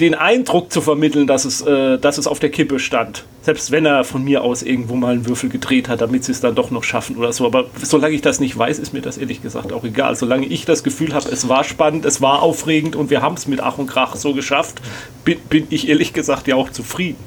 den 0.00 0.14
Eindruck 0.14 0.72
zu 0.72 0.80
vermitteln, 0.80 1.26
dass 1.26 1.44
es, 1.44 1.62
äh, 1.62 1.98
dass 1.98 2.18
es 2.18 2.26
auf 2.26 2.38
der 2.38 2.50
Kippe 2.50 2.78
stand. 2.78 3.24
Selbst 3.42 3.70
wenn 3.70 3.86
er 3.86 4.04
von 4.04 4.24
mir 4.24 4.42
aus 4.42 4.62
irgendwo 4.62 4.94
mal 4.96 5.14
einen 5.14 5.26
Würfel 5.26 5.48
gedreht 5.48 5.88
hat, 5.88 6.00
damit 6.00 6.24
sie 6.24 6.32
es 6.32 6.40
dann 6.40 6.54
doch 6.54 6.70
noch 6.70 6.84
schaffen 6.84 7.16
oder 7.16 7.32
so. 7.32 7.46
Aber 7.46 7.66
solange 7.80 8.14
ich 8.14 8.20
das 8.20 8.40
nicht 8.40 8.58
weiß, 8.58 8.78
ist 8.78 8.92
mir 8.92 9.00
das 9.00 9.16
ehrlich 9.16 9.42
gesagt 9.42 9.72
auch 9.72 9.84
egal. 9.84 10.14
Solange 10.16 10.46
ich 10.46 10.64
das 10.64 10.82
Gefühl 10.82 11.14
habe, 11.14 11.30
es 11.30 11.48
war 11.48 11.64
spannend, 11.64 12.04
es 12.04 12.20
war 12.20 12.42
aufregend 12.42 12.94
und 12.94 13.08
wir 13.08 13.22
haben 13.22 13.36
es 13.36 13.46
mit 13.46 13.60
Ach 13.60 13.78
und 13.78 13.86
Krach 13.86 14.16
so 14.16 14.34
geschafft, 14.34 14.82
bin, 15.24 15.38
bin 15.48 15.66
ich 15.70 15.88
ehrlich 15.88 16.12
gesagt 16.12 16.46
ja 16.46 16.56
auch 16.56 16.70
zufrieden. 16.70 17.18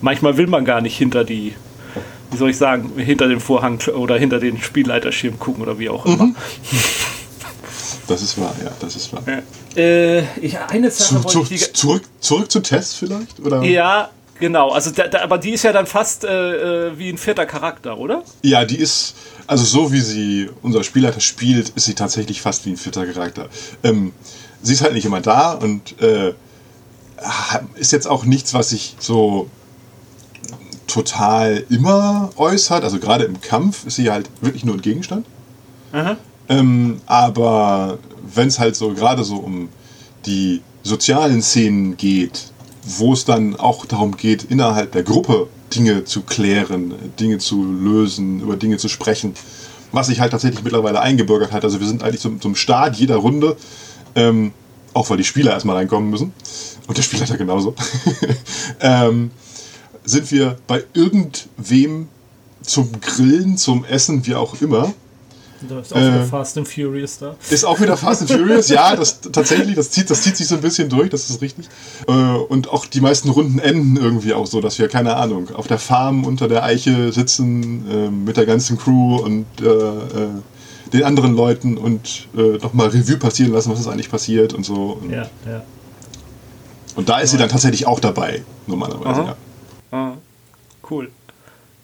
Manchmal 0.00 0.36
will 0.36 0.46
man 0.48 0.64
gar 0.64 0.80
nicht 0.80 0.96
hinter 0.96 1.22
die, 1.22 1.52
wie 2.32 2.36
soll 2.36 2.50
ich 2.50 2.56
sagen, 2.56 2.92
hinter 2.96 3.28
den 3.28 3.40
Vorhang 3.40 3.78
oder 3.94 4.18
hinter 4.18 4.40
den 4.40 4.58
Spielleiterschirm 4.58 5.38
gucken 5.38 5.62
oder 5.62 5.78
wie 5.78 5.90
auch 5.90 6.06
immer. 6.06 6.26
Mhm. 6.26 6.36
Das 8.08 8.22
ist 8.22 8.40
wahr, 8.40 8.54
ja, 8.62 8.70
das 8.78 8.94
ist 8.94 9.12
wahr. 9.12 9.22
Ja. 9.26 9.80
Äh, 9.80 10.24
ich, 10.40 10.58
eine 10.58 10.90
Sache 10.90 11.26
zu, 11.26 11.42
zu, 11.42 11.52
ich 11.52 11.72
zurück, 11.74 12.02
zurück 12.20 12.50
zu 12.50 12.60
Tests 12.60 12.94
vielleicht? 12.94 13.40
Oder? 13.40 13.62
Ja, 13.62 14.10
genau. 14.38 14.70
Also, 14.70 14.90
da, 14.90 15.08
da, 15.08 15.22
aber 15.22 15.38
die 15.38 15.50
ist 15.50 15.64
ja 15.64 15.72
dann 15.72 15.86
fast 15.86 16.24
äh, 16.24 16.88
äh, 16.88 16.98
wie 16.98 17.08
ein 17.08 17.18
vierter 17.18 17.46
Charakter, 17.46 17.98
oder? 17.98 18.22
Ja, 18.42 18.64
die 18.64 18.78
ist, 18.78 19.16
also 19.46 19.64
so 19.64 19.92
wie 19.92 20.00
sie 20.00 20.50
unser 20.62 20.84
Spielleiter 20.84 21.20
spielt, 21.20 21.70
ist 21.70 21.86
sie 21.86 21.94
tatsächlich 21.94 22.40
fast 22.40 22.64
wie 22.66 22.70
ein 22.70 22.76
vierter 22.76 23.06
Charakter. 23.06 23.48
Ähm, 23.82 24.12
sie 24.62 24.74
ist 24.74 24.82
halt 24.82 24.94
nicht 24.94 25.04
immer 25.04 25.20
da 25.20 25.52
und 25.52 26.00
äh, 26.00 26.32
ist 27.74 27.92
jetzt 27.92 28.06
auch 28.06 28.24
nichts, 28.24 28.54
was 28.54 28.70
sich 28.70 28.94
so 29.00 29.48
total 30.86 31.64
immer 31.70 32.30
äußert. 32.36 32.84
Also 32.84 32.98
gerade 32.98 33.24
im 33.24 33.40
Kampf 33.40 33.84
ist 33.86 33.96
sie 33.96 34.10
halt 34.10 34.30
wirklich 34.40 34.64
nur 34.64 34.76
ein 34.76 34.82
Gegenstand. 34.82 35.26
Aha. 35.92 36.16
Ähm, 36.48 37.00
aber 37.06 37.98
wenn 38.34 38.48
es 38.48 38.58
halt 38.58 38.76
so 38.76 38.92
gerade 38.92 39.24
so 39.24 39.36
um 39.36 39.68
die 40.26 40.62
sozialen 40.82 41.42
Szenen 41.42 41.96
geht, 41.96 42.52
wo 42.84 43.12
es 43.12 43.24
dann 43.24 43.56
auch 43.56 43.86
darum 43.86 44.16
geht, 44.16 44.44
innerhalb 44.44 44.92
der 44.92 45.02
Gruppe 45.02 45.48
Dinge 45.74 46.04
zu 46.04 46.22
klären, 46.22 46.94
Dinge 47.18 47.38
zu 47.38 47.64
lösen, 47.64 48.40
über 48.40 48.56
Dinge 48.56 48.78
zu 48.78 48.88
sprechen, 48.88 49.34
was 49.92 50.06
sich 50.06 50.20
halt 50.20 50.30
tatsächlich 50.30 50.62
mittlerweile 50.62 51.00
eingebürgert 51.00 51.52
hat. 51.52 51.64
Also 51.64 51.80
wir 51.80 51.86
sind 51.86 52.02
eigentlich 52.02 52.20
zum, 52.20 52.40
zum 52.40 52.54
Start 52.54 52.96
jeder 52.96 53.16
Runde, 53.16 53.56
ähm, 54.14 54.52
auch 54.94 55.10
weil 55.10 55.16
die 55.16 55.24
Spieler 55.24 55.52
erstmal 55.52 55.76
reinkommen 55.76 56.10
müssen, 56.10 56.32
und 56.86 56.96
der 56.96 57.02
Spielleiter 57.02 57.36
genauso, 57.36 57.74
ähm, 58.80 59.30
sind 60.04 60.30
wir 60.30 60.56
bei 60.66 60.84
irgendwem 60.94 62.08
zum 62.62 63.00
Grillen, 63.00 63.56
zum 63.56 63.84
Essen, 63.84 64.24
wie 64.26 64.34
auch 64.34 64.60
immer, 64.60 64.92
da 65.68 65.80
ist 65.80 65.92
auch 65.92 65.98
äh, 65.98 66.06
wieder 66.06 66.24
Fast 66.24 66.58
and 66.58 66.68
Furious 66.68 67.18
da. 67.18 67.36
Ist 67.50 67.64
auch 67.64 67.80
wieder 67.80 67.96
Fast 67.96 68.22
and 68.22 68.30
Furious, 68.30 68.68
ja, 68.68 68.94
das 68.94 69.20
tatsächlich, 69.20 69.74
das 69.74 69.90
zieht, 69.90 70.10
das 70.10 70.22
zieht 70.22 70.36
sich 70.36 70.46
so 70.46 70.56
ein 70.56 70.60
bisschen 70.60 70.88
durch, 70.88 71.10
das 71.10 71.30
ist 71.30 71.40
richtig. 71.40 71.66
Äh, 72.06 72.12
und 72.12 72.68
auch 72.70 72.86
die 72.86 73.00
meisten 73.00 73.30
Runden 73.30 73.58
enden 73.58 73.96
irgendwie 73.96 74.34
auch 74.34 74.46
so, 74.46 74.60
dass 74.60 74.78
wir, 74.78 74.88
keine 74.88 75.16
Ahnung, 75.16 75.54
auf 75.54 75.66
der 75.66 75.78
Farm 75.78 76.24
unter 76.24 76.48
der 76.48 76.62
Eiche 76.62 77.12
sitzen 77.12 77.90
äh, 77.90 78.10
mit 78.10 78.36
der 78.36 78.46
ganzen 78.46 78.78
Crew 78.78 79.16
und 79.16 79.46
äh, 79.60 79.66
äh, 79.66 80.28
den 80.92 81.02
anderen 81.02 81.34
Leuten 81.34 81.76
und 81.78 82.28
äh, 82.36 82.58
nochmal 82.58 82.88
Revue 82.88 83.16
passieren 83.16 83.52
lassen, 83.52 83.70
was 83.72 83.80
ist 83.80 83.88
eigentlich 83.88 84.10
passiert 84.10 84.54
und 84.54 84.64
so. 84.64 84.98
Und, 85.00 85.10
ja, 85.10 85.28
ja. 85.46 85.62
Und 86.94 87.08
da 87.08 87.18
ist 87.18 87.30
sie 87.30 87.38
dann 87.38 87.48
tatsächlich 87.48 87.86
auch 87.86 88.00
dabei, 88.00 88.42
normalerweise, 88.66 89.20
Aha. 89.20 89.26
ja. 89.26 89.36
Aha. 89.90 90.16
Cool. 90.88 91.10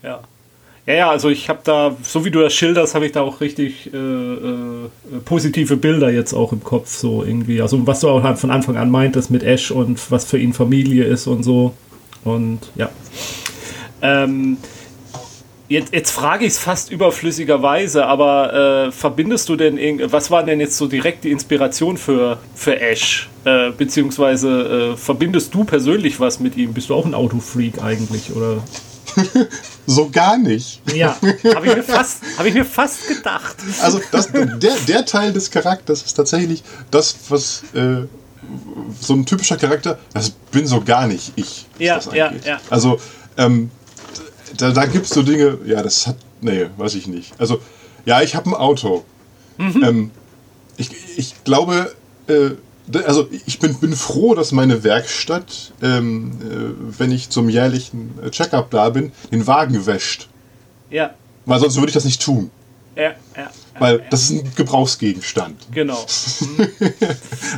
Ja. 0.03 0.21
Ja, 0.85 0.95
ja, 0.95 1.11
also 1.11 1.29
ich 1.29 1.49
habe 1.49 1.61
da, 1.63 1.97
so 2.03 2.25
wie 2.25 2.33
du 2.33 2.41
das 2.41 2.55
schilderst, 2.55 2.97
habe 2.97 3.07
ich 3.07 3.13
da 3.13 3.21
auch 3.21 3.41
richtig 3.41 3.93
äh, 3.95 3.97
äh, 3.97 4.89
positive 5.25 5.77
Bilder 5.77 6.11
jetzt 6.11 6.33
auch 6.33 6.53
im 6.53 6.65
Kopf, 6.65 6.89
so 6.89 7.23
irgendwie. 7.23 7.63
Also 7.63 7.87
was 7.87 8.01
du 8.01 8.09
auch 8.09 8.25
halt 8.25 8.39
von 8.39 8.51
Anfang 8.51 8.77
an 8.77 8.91
meintest 8.91 9.31
mit 9.31 9.45
Ash 9.45 9.71
und 9.71 10.11
was 10.11 10.25
für 10.25 10.39
ihn 10.39 10.53
Familie 10.53 11.05
ist 11.05 11.29
und 11.29 11.45
so. 11.45 11.73
Und 12.25 12.59
ja. 12.75 12.91
Ähm, 14.01 14.57
jetzt, 15.69 15.95
jetzt 15.95 16.11
frage 16.11 16.47
ich 16.47 16.55
es 16.55 16.59
fast 16.59 16.91
überflüssigerweise, 16.91 18.05
aber 18.05 18.89
äh, 18.89 18.93
verbindest 18.93 19.49
du 19.51 19.55
denn, 19.55 19.79
was 20.11 20.33
war 20.33 20.43
denn 20.43 20.59
jetzt 20.59 20.77
so 20.77 20.89
direkt 20.89 21.23
die 21.23 21.31
Inspiration 21.31 21.97
für, 21.97 22.39
für 22.57 22.81
Ash? 22.81 23.31
Äh, 23.45 23.71
beziehungsweise 23.71 24.95
äh, 24.95 24.97
verbindest 24.97 25.55
du 25.55 25.63
persönlich 25.63 26.19
was 26.19 26.41
mit 26.41 26.57
ihm? 26.57 26.75
Bist 26.75 26.91
du 26.91 26.97
auch 26.97 27.07
ein 27.07 27.15
Autofreak 27.15 27.81
eigentlich, 27.81 28.35
oder? 28.35 28.65
so 29.87 30.11
gar 30.11 30.39
nicht. 30.39 30.81
Ja, 30.95 31.17
habe 31.55 31.67
ich, 31.67 31.77
mir 31.77 31.83
fast, 31.83 32.19
hab 32.39 32.47
ich 32.47 32.55
mir 32.55 32.65
fast 32.65 33.09
gedacht. 33.09 33.57
Also 33.81 34.01
das, 34.11 34.29
der, 34.33 34.77
der 34.87 35.05
Teil 35.05 35.33
des 35.33 35.51
Charakters 35.51 36.03
ist 36.03 36.15
tatsächlich 36.15 36.63
das, 36.91 37.17
was 37.29 37.65
äh, 37.75 38.07
so 39.01 39.15
ein 39.15 39.27
typischer 39.27 39.57
Charakter, 39.57 39.99
das 40.15 40.31
bin 40.31 40.67
so 40.67 40.81
gar 40.81 41.07
nicht 41.07 41.33
ich. 41.37 41.67
Ja, 41.79 42.01
ja, 42.13 42.33
ja. 42.45 42.61
Also 42.71 43.01
ähm, 43.37 43.71
da, 44.57 44.71
da 44.71 44.87
gibt 44.87 45.07
es 45.07 45.13
so 45.13 45.23
Dinge, 45.23 45.59
ja, 45.65 45.83
das 45.83 46.07
hat, 46.07 46.17
nee, 46.41 46.67
weiß 46.77 46.95
ich 46.95 47.07
nicht. 47.07 47.33
Also 47.39 47.61
ja, 48.05 48.23
ich 48.23 48.35
habe 48.35 48.51
ein 48.51 48.55
Auto. 48.55 49.05
Mhm. 49.59 49.85
Ähm, 49.85 50.11
ich, 50.77 50.91
ich 51.17 51.45
glaube, 51.45 51.95
äh, 52.27 52.51
also 53.07 53.29
ich 53.47 53.59
bin, 53.59 53.75
bin 53.79 53.95
froh, 53.95 54.35
dass 54.35 54.53
meine 54.53 54.85
Werkstatt, 54.85 55.73
ähm, 55.83 56.33
äh, 56.41 56.99
wenn 56.99 57.13
ich 57.13 57.31
zum 57.31 57.49
jährlichen 57.49 58.11
Checkup 58.31 58.71
da 58.71 58.91
bin, 58.91 59.13
den 59.31 59.47
Wagen 59.47 59.87
wäscht. 59.87 60.29
Ja. 60.91 61.15
Weil 61.47 61.61
sonst 61.61 61.77
würde 61.77 61.89
ich 61.89 61.95
das 61.95 62.05
nicht 62.05 62.23
tun. 62.23 62.51
Ja, 62.95 63.13
ja. 63.37 63.51
Weil 63.79 63.99
ja. 63.99 64.05
das 64.11 64.23
ist 64.23 64.31
ein 64.31 64.53
Gebrauchsgegenstand. 64.55 65.57
Genau. 65.73 65.99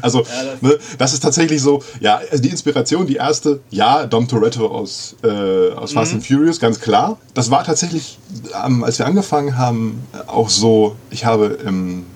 also, 0.03 0.21
ja, 0.21 0.45
das, 0.45 0.63
ne, 0.63 0.79
das, 0.97 1.13
ist 1.13 1.21
tatsächlich 1.21 1.61
so, 1.61 1.83
ja, 1.99 2.21
also 2.31 2.41
die 2.41 2.51
Inspiration, 2.51 3.07
die 3.07 3.17
erste, 3.17 3.61
ja, 3.71 4.07
Dom 4.07 4.29
Toretto 4.29 4.69
aus, 4.69 5.17
äh, 5.25 5.73
aus 5.73 5.93
Fast 5.93 6.13
mhm. 6.13 6.19
and 6.19 6.27
Furious, 6.27 6.61
ganz 6.61 6.79
klar. 6.79 7.19
Das 7.35 7.51
war 7.51 7.65
tatsächlich, 7.65 8.19
ähm, 8.65 8.85
als 8.85 9.01
wir 9.01 9.07
angefangen 9.07 9.59
haben, 9.59 10.07
auch 10.29 10.49
so, 10.49 10.95
ich 11.11 11.25
habe 11.25 11.59
ähm, 11.67 12.07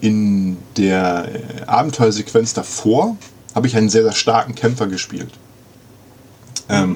in 0.00 0.58
der 0.76 1.28
äh, 1.28 1.62
Abenteuersequenz 1.66 2.54
davor 2.54 3.16
habe 3.54 3.66
ich 3.66 3.76
einen 3.76 3.88
sehr, 3.88 4.02
sehr 4.02 4.12
starken 4.12 4.54
Kämpfer 4.54 4.86
gespielt. 4.86 5.30
Ähm, 6.68 6.94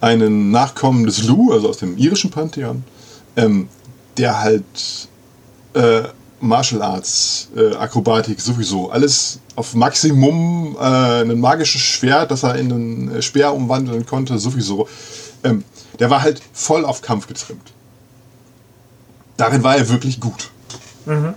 einen 0.00 0.50
Nachkommen 0.50 1.04
des 1.04 1.24
Lu, 1.24 1.52
also 1.52 1.68
aus 1.68 1.78
dem 1.78 1.96
irischen 1.96 2.30
Pantheon, 2.30 2.84
ähm, 3.36 3.68
der 4.16 4.40
halt 4.40 5.08
äh, 5.74 6.02
Martial 6.40 6.82
Arts, 6.82 7.48
äh, 7.54 7.74
Akrobatik 7.74 8.40
sowieso, 8.40 8.90
alles 8.90 9.40
auf 9.56 9.74
Maximum, 9.74 10.76
äh, 10.80 11.22
ein 11.22 11.38
magisches 11.38 11.82
Schwert, 11.82 12.30
das 12.30 12.42
er 12.42 12.56
in 12.56 12.72
einen 12.72 13.14
äh, 13.16 13.22
Speer 13.22 13.54
umwandeln 13.54 14.06
konnte, 14.06 14.38
sowieso. 14.38 14.88
Ähm, 15.44 15.64
der 15.98 16.10
war 16.10 16.22
halt 16.22 16.40
voll 16.52 16.84
auf 16.84 17.02
Kampf 17.02 17.26
getrimmt. 17.26 17.72
Darin 19.36 19.62
war 19.62 19.76
er 19.76 19.88
wirklich 19.88 20.20
gut. 20.20 20.50
Mhm. 21.06 21.34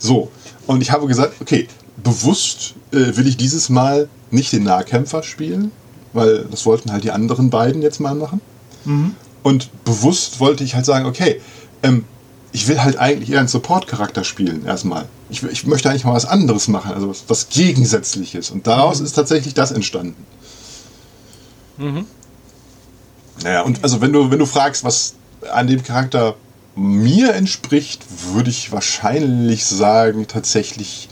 So, 0.00 0.32
und 0.66 0.80
ich 0.80 0.90
habe 0.90 1.06
gesagt, 1.06 1.34
okay, 1.40 1.68
bewusst 2.02 2.74
äh, 2.90 3.16
will 3.16 3.28
ich 3.28 3.36
dieses 3.36 3.68
Mal 3.68 4.08
nicht 4.30 4.52
den 4.52 4.64
Nahkämpfer 4.64 5.22
spielen, 5.22 5.70
weil 6.12 6.46
das 6.50 6.66
wollten 6.66 6.90
halt 6.90 7.04
die 7.04 7.12
anderen 7.12 7.50
beiden 7.50 7.82
jetzt 7.82 8.00
mal 8.00 8.14
machen. 8.14 8.40
Mhm. 8.84 9.14
Und 9.42 9.70
bewusst 9.84 10.40
wollte 10.40 10.64
ich 10.64 10.74
halt 10.74 10.86
sagen, 10.86 11.06
okay, 11.06 11.40
ähm, 11.82 12.04
ich 12.52 12.66
will 12.66 12.82
halt 12.82 12.98
eigentlich 12.98 13.30
eher 13.30 13.38
einen 13.38 13.48
Support-Charakter 13.48 14.24
spielen, 14.24 14.66
erstmal. 14.66 15.06
Ich, 15.28 15.42
ich, 15.42 15.66
möchte 15.66 15.88
eigentlich 15.88 16.04
mal 16.04 16.14
was 16.14 16.24
anderes 16.24 16.66
machen, 16.66 16.92
also 16.92 17.08
was, 17.08 17.24
was 17.28 17.48
Gegensätzliches. 17.48 18.50
Und 18.50 18.66
daraus 18.66 18.98
mhm. 18.98 19.06
ist 19.06 19.12
tatsächlich 19.12 19.54
das 19.54 19.70
entstanden. 19.70 20.26
Mhm. 21.78 22.06
Naja, 23.42 23.62
und 23.62 23.82
also 23.84 24.00
wenn 24.00 24.12
du, 24.12 24.30
wenn 24.30 24.38
du 24.38 24.46
fragst, 24.46 24.82
was 24.82 25.14
an 25.52 25.66
dem 25.66 25.82
Charakter 25.82 26.36
mir 26.74 27.34
entspricht, 27.34 28.04
würde 28.32 28.50
ich 28.50 28.72
wahrscheinlich 28.72 29.64
sagen, 29.64 30.26
tatsächlich 30.26 31.08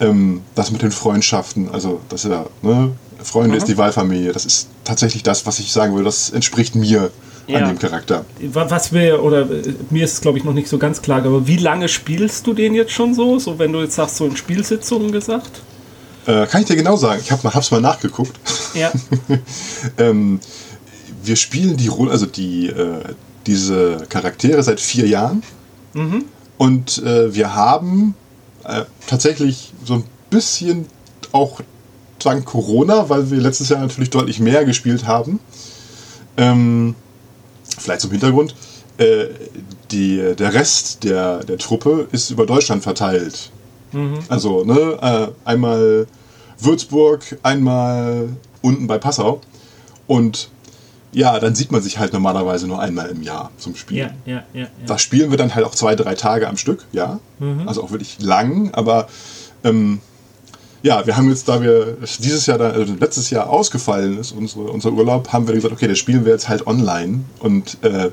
ähm, 0.00 0.42
das 0.54 0.70
mit 0.70 0.82
den 0.82 0.92
Freundschaften, 0.92 1.70
also 1.70 2.00
dass 2.08 2.24
er, 2.24 2.48
ne, 2.62 2.92
Freunde 3.22 3.50
mhm. 3.50 3.56
ist 3.56 3.68
die 3.68 3.76
Wahlfamilie, 3.76 4.32
das 4.32 4.44
ist 4.44 4.68
tatsächlich 4.84 5.22
das, 5.22 5.46
was 5.46 5.58
ich 5.58 5.72
sagen 5.72 5.92
würde, 5.92 6.04
das 6.04 6.30
entspricht 6.30 6.74
mir 6.74 7.10
ja. 7.46 7.58
an 7.58 7.68
dem 7.68 7.78
Charakter. 7.78 8.24
Was 8.52 8.92
wir, 8.92 9.22
oder 9.22 9.50
äh, 9.50 9.74
mir 9.90 10.04
ist 10.04 10.14
es 10.14 10.20
glaube 10.20 10.38
ich 10.38 10.44
noch 10.44 10.52
nicht 10.52 10.68
so 10.68 10.78
ganz 10.78 11.02
klar, 11.02 11.24
aber 11.24 11.46
wie 11.46 11.56
lange 11.56 11.88
spielst 11.88 12.46
du 12.46 12.52
den 12.52 12.74
jetzt 12.74 12.92
schon 12.92 13.14
so? 13.14 13.38
So, 13.38 13.58
wenn 13.58 13.72
du 13.72 13.80
jetzt 13.80 13.96
sagst, 13.96 14.16
so 14.16 14.26
in 14.26 14.36
Spielsitzungen 14.36 15.12
gesagt? 15.12 15.62
Äh, 16.26 16.46
kann 16.46 16.62
ich 16.62 16.66
dir 16.66 16.76
genau 16.76 16.96
sagen. 16.96 17.20
Ich 17.22 17.30
habe 17.30 17.58
es 17.58 17.70
mal 17.70 17.80
nachgeguckt. 17.80 18.38
Ja. 18.74 18.92
ähm, 19.98 20.40
wir 21.22 21.36
spielen 21.36 21.76
die 21.76 21.88
Rolle, 21.88 22.10
also 22.10 22.26
die, 22.26 22.68
äh, 22.68 23.00
diese 23.46 24.06
Charaktere 24.08 24.62
seit 24.62 24.80
vier 24.80 25.06
Jahren. 25.06 25.42
Mhm. 25.94 26.24
Und 26.58 27.02
äh, 27.02 27.34
wir 27.34 27.54
haben 27.54 28.14
äh, 28.64 28.82
tatsächlich 29.06 29.72
so 29.84 29.94
ein 29.94 30.04
bisschen 30.30 30.86
auch 31.32 31.60
dank 32.18 32.44
Corona, 32.44 33.08
weil 33.08 33.30
wir 33.30 33.38
letztes 33.38 33.68
Jahr 33.68 33.80
natürlich 33.80 34.10
deutlich 34.10 34.40
mehr 34.40 34.64
gespielt 34.64 35.06
haben. 35.06 35.40
Ähm, 36.36 36.94
vielleicht 37.78 38.00
zum 38.00 38.10
Hintergrund. 38.10 38.54
Äh, 38.98 39.26
die, 39.90 40.34
der 40.36 40.54
Rest 40.54 41.04
der, 41.04 41.44
der 41.44 41.58
Truppe 41.58 42.08
ist 42.10 42.30
über 42.30 42.46
Deutschland 42.46 42.82
verteilt. 42.82 43.50
Mhm. 43.92 44.18
Also 44.28 44.64
ne, 44.64 44.98
äh, 45.00 45.48
einmal 45.48 46.06
Würzburg, 46.58 47.38
einmal 47.42 48.30
unten 48.62 48.86
bei 48.86 48.98
Passau. 48.98 49.40
Und 50.06 50.50
ja, 51.16 51.40
dann 51.40 51.54
sieht 51.54 51.72
man 51.72 51.80
sich 51.80 51.98
halt 51.98 52.12
normalerweise 52.12 52.66
nur 52.66 52.78
einmal 52.78 53.08
im 53.08 53.22
Jahr 53.22 53.50
zum 53.56 53.74
Spielen. 53.74 54.12
Ja, 54.26 54.34
ja, 54.34 54.44
ja, 54.52 54.60
ja. 54.60 54.68
Da 54.86 54.98
spielen 54.98 55.30
wir 55.30 55.38
dann 55.38 55.54
halt 55.54 55.64
auch 55.64 55.74
zwei, 55.74 55.94
drei 55.94 56.14
Tage 56.14 56.46
am 56.46 56.58
Stück, 56.58 56.84
ja. 56.92 57.20
Mhm. 57.38 57.66
Also 57.66 57.82
auch 57.82 57.90
wirklich 57.90 58.18
lang, 58.20 58.74
aber 58.74 59.08
ähm, 59.64 60.00
ja, 60.82 61.06
wir 61.06 61.16
haben 61.16 61.30
jetzt, 61.30 61.48
da 61.48 61.62
wir 61.62 61.96
dieses 62.18 62.44
Jahr, 62.44 62.60
also 62.60 62.92
letztes 63.00 63.30
Jahr 63.30 63.48
ausgefallen 63.48 64.18
ist, 64.18 64.32
unsere, 64.32 64.64
unser 64.64 64.92
Urlaub, 64.92 65.32
haben 65.32 65.48
wir 65.48 65.54
gesagt, 65.54 65.72
okay, 65.72 65.88
das 65.88 65.96
spielen 65.96 66.26
wir 66.26 66.32
jetzt 66.32 66.50
halt 66.50 66.66
online 66.66 67.24
und 67.38 67.82
äh, 67.82 68.10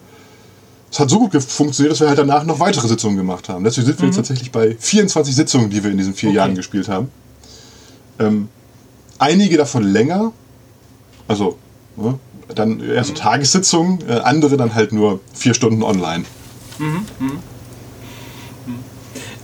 es 0.90 0.98
hat 0.98 1.10
so 1.10 1.20
gut 1.20 1.44
funktioniert, 1.44 1.92
dass 1.92 2.00
wir 2.00 2.08
halt 2.08 2.20
danach 2.20 2.46
noch 2.46 2.62
weitere 2.62 2.88
Sitzungen 2.88 3.18
gemacht 3.18 3.50
haben. 3.50 3.66
Deswegen 3.66 3.86
sind 3.86 4.00
wir 4.00 4.06
jetzt 4.06 4.16
mhm. 4.16 4.20
tatsächlich 4.22 4.50
bei 4.54 4.78
24 4.80 5.36
Sitzungen, 5.36 5.70
die 5.70 5.84
wir 5.84 5.92
in 5.92 5.98
diesen 5.98 6.14
vier 6.14 6.30
okay. 6.30 6.38
Jahren 6.38 6.56
gespielt 6.56 6.88
haben. 6.88 7.10
Ähm, 8.18 8.48
einige 9.20 9.58
davon 9.58 9.84
länger, 9.84 10.32
also 11.28 11.58
ne, 11.98 12.18
dann 12.54 12.80
eher 12.80 13.04
so 13.04 13.14
Tagessitzungen, 13.14 14.00
äh, 14.08 14.14
andere 14.14 14.58
dann 14.58 14.74
halt 14.76 14.92
nur 14.92 15.20
vier 15.34 15.54
Stunden 15.54 15.84
online. 15.84 16.26
Mhm, 16.78 17.06
mh. 17.20 17.32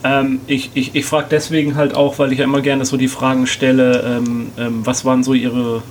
Ähm, 0.02 0.40
ich 0.48 0.72
ich, 0.76 0.96
ich 0.96 1.06
frage 1.06 1.28
deswegen 1.30 1.76
halt 1.76 1.94
auch, 1.94 2.20
weil 2.20 2.32
ich 2.32 2.40
ja 2.40 2.46
immer 2.46 2.62
gerne 2.62 2.86
so 2.86 2.96
die 2.96 3.10
Fragen 3.10 3.48
stelle, 3.48 4.02
ähm, 4.02 4.52
ähm, 4.58 4.86
was 4.86 5.04
waren 5.04 5.24
so 5.24 5.34
ihre, 5.34 5.84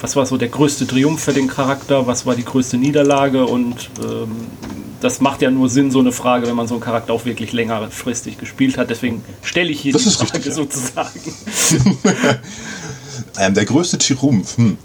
was 0.00 0.14
war 0.14 0.26
so 0.26 0.36
der 0.36 0.48
größte 0.48 0.86
Triumph 0.86 1.20
für 1.20 1.32
den 1.32 1.48
Charakter, 1.48 2.06
was 2.06 2.24
war 2.24 2.36
die 2.36 2.44
größte 2.44 2.76
Niederlage 2.76 3.44
und 3.46 3.90
ähm, 4.00 4.46
das 5.00 5.20
macht 5.20 5.42
ja 5.42 5.50
nur 5.50 5.68
Sinn, 5.68 5.90
so 5.90 5.98
eine 6.00 6.12
Frage, 6.12 6.46
wenn 6.46 6.56
man 6.56 6.68
so 6.68 6.74
einen 6.74 6.82
Charakter 6.82 7.12
auch 7.12 7.24
wirklich 7.24 7.52
längerfristig 7.52 8.38
gespielt 8.38 8.78
hat. 8.78 8.90
Deswegen 8.90 9.22
stelle 9.42 9.70
ich 9.70 9.80
hier 9.80 9.92
das 9.92 10.04
die 10.04 10.10
Frage 10.10 10.34
richtig, 10.34 10.54
sozusagen. 10.54 11.20
Ähm, 13.38 13.54
der 13.54 13.64
größte 13.64 13.98
Triumph. 13.98 14.56
Hm. 14.56 14.76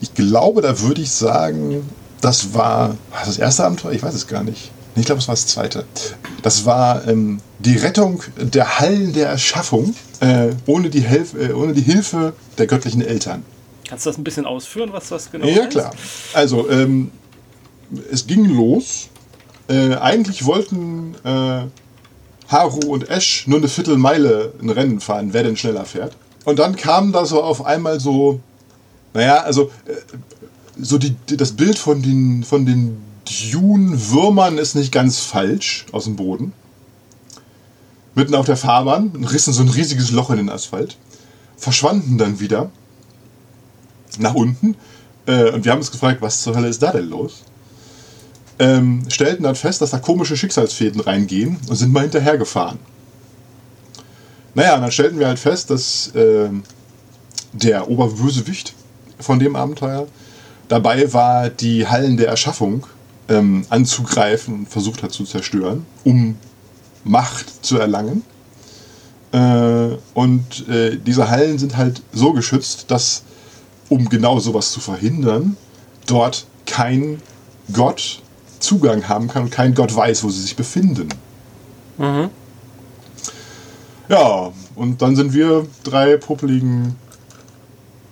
Ich 0.00 0.14
glaube, 0.14 0.62
da 0.62 0.80
würde 0.80 1.02
ich 1.02 1.10
sagen, 1.10 1.88
das 2.20 2.54
war, 2.54 2.90
war 3.10 3.24
das 3.24 3.38
erste 3.38 3.64
Abenteuer? 3.64 3.92
Ich 3.92 4.02
weiß 4.02 4.14
es 4.14 4.26
gar 4.26 4.42
nicht. 4.42 4.70
Ich 4.96 5.06
glaube, 5.06 5.20
es 5.20 5.28
war 5.28 5.34
das 5.34 5.46
zweite. 5.46 5.84
Das 6.42 6.64
war 6.64 7.06
ähm, 7.08 7.40
die 7.58 7.76
Rettung 7.76 8.22
der 8.36 8.78
Hallen 8.78 9.12
der 9.12 9.28
Erschaffung 9.28 9.94
äh, 10.20 10.50
ohne, 10.66 10.88
die 10.88 11.04
äh, 11.04 11.52
ohne 11.52 11.72
die 11.72 11.82
Hilfe 11.82 12.32
der 12.58 12.66
göttlichen 12.66 13.02
Eltern. 13.02 13.44
Kannst 13.88 14.06
du 14.06 14.10
das 14.10 14.18
ein 14.18 14.24
bisschen 14.24 14.46
ausführen, 14.46 14.92
was 14.92 15.08
das 15.08 15.30
genau 15.30 15.46
ist? 15.46 15.56
Ja, 15.56 15.66
klar. 15.66 15.90
Also, 16.32 16.70
ähm, 16.70 17.10
es 18.10 18.26
ging 18.26 18.44
los. 18.46 19.08
Äh, 19.68 19.94
eigentlich 19.96 20.44
wollten 20.44 21.14
äh, 21.24 21.62
Haru 22.48 22.92
und 22.92 23.08
Ash 23.08 23.46
nur 23.46 23.58
eine 23.58 23.68
Viertelmeile 23.68 24.52
ein 24.60 24.70
Rennen 24.70 25.00
fahren, 25.00 25.30
wer 25.32 25.42
denn 25.42 25.56
schneller 25.56 25.84
fährt. 25.84 26.16
Und 26.44 26.58
dann 26.58 26.76
kam 26.76 27.12
da 27.12 27.24
so 27.24 27.42
auf 27.42 27.64
einmal 27.64 28.00
so 28.00 28.40
naja, 29.14 29.38
also 29.42 29.70
äh, 29.86 29.94
so 30.78 30.98
die, 30.98 31.16
das 31.26 31.52
Bild 31.52 31.78
von 31.78 32.02
den, 32.02 32.44
von 32.44 32.66
den 32.66 32.98
Dune-Würmern 33.24 34.58
ist 34.58 34.74
nicht 34.74 34.92
ganz 34.92 35.20
falsch 35.20 35.86
aus 35.92 36.04
dem 36.04 36.16
Boden. 36.16 36.52
Mitten 38.14 38.34
auf 38.34 38.46
der 38.46 38.56
Fahrbahn 38.56 39.24
rissen 39.24 39.52
so 39.52 39.62
ein 39.62 39.68
riesiges 39.70 40.10
Loch 40.10 40.30
in 40.30 40.36
den 40.36 40.50
Asphalt, 40.50 40.98
verschwanden 41.56 42.18
dann 42.18 42.38
wieder 42.38 42.70
nach 44.18 44.34
unten. 44.34 44.76
Äh, 45.26 45.50
und 45.52 45.64
wir 45.64 45.72
haben 45.72 45.78
uns 45.78 45.90
gefragt, 45.90 46.20
was 46.20 46.42
zur 46.42 46.54
Hölle 46.54 46.68
ist 46.68 46.82
da 46.82 46.92
denn 46.92 47.08
los? 47.08 47.44
ähm, 48.58 49.02
stellten 49.08 49.44
dann 49.44 49.54
fest, 49.54 49.80
dass 49.80 49.90
da 49.90 49.98
komische 49.98 50.36
Schicksalsfäden 50.36 51.00
reingehen 51.00 51.58
und 51.68 51.76
sind 51.76 51.92
mal 51.92 52.02
hinterhergefahren. 52.02 52.78
Naja, 54.54 54.76
und 54.76 54.82
dann 54.82 54.92
stellten 54.92 55.18
wir 55.18 55.26
halt 55.26 55.38
fest, 55.38 55.70
dass 55.70 56.12
ähm, 56.14 56.62
der 57.52 57.88
Oberbösewicht 57.88 58.74
von 59.24 59.38
dem 59.38 59.56
Abenteuer 59.56 60.06
dabei 60.68 61.12
war, 61.12 61.50
die 61.50 61.86
Hallen 61.86 62.16
der 62.16 62.28
Erschaffung 62.28 62.86
ähm, 63.28 63.64
anzugreifen 63.70 64.54
und 64.54 64.68
versucht 64.68 65.02
hat 65.02 65.12
zu 65.12 65.24
zerstören, 65.24 65.84
um 66.04 66.36
Macht 67.04 67.64
zu 67.64 67.78
erlangen. 67.78 68.22
Äh, 69.32 69.96
und 70.14 70.68
äh, 70.68 70.96
diese 70.96 71.30
Hallen 71.30 71.58
sind 71.58 71.76
halt 71.76 72.02
so 72.12 72.32
geschützt, 72.32 72.90
dass, 72.90 73.24
um 73.88 74.08
genau 74.08 74.38
sowas 74.38 74.72
zu 74.72 74.80
verhindern, 74.80 75.56
dort 76.06 76.46
kein 76.66 77.20
Gott 77.72 78.22
Zugang 78.60 79.08
haben 79.08 79.28
kann 79.28 79.44
und 79.44 79.50
kein 79.50 79.74
Gott 79.74 79.94
weiß, 79.94 80.24
wo 80.24 80.30
sie 80.30 80.40
sich 80.40 80.56
befinden. 80.56 81.08
Mhm. 81.98 82.30
Ja, 84.08 84.52
und 84.74 85.02
dann 85.02 85.16
sind 85.16 85.32
wir 85.32 85.66
drei 85.82 86.16
puppeligen. 86.16 86.96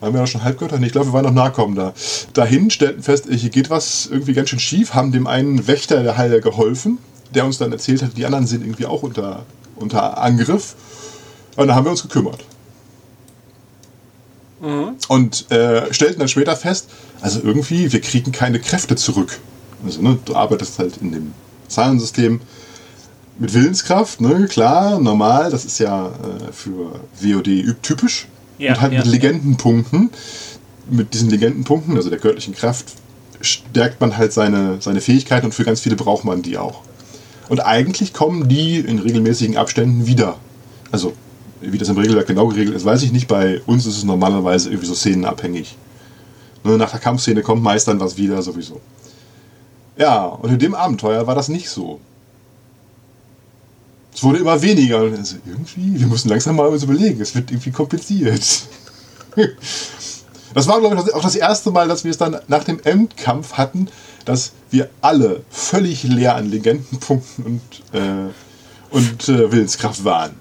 Waren 0.03 0.15
wir 0.15 0.21
ja 0.21 0.27
schon 0.27 0.43
Halbgötter? 0.43 0.81
Nee, 0.81 0.87
ich 0.87 0.93
glaube, 0.93 1.11
wir 1.11 1.13
waren 1.13 1.27
noch 1.27 1.33
Nachkommen 1.33 1.77
da. 1.77 1.95
Dahin, 2.33 2.71
stellten 2.71 3.05
fest, 3.05 3.29
hier 3.31 3.51
geht 3.51 3.71
was 3.71 4.09
irgendwie 4.11 4.33
ganz 4.33 4.51
schön 4.51 4.59
schief, 4.59 4.95
haben 4.95 5.13
dem 5.13 5.29
einen 5.29 5.69
Wächter 5.69 6.03
der 6.03 6.17
Halle 6.17 6.41
geholfen, 6.41 6.99
der 7.33 7.45
uns 7.45 7.59
dann 7.59 7.71
erzählt 7.71 8.03
hat, 8.03 8.17
die 8.17 8.27
anderen 8.27 8.49
sind 8.49 8.63
irgendwie 8.63 8.87
auch 8.87 9.05
unter, 9.05 9.47
unter 9.77 10.19
Angriff. 10.19 10.75
Und 11.55 11.69
dann 11.69 11.77
haben 11.77 11.87
wir 11.87 11.93
uns 11.93 12.03
gekümmert. 12.03 12.41
Und 15.07 15.49
äh, 15.53 15.95
stellten 15.95 16.19
dann 16.19 16.29
später 16.29 16.57
fest, 16.57 16.89
also 17.21 17.41
irgendwie, 17.41 17.93
wir 17.93 18.01
kriegen 18.01 18.33
keine 18.33 18.59
Kräfte 18.59 18.97
zurück. 18.97 19.39
Also, 19.85 20.03
ne, 20.03 20.19
du 20.25 20.35
arbeitest 20.35 20.81
halt 20.81 20.97
in 20.97 21.13
dem 21.13 21.33
Zahlensystem 21.69 22.41
mit 23.39 23.55
Willenskraft, 23.55 24.21
ne, 24.21 24.49
klar, 24.49 24.99
normal, 24.99 25.53
das 25.53 25.65
ist 25.65 25.79
ja 25.79 26.09
äh, 26.09 26.53
für 26.53 27.01
WOD 27.21 27.77
typisch. 27.83 28.27
Ja, 28.63 28.75
und 28.75 28.81
halt 28.81 28.93
ja, 28.93 29.01
mit. 29.01 29.09
Legendenpunkten. 29.09 30.11
Mit 30.89 31.15
diesen 31.15 31.31
Legendenpunkten, 31.31 31.97
also 31.97 32.11
der 32.11 32.19
göttlichen 32.19 32.55
Kraft, 32.55 32.93
stärkt 33.41 34.01
man 34.01 34.17
halt 34.17 34.33
seine, 34.33 34.81
seine 34.81 35.01
Fähigkeiten 35.01 35.47
und 35.47 35.53
für 35.53 35.65
ganz 35.65 35.81
viele 35.81 35.97
braucht 35.97 36.25
man 36.25 36.43
die 36.43 36.59
auch. 36.59 36.83
Und 37.49 37.61
eigentlich 37.61 38.13
kommen 38.13 38.49
die 38.49 38.79
in 38.79 38.99
regelmäßigen 38.99 39.57
Abständen 39.57 40.07
wieder. 40.07 40.37
Also, 40.91 41.13
wie 41.61 41.79
das 41.79 41.89
im 41.89 41.99
Regelwerk 41.99 42.27
genau 42.27 42.49
geregelt 42.49 42.77
ist, 42.77 42.85
weiß 42.85 43.03
ich 43.03 43.13
nicht. 43.13 43.29
Bei 43.29 43.61
uns 43.67 43.87
ist 43.87 43.97
es 43.97 44.05
normalerweise 44.05 44.69
irgendwie 44.71 44.87
so 44.87 44.95
szenenabhängig. 44.95 45.77
Ne, 46.65 46.79
nach 46.79 46.91
der 46.91 47.01
Kampfszene 47.01 47.43
kommt 47.43 47.63
meist 47.63 47.89
dann 47.89 47.99
was 47.99 48.17
wieder 48.17 48.43
sowieso. 48.43 48.81
Ja, 49.97 50.25
und 50.27 50.51
in 50.51 50.59
dem 50.59 50.75
Abenteuer 50.75 51.27
war 51.27 51.35
das 51.35 51.49
nicht 51.49 51.69
so. 51.69 52.01
Es 54.15 54.23
wurde 54.23 54.39
immer 54.39 54.61
weniger. 54.61 54.99
Also 54.99 55.37
irgendwie, 55.47 56.01
wir 56.01 56.07
mussten 56.07 56.29
langsam 56.29 56.57
mal 56.57 56.69
uns 56.69 56.83
überlegen. 56.83 57.21
Es 57.21 57.35
wird 57.35 57.51
irgendwie 57.51 57.71
kompliziert. 57.71 58.43
Das 60.55 60.69
war, 60.69 60.81
glaube 60.81 60.95
ich, 60.97 61.15
auch 61.15 61.23
das 61.23 61.37
erste 61.37 61.71
Mal, 61.71 61.89
dass 61.89 62.05
wir 62.05 62.11
es 62.11 62.19
dann 62.19 62.39
nach 62.47 62.65
dem 62.65 62.79
Endkampf 62.85 63.55
hatten, 63.55 63.89
dass 64.25 64.53
wir 64.71 64.91
alle 65.01 65.43
völlig 65.49 66.03
leer 66.03 66.37
an 66.37 66.51
Legendenpunkten 66.51 67.45
und, 67.45 67.99
äh, 67.99 68.31
und 68.91 69.29
äh, 69.29 69.51
Willenskraft 69.51 70.05
waren. 70.05 70.33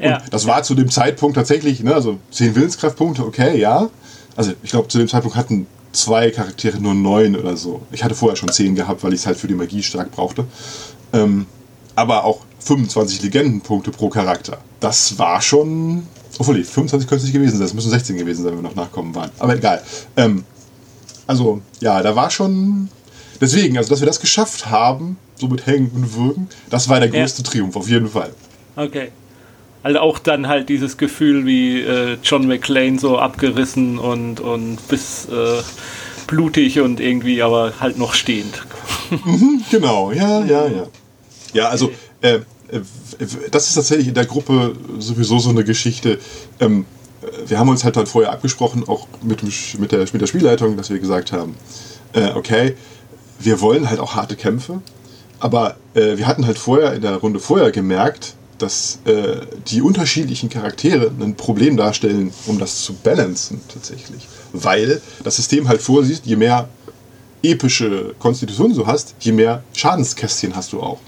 Ja. 0.00 0.18
Und 0.18 0.34
das 0.34 0.46
war 0.46 0.62
zu 0.62 0.74
dem 0.74 0.90
Zeitpunkt 0.90 1.36
tatsächlich, 1.36 1.80
ne, 1.82 1.94
also 1.94 2.18
10 2.32 2.56
Willenskraftpunkte, 2.56 3.24
okay, 3.24 3.58
ja. 3.58 3.88
Also 4.36 4.52
ich 4.62 4.70
glaube, 4.70 4.88
zu 4.88 4.98
dem 4.98 5.08
Zeitpunkt 5.08 5.36
hatten 5.36 5.66
zwei 5.92 6.30
Charaktere 6.30 6.80
nur 6.80 6.94
neun 6.94 7.36
oder 7.36 7.56
so. 7.56 7.82
Ich 7.92 8.02
hatte 8.02 8.16
vorher 8.16 8.36
schon 8.36 8.50
10 8.50 8.74
gehabt, 8.74 9.04
weil 9.04 9.12
ich 9.12 9.20
es 9.20 9.26
halt 9.26 9.38
für 9.38 9.46
die 9.46 9.54
Magie 9.54 9.82
stark 9.82 10.10
brauchte. 10.10 10.44
Ähm, 11.12 11.46
aber 11.94 12.24
auch 12.24 12.40
25 12.64 13.22
Legendenpunkte 13.22 13.90
pro 13.90 14.08
Charakter. 14.08 14.58
Das 14.80 15.18
war 15.18 15.40
schon. 15.42 16.06
Obwohl, 16.38 16.56
nee, 16.58 16.64
25 16.64 17.08
könnte 17.08 17.20
es 17.20 17.24
nicht 17.24 17.32
gewesen 17.34 17.58
sein. 17.58 17.66
Es 17.66 17.74
müssen 17.74 17.90
16 17.90 18.16
gewesen 18.16 18.42
sein, 18.42 18.52
wenn 18.56 18.62
wir 18.62 18.68
noch 18.70 18.74
nachkommen 18.74 19.14
waren. 19.14 19.30
Aber 19.38 19.54
egal. 19.54 19.82
Ähm, 20.16 20.44
also, 21.26 21.60
ja, 21.80 22.02
da 22.02 22.16
war 22.16 22.30
schon. 22.30 22.88
Deswegen, 23.40 23.76
also, 23.78 23.90
dass 23.90 24.00
wir 24.00 24.06
das 24.06 24.20
geschafft 24.20 24.66
haben, 24.66 25.16
so 25.36 25.48
mit 25.48 25.66
Hängen 25.66 25.90
und 25.94 26.14
Würgen, 26.14 26.48
das 26.70 26.88
war 26.88 27.00
der 27.00 27.10
Ja. 27.10 27.20
größte 27.20 27.42
Triumph, 27.42 27.76
auf 27.76 27.88
jeden 27.88 28.08
Fall. 28.08 28.32
Okay. 28.76 29.10
Also 29.82 29.98
auch 30.00 30.18
dann 30.18 30.48
halt 30.48 30.70
dieses 30.70 30.96
Gefühl 30.96 31.44
wie 31.44 31.80
äh, 31.82 32.16
John 32.22 32.46
McClane 32.46 32.98
so 32.98 33.18
abgerissen 33.18 33.98
und, 33.98 34.40
und 34.40 34.78
bis 34.88 35.26
äh, 35.26 35.60
blutig 36.26 36.80
und 36.80 37.00
irgendwie 37.00 37.42
aber 37.42 37.74
halt 37.80 37.98
noch 37.98 38.14
stehend. 38.14 38.62
Genau, 39.70 40.10
ja, 40.12 40.42
ja, 40.44 40.66
ja. 40.66 40.86
Ja, 41.52 41.68
also, 41.68 41.90
äh, 42.22 42.40
das 43.50 43.68
ist 43.68 43.74
tatsächlich 43.74 44.08
in 44.08 44.14
der 44.14 44.26
Gruppe 44.26 44.74
sowieso 44.98 45.38
so 45.38 45.50
eine 45.50 45.64
Geschichte. 45.64 46.18
Ähm, 46.60 46.86
äh, 47.22 47.48
wir 47.48 47.58
haben 47.58 47.68
uns 47.68 47.84
halt 47.84 47.96
dann 47.96 48.06
vorher 48.06 48.32
abgesprochen, 48.32 48.88
auch 48.88 49.06
mit, 49.22 49.42
dem 49.42 49.52
mit, 49.78 49.92
der, 49.92 50.00
mit 50.00 50.20
der 50.20 50.26
Spielleitung, 50.26 50.76
dass 50.76 50.90
wir 50.90 50.98
gesagt 50.98 51.32
haben, 51.32 51.54
äh, 52.12 52.30
okay, 52.32 52.74
wir 53.38 53.60
wollen 53.60 53.88
halt 53.90 54.00
auch 54.00 54.14
harte 54.14 54.36
Kämpfe, 54.36 54.80
aber 55.40 55.76
äh, 55.94 56.16
wir 56.16 56.26
hatten 56.26 56.46
halt 56.46 56.58
vorher 56.58 56.94
in 56.94 57.02
der 57.02 57.16
Runde 57.16 57.40
vorher 57.40 57.70
gemerkt, 57.70 58.34
dass 58.58 59.00
äh, 59.04 59.40
die 59.68 59.82
unterschiedlichen 59.82 60.48
Charaktere 60.48 61.10
ein 61.20 61.34
Problem 61.34 61.76
darstellen, 61.76 62.32
um 62.46 62.58
das 62.58 62.82
zu 62.82 62.94
balancen 62.94 63.60
tatsächlich. 63.72 64.28
Weil 64.52 65.02
das 65.22 65.36
System 65.36 65.68
halt 65.68 65.82
vorsieht, 65.82 66.22
je 66.24 66.36
mehr 66.36 66.68
epische 67.42 68.14
Konstitution 68.18 68.74
du 68.74 68.86
hast, 68.86 69.16
je 69.20 69.32
mehr 69.32 69.64
Schadenskästchen 69.74 70.56
hast 70.56 70.72
du 70.72 70.80
auch. 70.80 71.00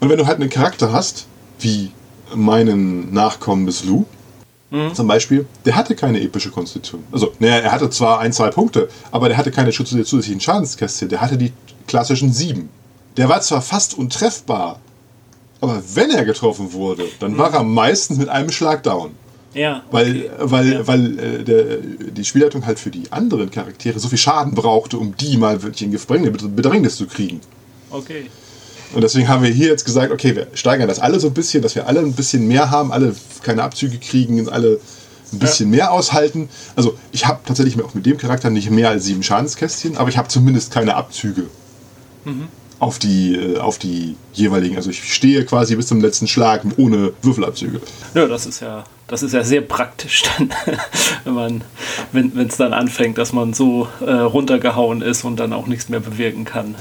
Und 0.00 0.08
wenn 0.08 0.18
du 0.18 0.26
halt 0.26 0.40
einen 0.40 0.50
Charakter 0.50 0.92
hast, 0.92 1.26
wie 1.60 1.90
meinen 2.34 3.12
Nachkommen 3.12 3.66
bis 3.66 3.84
Lou, 3.84 4.06
zum 4.94 5.08
Beispiel, 5.08 5.46
der 5.64 5.74
hatte 5.74 5.96
keine 5.96 6.20
epische 6.20 6.50
Konstitution. 6.50 7.02
Also, 7.10 7.32
naja, 7.40 7.56
er 7.56 7.72
hatte 7.72 7.90
zwar 7.90 8.20
ein, 8.20 8.32
zwei 8.32 8.50
Punkte, 8.50 8.88
aber 9.10 9.28
der 9.28 9.36
hatte 9.36 9.50
keine 9.50 9.72
zusätzlichen 9.72 10.40
Schadenskästchen. 10.40 11.08
Der 11.08 11.20
hatte 11.20 11.36
die 11.36 11.52
klassischen 11.88 12.32
sieben. 12.32 12.68
Der 13.16 13.28
war 13.28 13.40
zwar 13.40 13.62
fast 13.62 13.98
untreffbar, 13.98 14.78
aber 15.60 15.82
wenn 15.94 16.10
er 16.12 16.24
getroffen 16.24 16.72
wurde, 16.72 17.04
dann 17.18 17.36
war 17.36 17.52
er 17.52 17.64
meistens 17.64 18.18
mit 18.18 18.28
einem 18.28 18.52
Schlag 18.52 18.84
down. 18.84 19.10
Ja. 19.54 19.82
Weil, 19.90 20.08
okay. 20.10 20.30
weil, 20.38 20.72
Ja. 20.72 20.86
weil 20.86 21.18
äh, 21.18 21.44
der, 21.44 21.78
die 21.78 22.24
Spielleitung 22.24 22.64
halt 22.64 22.78
für 22.78 22.90
die 22.90 23.10
anderen 23.10 23.50
Charaktere 23.50 23.98
so 23.98 24.08
viel 24.08 24.18
Schaden 24.18 24.54
brauchte, 24.54 24.98
um 24.98 25.16
die 25.16 25.36
mal 25.36 25.60
wirklich 25.64 25.82
in 25.82 26.54
Bedrängnis 26.54 26.94
zu 26.94 27.06
kriegen. 27.08 27.40
Okay. 27.90 28.26
Und 28.92 29.02
deswegen 29.02 29.28
haben 29.28 29.42
wir 29.42 29.50
hier 29.50 29.68
jetzt 29.68 29.84
gesagt, 29.84 30.12
okay, 30.12 30.34
wir 30.34 30.46
steigern 30.54 30.88
das 30.88 30.98
alle 30.98 31.20
so 31.20 31.28
ein 31.28 31.34
bisschen, 31.34 31.62
dass 31.62 31.74
wir 31.74 31.86
alle 31.86 32.00
ein 32.00 32.12
bisschen 32.12 32.46
mehr 32.46 32.70
haben, 32.70 32.92
alle 32.92 33.14
keine 33.42 33.62
Abzüge 33.62 33.98
kriegen, 33.98 34.48
alle 34.48 34.80
ein 35.32 35.38
bisschen 35.38 35.70
mehr 35.70 35.92
aushalten. 35.92 36.48
Also 36.74 36.98
ich 37.12 37.26
habe 37.26 37.40
tatsächlich 37.46 37.80
auch 37.82 37.94
mit 37.94 38.04
dem 38.04 38.18
Charakter 38.18 38.50
nicht 38.50 38.70
mehr 38.70 38.90
als 38.90 39.04
sieben 39.04 39.22
Schadenskästchen, 39.22 39.96
aber 39.96 40.08
ich 40.08 40.18
habe 40.18 40.28
zumindest 40.28 40.72
keine 40.72 40.96
Abzüge 40.96 41.46
auf, 42.80 42.98
die, 42.98 43.36
äh, 43.36 43.58
auf 43.58 43.78
die 43.78 44.16
jeweiligen. 44.32 44.76
Also 44.76 44.90
ich 44.90 45.12
stehe 45.14 45.44
quasi 45.44 45.76
bis 45.76 45.86
zum 45.86 46.00
letzten 46.00 46.26
Schlag 46.26 46.62
ohne 46.76 47.12
Würfelabzüge. 47.22 47.80
Ja, 48.14 48.26
das 48.26 48.46
ist 48.46 48.60
ja, 48.60 48.84
das 49.06 49.22
ist 49.22 49.32
ja 49.32 49.44
sehr 49.44 49.60
praktisch 49.60 50.24
dann, 50.36 50.50
wenn 51.24 51.34
man, 51.34 51.64
wenn 52.12 52.48
es 52.48 52.56
dann 52.56 52.72
anfängt, 52.72 53.18
dass 53.18 53.32
man 53.32 53.52
so 53.52 53.88
äh, 54.04 54.10
runtergehauen 54.10 55.02
ist 55.02 55.24
und 55.24 55.36
dann 55.36 55.52
auch 55.52 55.66
nichts 55.66 55.88
mehr 55.88 56.00
bewirken 56.00 56.44
kann. 56.44 56.74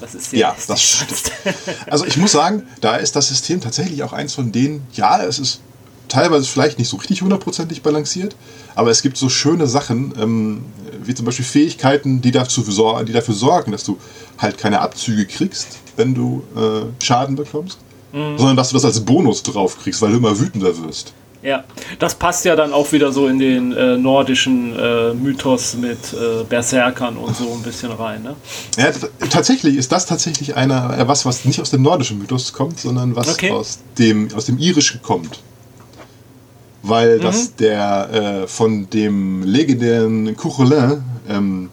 Das 0.00 0.14
ist 0.14 0.32
Ja, 0.32 0.54
das 0.66 0.98
sonst. 0.98 1.32
Also 1.86 2.06
ich 2.06 2.16
muss 2.16 2.32
sagen, 2.32 2.64
da 2.80 2.96
ist 2.96 3.16
das 3.16 3.28
System 3.28 3.60
tatsächlich 3.60 4.02
auch 4.02 4.12
eins 4.12 4.34
von 4.34 4.52
denen, 4.52 4.86
ja, 4.92 5.22
es 5.22 5.38
ist 5.38 5.60
teilweise 6.08 6.46
vielleicht 6.46 6.78
nicht 6.78 6.88
so 6.88 6.96
richtig 6.96 7.22
hundertprozentig 7.22 7.82
balanciert, 7.82 8.34
aber 8.74 8.90
es 8.90 9.02
gibt 9.02 9.16
so 9.16 9.28
schöne 9.28 9.66
Sachen, 9.66 10.12
ähm, 10.20 10.64
wie 11.02 11.14
zum 11.14 11.24
Beispiel 11.24 11.44
Fähigkeiten, 11.44 12.20
die, 12.20 12.32
dazu, 12.32 12.62
die 12.62 13.12
dafür 13.12 13.34
sorgen, 13.34 13.72
dass 13.72 13.84
du 13.84 13.98
halt 14.38 14.58
keine 14.58 14.80
Abzüge 14.80 15.26
kriegst, 15.26 15.78
wenn 15.96 16.14
du 16.14 16.42
äh, 16.56 17.04
Schaden 17.04 17.36
bekommst, 17.36 17.78
sondern 18.12 18.56
dass 18.56 18.70
du 18.70 18.74
das 18.74 18.84
als 18.84 19.00
Bonus 19.00 19.42
drauf 19.42 19.78
kriegst, 19.80 20.02
weil 20.02 20.10
du 20.10 20.16
immer 20.16 20.38
wütender 20.38 20.76
wirst. 20.82 21.12
Ja, 21.42 21.64
das 21.98 22.14
passt 22.14 22.44
ja 22.44 22.54
dann 22.54 22.72
auch 22.74 22.92
wieder 22.92 23.12
so 23.12 23.26
in 23.26 23.38
den 23.38 23.72
äh, 23.72 23.96
nordischen 23.96 24.78
äh, 24.78 25.14
Mythos 25.14 25.74
mit 25.74 25.98
äh, 26.12 26.44
Berserkern 26.44 27.16
und 27.16 27.34
so 27.34 27.50
ein 27.54 27.62
bisschen 27.62 27.90
rein. 27.92 28.22
Ne? 28.22 28.36
Ja, 28.76 28.90
tatsächlich 29.30 29.76
ist 29.76 29.90
das 29.90 30.04
tatsächlich 30.04 30.54
einer, 30.56 30.98
äh, 30.98 31.08
was, 31.08 31.24
was 31.24 31.46
nicht 31.46 31.60
aus 31.60 31.70
dem 31.70 31.80
nordischen 31.80 32.18
Mythos 32.18 32.52
kommt, 32.52 32.78
sondern 32.78 33.16
was 33.16 33.30
Okay. 33.30 33.50
aus, 33.50 33.78
dem, 33.98 34.28
aus 34.34 34.46
dem 34.46 34.58
irischen 34.58 35.00
kommt. 35.00 35.40
Weil 36.82 37.18
das 37.18 37.56
der 37.56 38.42
äh, 38.42 38.46
von 38.46 38.88
dem 38.90 39.42
legendären 39.42 40.36
Courelin, 40.36 41.02
ähm, 41.28 41.70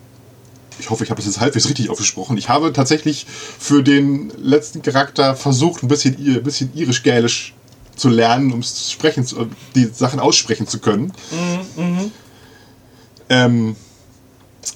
ich 0.79 0.89
hoffe, 0.89 1.03
ich 1.03 1.09
habe 1.09 1.17
das 1.19 1.25
jetzt 1.25 1.39
halbwegs 1.39 1.67
richtig 1.67 1.89
ausgesprochen. 1.89 2.37
Ich 2.37 2.49
habe 2.49 2.71
tatsächlich 2.71 3.25
für 3.59 3.83
den 3.83 4.31
letzten 4.37 4.81
Charakter 4.81 5.35
versucht, 5.35 5.83
ein 5.83 5.87
bisschen, 5.87 6.15
ein 6.15 6.43
bisschen 6.43 6.71
irisch-gälisch 6.75 7.53
zu 7.97 8.09
lernen, 8.09 8.53
um 8.53 8.59
es 8.59 8.91
sprechen, 8.91 9.25
zu, 9.25 9.49
die 9.75 9.85
Sachen 9.85 10.19
aussprechen 10.19 10.67
zu 10.67 10.79
können. 10.79 11.11
Ähm, 13.29 13.75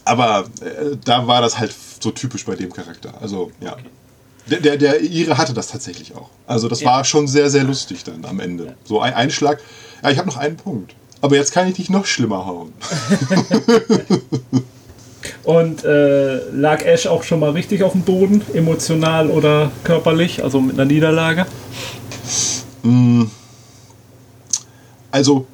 aber 0.05 0.45
äh, 0.61 0.97
da 1.03 1.27
war 1.27 1.41
das 1.41 1.57
halt 1.59 1.73
so 1.99 2.11
typisch 2.11 2.45
bei 2.45 2.55
dem 2.55 2.73
Charakter. 2.73 3.13
Also, 3.21 3.51
ja. 3.61 3.77
Der, 4.47 4.59
der, 4.59 4.77
der 4.77 5.01
Ire 5.01 5.37
hatte 5.37 5.53
das 5.53 5.67
tatsächlich 5.67 6.15
auch. 6.15 6.29
Also, 6.47 6.67
das 6.67 6.81
ja. 6.81 6.87
war 6.87 7.05
schon 7.05 7.27
sehr, 7.27 7.49
sehr 7.49 7.63
lustig 7.63 8.03
dann 8.03 8.25
am 8.25 8.39
Ende. 8.39 8.65
Ja. 8.65 8.73
So 8.83 8.99
ein 8.99 9.13
Einschlag. 9.13 9.59
Ja, 10.03 10.09
ich 10.09 10.17
habe 10.17 10.27
noch 10.27 10.37
einen 10.37 10.57
Punkt. 10.57 10.95
Aber 11.21 11.35
jetzt 11.35 11.51
kann 11.51 11.67
ich 11.67 11.75
dich 11.75 11.89
noch 11.89 12.05
schlimmer 12.05 12.45
hauen. 12.45 12.73
Und 15.43 15.83
äh, 15.83 16.49
lag 16.49 16.83
Ash 16.83 17.05
auch 17.05 17.23
schon 17.23 17.39
mal 17.39 17.51
richtig 17.51 17.83
auf 17.83 17.91
dem 17.91 18.01
Boden, 18.01 18.41
emotional 18.53 19.29
oder 19.29 19.71
körperlich, 19.83 20.43
also 20.43 20.59
mit 20.59 20.73
einer 20.75 20.85
Niederlage? 20.85 21.45
Mm. 22.83 23.23
Also 25.11 25.45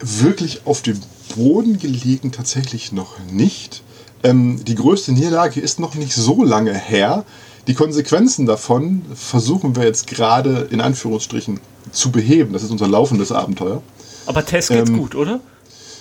wirklich 0.00 0.66
auf 0.66 0.82
dem 0.82 1.00
Boden 1.36 1.78
gelegen 1.78 2.32
tatsächlich 2.32 2.92
noch 2.92 3.18
nicht. 3.30 3.82
Ähm, 4.24 4.64
die 4.64 4.74
größte 4.74 5.12
Niederlage 5.12 5.60
ist 5.60 5.80
noch 5.80 5.94
nicht 5.94 6.14
so 6.14 6.42
lange 6.42 6.74
her. 6.74 7.24
Die 7.68 7.74
Konsequenzen 7.74 8.46
davon 8.46 9.02
versuchen 9.14 9.76
wir 9.76 9.84
jetzt 9.84 10.08
gerade 10.08 10.66
in 10.70 10.80
Anführungsstrichen 10.80 11.60
zu 11.92 12.10
beheben. 12.10 12.52
Das 12.52 12.64
ist 12.64 12.70
unser 12.70 12.88
laufendes 12.88 13.30
Abenteuer. 13.30 13.82
Aber 14.26 14.44
Tess 14.44 14.68
geht's 14.68 14.90
ähm, 14.90 14.98
gut, 14.98 15.14
oder? 15.14 15.40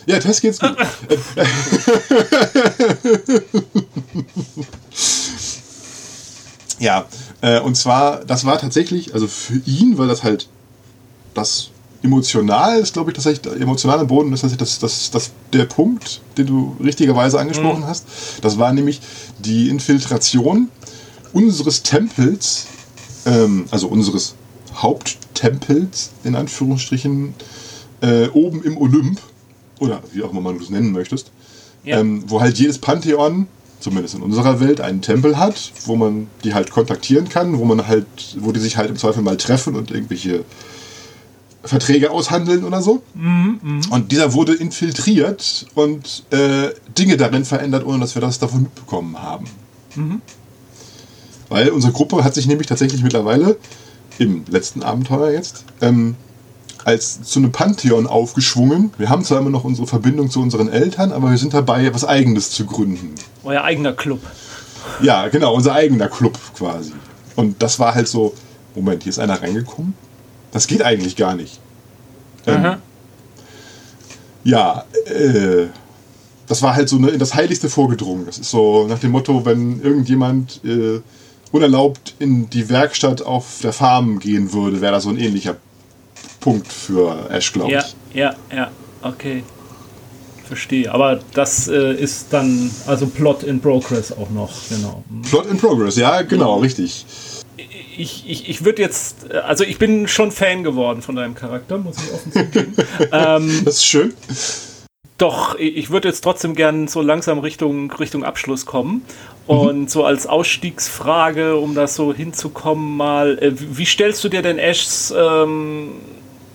Ja, 0.07 0.19
Tess 0.19 0.41
geht's 0.41 0.59
gut. 0.59 0.75
ja, 6.81 7.05
äh, 7.41 7.59
und 7.59 7.75
zwar, 7.75 8.25
das 8.25 8.43
war 8.43 8.59
tatsächlich, 8.59 9.13
also 9.13 9.27
für 9.27 9.61
ihn 9.65 9.97
war 9.97 10.07
das 10.07 10.23
halt 10.23 10.47
das 11.33 11.69
emotional 12.03 12.79
ist, 12.79 12.93
glaube 12.93 13.11
ich, 13.11 13.15
tatsächlich 13.15 13.41
der 13.41 13.61
emotionale 13.61 14.05
Boden 14.05 14.33
ist 14.33 14.41
tatsächlich 14.41 14.67
das, 14.67 14.79
das, 14.79 15.11
das, 15.11 15.31
der 15.53 15.65
Punkt, 15.65 16.21
den 16.37 16.47
du 16.47 16.75
richtigerweise 16.83 17.39
angesprochen 17.39 17.81
mhm. 17.81 17.87
hast. 17.87 18.05
Das 18.41 18.57
war 18.57 18.73
nämlich 18.73 19.01
die 19.37 19.69
Infiltration 19.69 20.69
unseres 21.31 21.83
Tempels, 21.83 22.65
ähm, 23.25 23.65
also 23.69 23.87
unseres 23.87 24.33
Haupttempels 24.73 26.11
in 26.23 26.35
Anführungsstrichen, 26.35 27.35
äh, 28.01 28.29
oben 28.29 28.63
im 28.63 28.77
Olymp 28.77 29.21
oder 29.79 30.01
wie 30.11 30.23
auch 30.23 30.31
immer 30.31 30.41
man 30.41 30.57
das 30.57 30.71
nennen 30.71 30.91
möchtest, 30.91 31.31
ja. 31.83 31.99
ähm, 31.99 32.23
wo 32.27 32.41
halt 32.41 32.57
jedes 32.57 32.79
Pantheon, 32.79 33.47
zumindest 33.81 34.15
in 34.15 34.21
unserer 34.21 34.59
Welt, 34.59 34.79
einen 34.79 35.01
Tempel 35.01 35.37
hat, 35.37 35.73
wo 35.85 35.95
man 35.95 36.27
die 36.43 36.53
halt 36.53 36.71
kontaktieren 36.71 37.27
kann, 37.27 37.57
wo 37.57 37.65
man 37.65 37.87
halt, 37.87 38.05
wo 38.39 38.51
die 38.51 38.59
sich 38.59 38.77
halt 38.77 38.89
im 38.89 38.95
Zweifel 38.95 39.21
mal 39.23 39.37
treffen 39.37 39.75
und 39.75 39.91
irgendwelche 39.91 40.45
Verträge 41.63 42.11
aushandeln 42.11 42.63
oder 42.63 42.81
so. 42.81 43.03
Mhm, 43.13 43.59
mh. 43.61 43.81
Und 43.89 44.11
dieser 44.11 44.33
wurde 44.33 44.53
infiltriert 44.53 45.67
und 45.75 46.23
äh, 46.31 46.69
Dinge 46.97 47.17
darin 47.17 47.45
verändert, 47.45 47.85
ohne 47.85 47.99
dass 47.99 48.15
wir 48.15 48.21
das 48.21 48.39
davon 48.39 48.63
mitbekommen 48.63 49.21
haben. 49.21 49.45
Mhm. 49.95 50.21
Weil 51.49 51.69
unsere 51.69 51.93
Gruppe 51.93 52.23
hat 52.23 52.33
sich 52.33 52.47
nämlich 52.47 52.67
tatsächlich 52.67 53.03
mittlerweile 53.03 53.57
im 54.17 54.43
letzten 54.49 54.83
Abenteuer 54.83 55.31
jetzt 55.31 55.65
ähm, 55.81 56.15
als 56.83 57.21
zu 57.23 57.39
einem 57.39 57.51
Pantheon 57.51 58.07
aufgeschwungen. 58.07 58.91
Wir 58.97 59.09
haben 59.09 59.23
zwar 59.23 59.39
immer 59.39 59.49
noch 59.49 59.63
unsere 59.63 59.87
Verbindung 59.87 60.29
zu 60.29 60.41
unseren 60.41 60.69
Eltern, 60.69 61.11
aber 61.11 61.29
wir 61.29 61.37
sind 61.37 61.53
dabei, 61.53 61.85
etwas 61.85 62.05
Eigenes 62.05 62.51
zu 62.51 62.65
gründen. 62.65 63.15
Euer 63.43 63.63
eigener 63.63 63.93
Club. 63.93 64.21
Ja, 65.01 65.27
genau, 65.27 65.53
unser 65.53 65.73
eigener 65.73 66.07
Club 66.07 66.37
quasi. 66.57 66.93
Und 67.35 67.61
das 67.61 67.79
war 67.79 67.95
halt 67.95 68.07
so, 68.07 68.33
Moment, 68.75 69.03
hier 69.03 69.11
ist 69.11 69.19
einer 69.19 69.41
reingekommen? 69.41 69.93
Das 70.51 70.67
geht 70.67 70.81
eigentlich 70.81 71.15
gar 71.15 71.35
nicht. 71.35 71.59
Ähm, 72.45 72.77
ja, 74.43 74.85
äh, 75.05 75.67
das 76.47 76.61
war 76.61 76.75
halt 76.75 76.89
so 76.89 76.97
in 76.97 77.19
das 77.19 77.35
Heiligste 77.35 77.69
vorgedrungen. 77.69 78.25
Das 78.25 78.37
ist 78.37 78.49
so 78.49 78.87
nach 78.87 78.99
dem 78.99 79.11
Motto, 79.11 79.45
wenn 79.45 79.81
irgendjemand 79.81 80.59
äh, 80.65 80.99
unerlaubt 81.51 82.15
in 82.19 82.49
die 82.49 82.69
Werkstatt 82.69 83.21
auf 83.21 83.59
der 83.63 83.73
Farm 83.73 84.19
gehen 84.19 84.51
würde, 84.51 84.81
wäre 84.81 84.93
das 84.93 85.03
so 85.03 85.09
ein 85.09 85.17
ähnlicher 85.17 85.55
Punkt 86.41 86.67
für 86.67 87.29
Ash, 87.29 87.53
glaube 87.53 87.71
ja, 87.71 87.79
ich. 87.79 88.15
Ja, 88.15 88.35
ja, 88.53 88.71
okay. 89.01 89.43
Verstehe. 90.43 90.93
Aber 90.93 91.21
das 91.33 91.69
äh, 91.69 91.93
ist 91.93 92.27
dann, 92.31 92.69
also 92.85 93.07
Plot 93.07 93.43
in 93.43 93.61
Progress 93.61 94.11
auch 94.11 94.29
noch, 94.31 94.51
genau. 94.67 95.01
Mhm. 95.09 95.21
Plot 95.21 95.45
in 95.45 95.57
Progress, 95.57 95.95
ja, 95.95 96.23
genau, 96.23 96.57
mhm. 96.57 96.63
richtig. 96.63 97.05
Ich, 97.97 98.25
ich, 98.27 98.49
ich 98.49 98.65
würde 98.65 98.81
jetzt, 98.81 99.31
also 99.31 99.63
ich 99.63 99.77
bin 99.77 100.09
schon 100.09 100.31
Fan 100.31 100.63
geworden 100.63 101.01
von 101.01 101.15
deinem 101.15 101.35
Charakter, 101.35 101.77
muss 101.77 101.97
ich 102.03 102.13
offen 102.13 102.31
zugeben. 102.33 102.75
ähm, 103.13 103.61
das 103.63 103.75
ist 103.75 103.85
schön. 103.85 104.13
Doch, 105.17 105.55
ich 105.59 105.91
würde 105.91 106.07
jetzt 106.07 106.21
trotzdem 106.21 106.55
gern 106.55 106.87
so 106.87 107.01
langsam 107.01 107.39
Richtung, 107.39 107.91
Richtung 107.91 108.25
Abschluss 108.25 108.65
kommen. 108.65 109.05
Mhm. 109.47 109.53
Und 109.55 109.79
mhm. 109.81 109.87
so 109.87 110.03
als 110.03 110.27
Ausstiegsfrage, 110.27 111.55
um 111.55 111.75
das 111.75 111.95
so 111.95 112.13
hinzukommen, 112.13 112.97
mal, 112.97 113.37
äh, 113.39 113.51
wie 113.55 113.85
stellst 113.85 114.23
du 114.23 114.29
dir 114.29 114.41
denn 114.41 114.57
Ashs 114.57 115.13
ähm, 115.15 115.91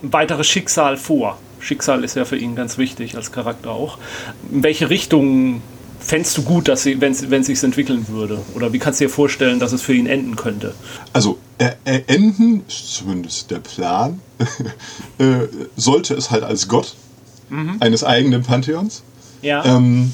weiteres 0.01 0.47
Schicksal 0.47 0.97
vor. 0.97 1.37
Schicksal 1.59 2.03
ist 2.03 2.15
ja 2.15 2.25
für 2.25 2.37
ihn 2.37 2.55
ganz 2.55 2.77
wichtig 2.77 3.15
als 3.15 3.31
Charakter 3.31 3.71
auch. 3.71 3.97
In 4.51 4.63
welche 4.63 4.89
Richtung 4.89 5.61
fändest 5.99 6.37
du 6.37 6.43
gut, 6.43 6.67
dass 6.67 6.83
sie, 6.83 7.01
wenn 7.01 7.11
es 7.11 7.45
sich 7.47 7.63
entwickeln 7.63 8.07
würde? 8.07 8.39
Oder 8.55 8.73
wie 8.73 8.79
kannst 8.79 8.99
du 8.99 9.05
dir 9.05 9.09
vorstellen, 9.09 9.59
dass 9.59 9.71
es 9.71 9.81
für 9.81 9.93
ihn 9.93 10.07
enden 10.07 10.35
könnte? 10.35 10.73
Also, 11.13 11.39
äh, 11.57 11.71
äh, 11.85 12.01
enden, 12.07 12.63
zumindest 12.67 13.49
der 13.51 13.59
Plan, 13.59 14.21
äh, 15.17 15.47
sollte 15.75 16.13
es 16.13 16.29
halt 16.31 16.43
als 16.43 16.67
Gott 16.67 16.95
mhm. 17.49 17.77
eines 17.79 18.03
eigenen 18.03 18.43
Pantheons. 18.43 19.03
Ja. 19.41 19.65
Ähm, 19.65 20.11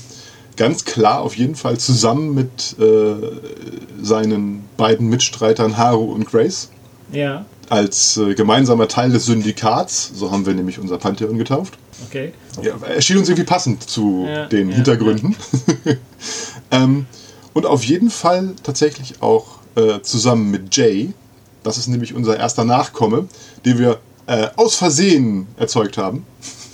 ganz 0.56 0.86
klar 0.86 1.22
auf 1.22 1.36
jeden 1.36 1.56
Fall 1.56 1.78
zusammen 1.78 2.34
mit 2.34 2.76
äh, 2.80 3.16
seinen 4.02 4.64
beiden 4.78 5.10
Mitstreitern 5.10 5.78
Haru 5.78 6.12
und 6.14 6.26
Grace. 6.26 6.70
Ja 7.12 7.46
als 7.70 8.18
äh, 8.18 8.36
gemeinsamer 8.36 8.88
Teil 8.88 9.12
des 9.12 9.26
Syndikats, 9.26 10.12
so 10.14 10.32
haben 10.32 10.46
wir 10.46 10.54
nämlich 10.54 10.80
unser 10.80 10.98
Pantheon 10.98 11.38
getauft. 11.38 11.78
Okay. 12.08 12.34
Ja, 12.62 12.76
erschien 12.88 13.18
uns 13.18 13.30
irgendwie 13.30 13.46
passend 13.46 13.90
zu 13.90 14.26
ja, 14.28 14.46
den 14.46 14.70
ja, 14.70 14.76
Hintergründen. 14.76 15.36
ähm, 16.72 17.06
und 17.54 17.66
auf 17.66 17.84
jeden 17.84 18.10
Fall 18.10 18.54
tatsächlich 18.64 19.22
auch 19.22 19.60
äh, 19.76 20.02
zusammen 20.02 20.52
mit 20.52 20.76
Jay. 20.76 21.14
Das 21.64 21.78
ist 21.78 21.88
nämlich 21.88 22.14
unser 22.14 22.38
erster 22.38 22.66
Nachkomme, 22.66 23.28
den 23.66 23.78
wir 23.80 24.00
äh, 24.28 24.48
aus 24.56 24.76
Versehen 24.76 25.48
erzeugt 25.58 25.98
haben, 25.98 26.26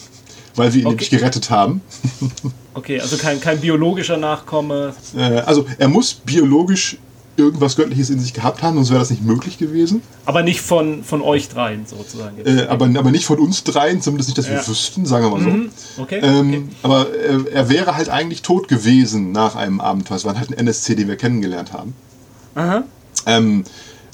weil 0.55 0.73
wir 0.73 0.81
ihn 0.81 0.87
okay. 0.87 0.95
nämlich 0.95 1.09
gerettet 1.09 1.49
haben. 1.49 1.81
okay, 2.73 2.99
also 2.99 3.17
kein, 3.17 3.39
kein 3.39 3.59
biologischer 3.59 4.17
Nachkomme. 4.17 4.95
Äh, 5.15 5.39
also 5.41 5.65
er 5.77 5.87
muss 5.87 6.13
biologisch 6.13 6.97
irgendwas 7.39 7.75
Göttliches 7.75 8.09
in 8.09 8.19
sich 8.19 8.33
gehabt 8.33 8.61
haben, 8.61 8.75
sonst 8.75 8.89
wäre 8.89 8.99
das 8.99 9.09
nicht 9.09 9.23
möglich 9.23 9.57
gewesen. 9.57 10.01
Aber 10.25 10.43
nicht 10.43 10.61
von, 10.61 11.03
von 11.03 11.21
euch 11.21 11.49
dreien 11.49 11.85
sozusagen. 11.85 12.37
Äh, 12.45 12.67
aber, 12.67 12.85
aber 12.85 13.11
nicht 13.11 13.25
von 13.25 13.39
uns 13.39 13.63
dreien, 13.63 14.01
zumindest 14.01 14.29
nicht, 14.29 14.37
dass 14.37 14.47
ja. 14.47 14.53
wir 14.53 14.67
wüssten, 14.67 15.05
sagen 15.05 15.25
wir 15.25 15.31
mal 15.31 15.43
so. 15.43 15.49
Mhm. 15.49 15.69
Okay. 15.97 16.19
Ähm, 16.21 16.49
okay. 16.49 16.63
Aber 16.83 17.07
äh, 17.13 17.51
er 17.51 17.69
wäre 17.69 17.95
halt 17.95 18.09
eigentlich 18.09 18.41
tot 18.41 18.67
gewesen 18.67 19.31
nach 19.31 19.55
einem 19.55 19.79
Abenteuer. 19.79 20.17
Es 20.17 20.25
war 20.25 20.37
halt 20.37 20.49
ein 20.49 20.57
NSC, 20.57 20.95
den 20.95 21.07
wir 21.07 21.15
kennengelernt 21.15 21.73
haben. 21.73 21.95
Aha. 22.55 22.83
Ähm, 23.25 23.63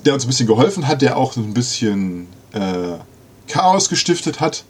der 0.05 0.13
uns 0.13 0.25
ein 0.25 0.27
bisschen 0.27 0.47
geholfen 0.47 0.87
hat, 0.87 1.01
der 1.01 1.17
auch 1.17 1.33
so 1.33 1.41
ein 1.41 1.53
bisschen 1.53 2.27
äh, 2.53 2.97
Chaos 3.47 3.89
gestiftet 3.89 4.39
hat. 4.39 4.63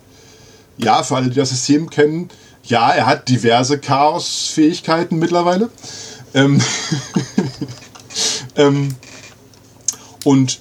Ja, 0.77 1.03
für 1.03 1.15
alle, 1.15 1.29
die 1.29 1.35
das 1.35 1.49
System 1.49 1.89
kennen, 1.89 2.29
ja, 2.63 2.91
er 2.91 3.05
hat 3.05 3.29
diverse 3.29 3.77
Chaos-Fähigkeiten 3.77 5.19
mittlerweile. 5.19 5.69
Ähm 6.33 6.61
Ähm, 8.55 8.95
und 10.23 10.59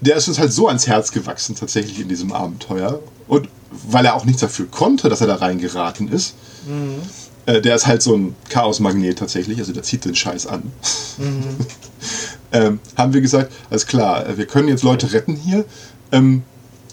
der 0.00 0.16
ist 0.16 0.28
uns 0.28 0.38
halt 0.38 0.52
so 0.52 0.68
ans 0.68 0.86
Herz 0.86 1.10
gewachsen, 1.10 1.56
tatsächlich 1.56 2.00
in 2.00 2.08
diesem 2.08 2.32
Abenteuer. 2.32 3.00
Und 3.28 3.48
weil 3.70 4.04
er 4.04 4.14
auch 4.14 4.24
nichts 4.24 4.40
dafür 4.40 4.66
konnte, 4.66 5.08
dass 5.08 5.20
er 5.20 5.26
da 5.26 5.36
reingeraten 5.36 6.08
ist. 6.08 6.34
Mhm. 6.66 7.02
Äh, 7.46 7.60
der 7.60 7.76
ist 7.76 7.86
halt 7.86 8.02
so 8.02 8.14
ein 8.14 8.34
Chaosmagnet 8.48 9.18
tatsächlich, 9.18 9.58
also 9.58 9.72
der 9.72 9.82
zieht 9.82 10.04
den 10.04 10.14
Scheiß 10.14 10.46
an. 10.46 10.62
Mhm. 11.18 11.56
ähm, 12.52 12.80
haben 12.96 13.12
wir 13.12 13.20
gesagt, 13.20 13.52
alles 13.70 13.86
klar, 13.86 14.24
wir 14.36 14.46
können 14.46 14.68
jetzt 14.68 14.82
Leute 14.82 15.12
retten 15.12 15.36
hier. 15.36 15.64
Ähm, 16.12 16.42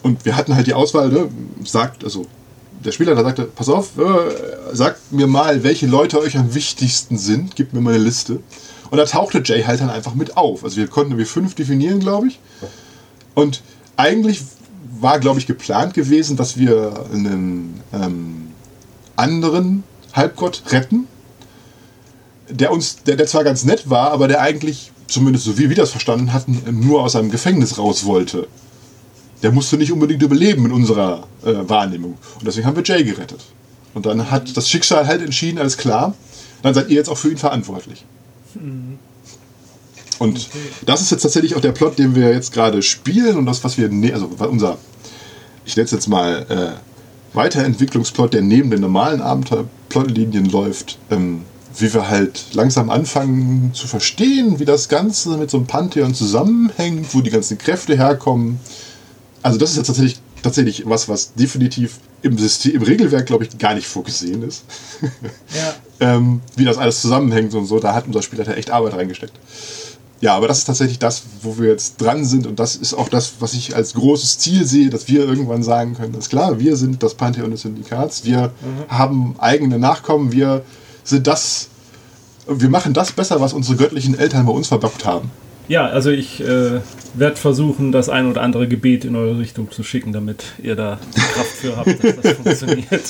und 0.02 0.26
wir 0.26 0.36
hatten 0.36 0.56
halt 0.56 0.68
die 0.68 0.74
Auswahl, 0.74 1.10
ne, 1.10 1.30
sagt, 1.64 2.04
also 2.04 2.26
der 2.84 2.92
Spieler 2.92 3.16
da 3.16 3.24
sagte, 3.24 3.44
pass 3.44 3.70
auf, 3.70 3.98
äh, 3.98 4.76
sagt 4.76 5.12
mir 5.12 5.28
mal, 5.28 5.64
welche 5.64 5.88
Leute 5.88 6.20
euch 6.20 6.38
am 6.38 6.54
wichtigsten 6.54 7.18
sind, 7.18 7.56
gebt 7.56 7.74
mir 7.74 7.82
mal 7.82 7.94
eine 7.94 8.04
Liste. 8.04 8.40
Und 8.94 8.98
da 8.98 9.06
tauchte 9.06 9.42
Jay 9.44 9.64
halt 9.64 9.82
dann 9.82 9.90
einfach 9.90 10.14
mit 10.14 10.38
auf. 10.38 10.64
Also 10.64 10.78
wir 10.78 10.86
konnten 10.86 11.18
wir 11.18 11.26
fünf 11.26 11.56
definieren, 11.56 12.00
glaube 12.00 12.28
ich. 12.28 12.40
Und 13.34 13.64
eigentlich 13.98 14.44
war, 15.00 15.20
glaube 15.20 15.40
ich, 15.40 15.48
geplant 15.48 15.96
gewesen, 15.96 16.38
dass 16.38 16.58
wir 16.58 17.08
einen 17.12 17.82
ähm, 17.92 18.50
anderen 19.16 19.84
Halbgott 20.14 20.62
retten, 20.68 21.08
der 22.48 22.72
uns, 22.72 22.98
der, 23.02 23.16
der 23.16 23.26
zwar 23.26 23.44
ganz 23.44 23.64
nett 23.64 23.90
war, 23.90 24.12
aber 24.12 24.28
der 24.28 24.42
eigentlich, 24.42 24.92
zumindest 25.08 25.46
so 25.46 25.58
wie 25.58 25.70
wir 25.70 25.76
das 25.76 25.90
verstanden 25.90 26.32
hatten, 26.32 26.62
nur 26.88 27.02
aus 27.02 27.16
einem 27.16 27.32
Gefängnis 27.32 27.80
raus 27.80 28.06
wollte. 28.06 28.48
Der 29.42 29.52
musste 29.52 29.78
nicht 29.78 29.92
unbedingt 29.92 30.22
überleben 30.22 30.68
in 30.68 30.72
unserer 30.72 31.26
äh, 31.44 31.68
Wahrnehmung. 31.68 32.20
Und 32.38 32.46
deswegen 32.46 32.68
haben 32.68 32.76
wir 32.76 32.84
Jay 32.84 33.04
gerettet. 33.04 33.42
Und 33.96 34.06
dann 34.06 34.30
hat 34.30 34.56
das 34.56 34.70
Schicksal 34.70 35.08
halt 35.08 35.24
entschieden, 35.24 35.58
alles 35.58 35.78
klar, 35.78 36.14
dann 36.62 36.76
seid 36.76 36.90
ihr 36.90 36.96
jetzt 36.96 37.10
auch 37.10 37.18
für 37.18 37.32
ihn 37.32 37.38
verantwortlich. 37.38 38.06
Und 40.20 40.38
okay. 40.38 40.60
das 40.86 41.02
ist 41.02 41.12
jetzt 41.12 41.24
tatsächlich 41.24 41.56
auch 41.56 41.62
der 41.62 41.72
Plot, 41.72 41.98
den 41.98 42.16
wir 42.16 42.32
jetzt 42.32 42.54
gerade 42.54 42.82
spielen 42.82 43.38
und 43.38 43.46
das, 43.46 43.64
was 43.64 43.78
wir, 43.78 43.90
ne 43.90 44.14
also 44.14 44.30
unser, 44.50 44.78
ich 45.66 45.76
nenne 45.76 45.86
es 45.86 45.92
jetzt 45.92 46.08
mal 46.08 46.46
äh, 46.50 47.36
Weiterentwicklungsplot, 47.36 48.34
der 48.34 48.42
neben 48.42 48.70
den 48.70 48.82
normalen 48.82 49.22
Abenteuerplotlinien 49.22 50.46
läuft, 50.46 50.98
ähm, 51.10 51.42
wie 51.76 51.94
wir 51.94 52.10
halt 52.10 52.54
langsam 52.54 52.90
anfangen 52.90 53.72
zu 53.74 53.88
verstehen, 53.88 54.60
wie 54.60 54.66
das 54.66 54.90
Ganze 54.90 55.38
mit 55.38 55.50
so 55.50 55.58
einem 55.58 55.66
Pantheon 55.66 56.14
zusammenhängt, 56.14 57.14
wo 57.14 57.22
die 57.22 57.32
ganzen 57.32 57.58
Kräfte 57.58 57.98
herkommen. 57.98 58.60
Also 59.42 59.58
das 59.58 59.72
ist 59.72 59.78
jetzt 59.78 59.88
tatsächlich, 59.88 60.20
tatsächlich 60.44 60.84
was, 60.86 61.10
was 61.10 61.34
definitiv 61.34 61.98
im, 62.22 62.38
System, 62.38 62.76
im 62.76 62.84
Regelwerk, 62.84 63.26
glaube 63.26 63.46
ich, 63.46 63.58
gar 63.58 63.74
nicht 63.74 63.88
vorgesehen 63.88 64.44
ist. 64.44 64.64
Ja. 65.54 66.16
ähm, 66.16 66.42
wie 66.56 66.66
das 66.66 66.78
alles 66.78 67.02
zusammenhängt 67.02 67.54
und 67.54 67.66
so, 67.66 67.80
da 67.80 67.94
hat 67.94 68.08
unser 68.08 68.22
Spielleiter 68.22 68.58
echt 68.58 68.72
Arbeit 68.72 68.94
reingesteckt. 68.94 69.34
Ja, 70.24 70.36
aber 70.36 70.48
das 70.48 70.60
ist 70.60 70.66
tatsächlich 70.66 71.00
das, 71.00 71.24
wo 71.42 71.58
wir 71.58 71.70
jetzt 71.70 72.02
dran 72.02 72.24
sind 72.24 72.48
und 72.48 72.58
das 72.58 72.76
ist 72.78 72.94
auch 72.94 73.10
das, 73.10 73.34
was 73.40 73.54
ich 73.54 73.76
als 73.76 73.94
großes 73.94 74.40
Ziel 74.40 74.66
sehe, 74.66 74.90
dass 74.90 75.10
wir 75.10 75.26
irgendwann 75.26 75.64
sagen 75.64 75.96
können, 75.96 76.14
das 76.14 76.26
ist 76.26 76.30
klar, 76.30 76.60
wir 76.60 76.78
sind 76.78 77.04
das 77.04 77.16
Pantheon 77.16 77.52
des 77.52 77.64
Syndikats, 77.64 78.24
wir 78.24 78.48
mhm. 78.62 78.88
haben 78.90 79.36
eigene 79.40 79.78
Nachkommen, 79.78 80.32
wir 80.32 80.64
sind 81.04 81.28
das, 81.28 81.68
wir 82.48 82.70
machen 82.70 82.94
das 82.94 83.12
besser, 83.12 83.42
was 83.42 83.54
unsere 83.54 83.76
göttlichen 83.76 84.18
Eltern 84.18 84.46
bei 84.46 84.54
uns 84.54 84.70
verbockt 84.70 85.06
haben. 85.06 85.30
Ja, 85.68 85.88
also 85.88 86.12
ich 86.12 86.42
äh, 86.42 86.82
werde 87.14 87.36
versuchen, 87.36 87.92
das 87.92 88.10
ein 88.10 88.30
oder 88.30 88.42
andere 88.42 88.68
Gebet 88.68 89.06
in 89.06 89.16
eure 89.16 89.40
Richtung 89.40 89.72
zu 89.72 89.84
schicken, 89.84 90.12
damit 90.12 90.44
ihr 90.62 90.76
da 90.76 91.00
die 91.16 91.22
Kraft 91.22 91.52
für 91.52 91.78
habt, 91.78 92.04
dass 92.04 92.16
das 92.22 92.34
funktioniert. 92.34 93.04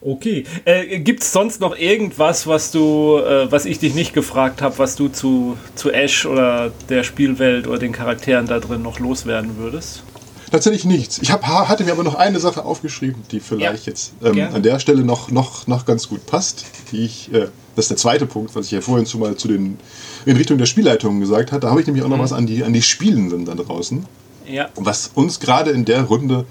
Okay. 0.00 0.44
Äh, 0.64 1.00
Gibt 1.00 1.22
es 1.22 1.32
sonst 1.32 1.60
noch 1.60 1.76
irgendwas, 1.76 2.46
was 2.46 2.70
du, 2.70 3.18
äh, 3.18 3.50
was 3.50 3.64
ich 3.64 3.78
dich 3.78 3.94
nicht 3.94 4.12
gefragt 4.12 4.62
habe, 4.62 4.78
was 4.78 4.96
du 4.96 5.08
zu, 5.08 5.56
zu 5.74 5.90
Ash 5.90 6.26
oder 6.26 6.70
der 6.88 7.02
Spielwelt 7.02 7.66
oder 7.66 7.78
den 7.78 7.92
Charakteren 7.92 8.46
da 8.46 8.58
drin 8.58 8.82
noch 8.82 8.98
loswerden 8.98 9.58
würdest? 9.58 10.02
Tatsächlich 10.50 10.84
nichts. 10.84 11.18
Ich 11.18 11.30
hab, 11.30 11.46
hatte 11.46 11.84
mir 11.84 11.92
aber 11.92 12.04
noch 12.04 12.14
eine 12.14 12.40
Sache 12.40 12.64
aufgeschrieben, 12.64 13.22
die 13.30 13.40
vielleicht 13.40 13.86
ja, 13.86 13.90
jetzt 13.92 14.14
ähm, 14.24 14.48
an 14.54 14.62
der 14.62 14.78
Stelle 14.78 15.04
noch, 15.04 15.30
noch, 15.30 15.66
noch 15.66 15.84
ganz 15.84 16.08
gut 16.08 16.24
passt. 16.26 16.64
Die 16.90 17.04
ich, 17.04 17.32
äh, 17.34 17.48
das 17.78 17.84
ist 17.84 17.90
der 17.90 17.96
zweite 17.96 18.26
Punkt, 18.26 18.56
was 18.56 18.66
ich 18.66 18.72
ja 18.72 18.80
vorhin 18.80 19.06
zu, 19.06 19.18
mal 19.18 19.36
zu 19.36 19.46
den, 19.46 19.78
in 20.26 20.36
Richtung 20.36 20.58
der 20.58 20.66
Spielleitung 20.66 21.20
gesagt 21.20 21.52
hatte. 21.52 21.60
Da 21.60 21.70
habe 21.70 21.80
ich 21.80 21.86
nämlich 21.86 22.04
auch 22.04 22.08
noch 22.08 22.16
mhm. 22.16 22.22
was 22.22 22.32
an 22.32 22.44
die, 22.44 22.64
an 22.64 22.72
die 22.72 22.82
Spielenden 22.82 23.44
da 23.44 23.54
draußen. 23.54 24.04
Ja. 24.48 24.68
Was 24.74 25.12
uns 25.14 25.38
gerade 25.38 25.70
in 25.70 25.84
der 25.84 26.02
Runde 26.02 26.44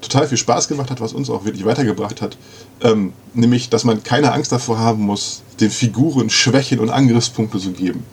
total 0.00 0.26
viel 0.26 0.38
Spaß 0.38 0.68
gemacht 0.68 0.90
hat, 0.90 1.02
was 1.02 1.12
uns 1.12 1.28
auch 1.28 1.44
wirklich 1.44 1.66
weitergebracht 1.66 2.22
hat. 2.22 2.38
Ähm, 2.80 3.12
nämlich, 3.34 3.68
dass 3.68 3.84
man 3.84 4.02
keine 4.02 4.32
Angst 4.32 4.50
davor 4.50 4.78
haben 4.78 5.02
muss, 5.02 5.42
den 5.60 5.70
Figuren 5.70 6.30
Schwächen 6.30 6.78
und 6.78 6.88
Angriffspunkte 6.88 7.58
zu 7.58 7.72
geben. 7.72 8.04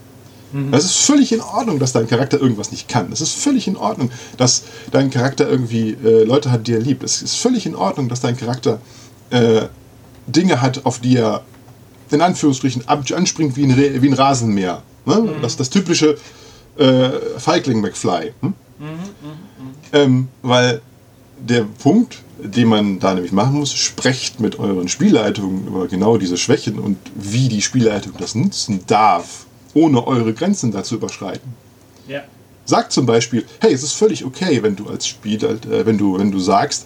Mhm. 0.52 0.74
Es 0.74 0.84
ist 0.84 0.98
völlig 0.98 1.32
in 1.32 1.40
Ordnung, 1.40 1.80
dass 1.80 1.94
dein 1.94 2.08
Charakter 2.08 2.42
irgendwas 2.42 2.72
nicht 2.72 2.90
kann. 2.90 3.10
Es 3.14 3.22
ist 3.22 3.36
völlig 3.36 3.70
in 3.70 3.78
Ordnung, 3.78 4.12
dass 4.36 4.64
dein 4.92 5.10
Charakter 5.10 5.50
irgendwie 5.50 5.92
äh, 6.04 6.26
Leute 6.26 6.52
hat, 6.52 6.68
die 6.68 6.74
er 6.74 6.82
liebt. 6.82 7.04
Es 7.04 7.22
ist 7.22 7.38
völlig 7.38 7.66
in 7.66 7.76
Ordnung, 7.76 8.10
dass 8.10 8.20
dein 8.20 8.36
Charakter 8.36 8.82
äh, 9.30 9.68
Dinge 10.28 10.62
hat, 10.62 10.86
auf 10.86 11.00
die 11.00 11.16
er 11.16 11.46
in 12.12 12.22
Anführungsstrichen 12.22 12.88
anspringt 12.88 13.56
wie 13.56 13.64
ein, 13.64 14.02
wie 14.02 14.08
ein 14.08 14.14
Rasenmäher. 14.14 14.82
Ne? 15.06 15.16
Mhm. 15.16 15.42
Das, 15.42 15.58
das 15.58 15.70
typische 15.70 16.18
äh, 16.78 17.10
Feigling 17.38 17.82
McFly. 17.82 18.34
Hm? 18.42 18.54
Mhm, 18.80 18.86
mh, 18.86 18.90
mh. 18.90 20.00
Ähm, 20.00 20.28
weil 20.42 20.82
der 21.40 21.64
Punkt, 21.64 22.20
den 22.40 22.68
man 22.68 23.00
da 23.00 23.14
nämlich 23.14 23.32
machen 23.32 23.56
muss, 23.56 23.74
sprecht 23.74 24.40
mit 24.40 24.60
euren 24.60 24.88
Spielleitungen 24.88 25.68
über 25.68 25.88
genau 25.88 26.18
diese 26.18 26.38
Schwächen 26.38 26.80
und 26.80 26.98
wie 27.16 27.50
die 27.50 27.62
Spielleitung 27.62 28.14
das 28.18 28.36
nutzen 28.36 28.82
darf, 28.88 29.46
ohne 29.74 30.06
eure 30.06 30.34
Grenzen 30.34 30.72
da 30.72 30.84
zu 30.84 30.96
überschreiten. 30.96 31.54
Ja. 32.08 32.22
Sagt 32.66 32.94
zum 32.94 33.06
Beispiel, 33.06 33.46
hey, 33.60 33.74
es 33.74 33.84
ist 33.84 33.94
völlig 33.94 34.24
okay, 34.24 34.64
wenn 34.64 34.76
du 34.76 34.88
als 34.88 35.08
Spieler, 35.08 35.52
äh, 35.52 35.86
wenn 35.86 35.98
du, 35.98 36.18
wenn 36.18 36.32
du 36.32 36.40
sagst, 36.40 36.86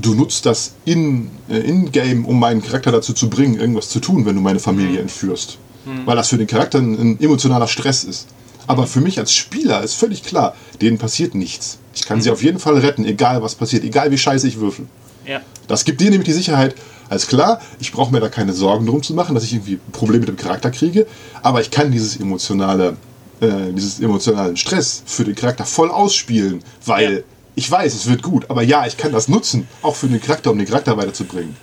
du 0.00 0.14
nutzt 0.14 0.46
das 0.46 0.74
in, 0.84 1.30
äh, 1.48 1.58
in-game, 1.58 2.24
um 2.24 2.38
meinen 2.38 2.62
Charakter 2.62 2.92
dazu 2.92 3.12
zu 3.12 3.28
bringen, 3.28 3.58
irgendwas 3.58 3.88
zu 3.88 4.00
tun, 4.00 4.24
wenn 4.26 4.36
du 4.36 4.40
meine 4.40 4.58
Familie 4.58 4.92
mhm. 4.92 5.02
entführst. 5.02 5.58
Mhm. 5.84 6.06
Weil 6.06 6.16
das 6.16 6.28
für 6.28 6.38
den 6.38 6.46
Charakter 6.46 6.78
ein, 6.78 6.94
ein 6.94 7.20
emotionaler 7.20 7.68
Stress 7.68 8.04
ist. 8.04 8.28
Aber 8.66 8.86
für 8.86 9.00
mich 9.00 9.18
als 9.18 9.34
Spieler 9.34 9.82
ist 9.82 9.94
völlig 9.94 10.22
klar, 10.22 10.54
denen 10.80 10.98
passiert 10.98 11.34
nichts. 11.34 11.78
Ich 11.94 12.04
kann 12.04 12.18
mhm. 12.18 12.22
sie 12.22 12.30
auf 12.30 12.42
jeden 12.42 12.58
Fall 12.58 12.78
retten, 12.78 13.04
egal 13.04 13.42
was 13.42 13.54
passiert, 13.54 13.84
egal 13.84 14.10
wie 14.10 14.18
scheiße 14.18 14.46
ich 14.46 14.58
würfel. 14.58 14.86
Ja. 15.26 15.40
Das 15.68 15.84
gibt 15.84 16.00
dir 16.00 16.10
nämlich 16.10 16.26
die 16.26 16.32
Sicherheit, 16.32 16.74
alles 17.08 17.26
klar, 17.26 17.60
ich 17.78 17.92
brauche 17.92 18.12
mir 18.12 18.20
da 18.20 18.28
keine 18.28 18.52
Sorgen 18.52 18.86
drum 18.86 19.02
zu 19.02 19.14
machen, 19.14 19.34
dass 19.34 19.44
ich 19.44 19.52
irgendwie 19.52 19.78
Probleme 19.92 20.20
mit 20.20 20.28
dem 20.30 20.36
Charakter 20.36 20.70
kriege, 20.70 21.06
aber 21.42 21.60
ich 21.60 21.70
kann 21.70 21.90
dieses 21.92 22.16
emotionale, 22.16 22.96
äh, 23.40 23.72
dieses 23.72 24.00
emotionalen 24.00 24.56
Stress 24.56 25.02
für 25.04 25.24
den 25.24 25.34
Charakter 25.34 25.64
voll 25.64 25.90
ausspielen, 25.90 26.62
weil 26.86 27.12
ja. 27.12 27.20
Ich 27.54 27.70
weiß, 27.70 27.94
es 27.94 28.08
wird 28.08 28.22
gut, 28.22 28.48
aber 28.48 28.62
ja, 28.62 28.86
ich 28.86 28.96
kann 28.96 29.12
das 29.12 29.28
nutzen, 29.28 29.68
auch 29.82 29.96
für 29.96 30.08
den 30.08 30.20
Charakter, 30.20 30.50
um 30.50 30.58
den 30.58 30.66
Charakter 30.66 30.96
weiterzubringen. 30.96 31.56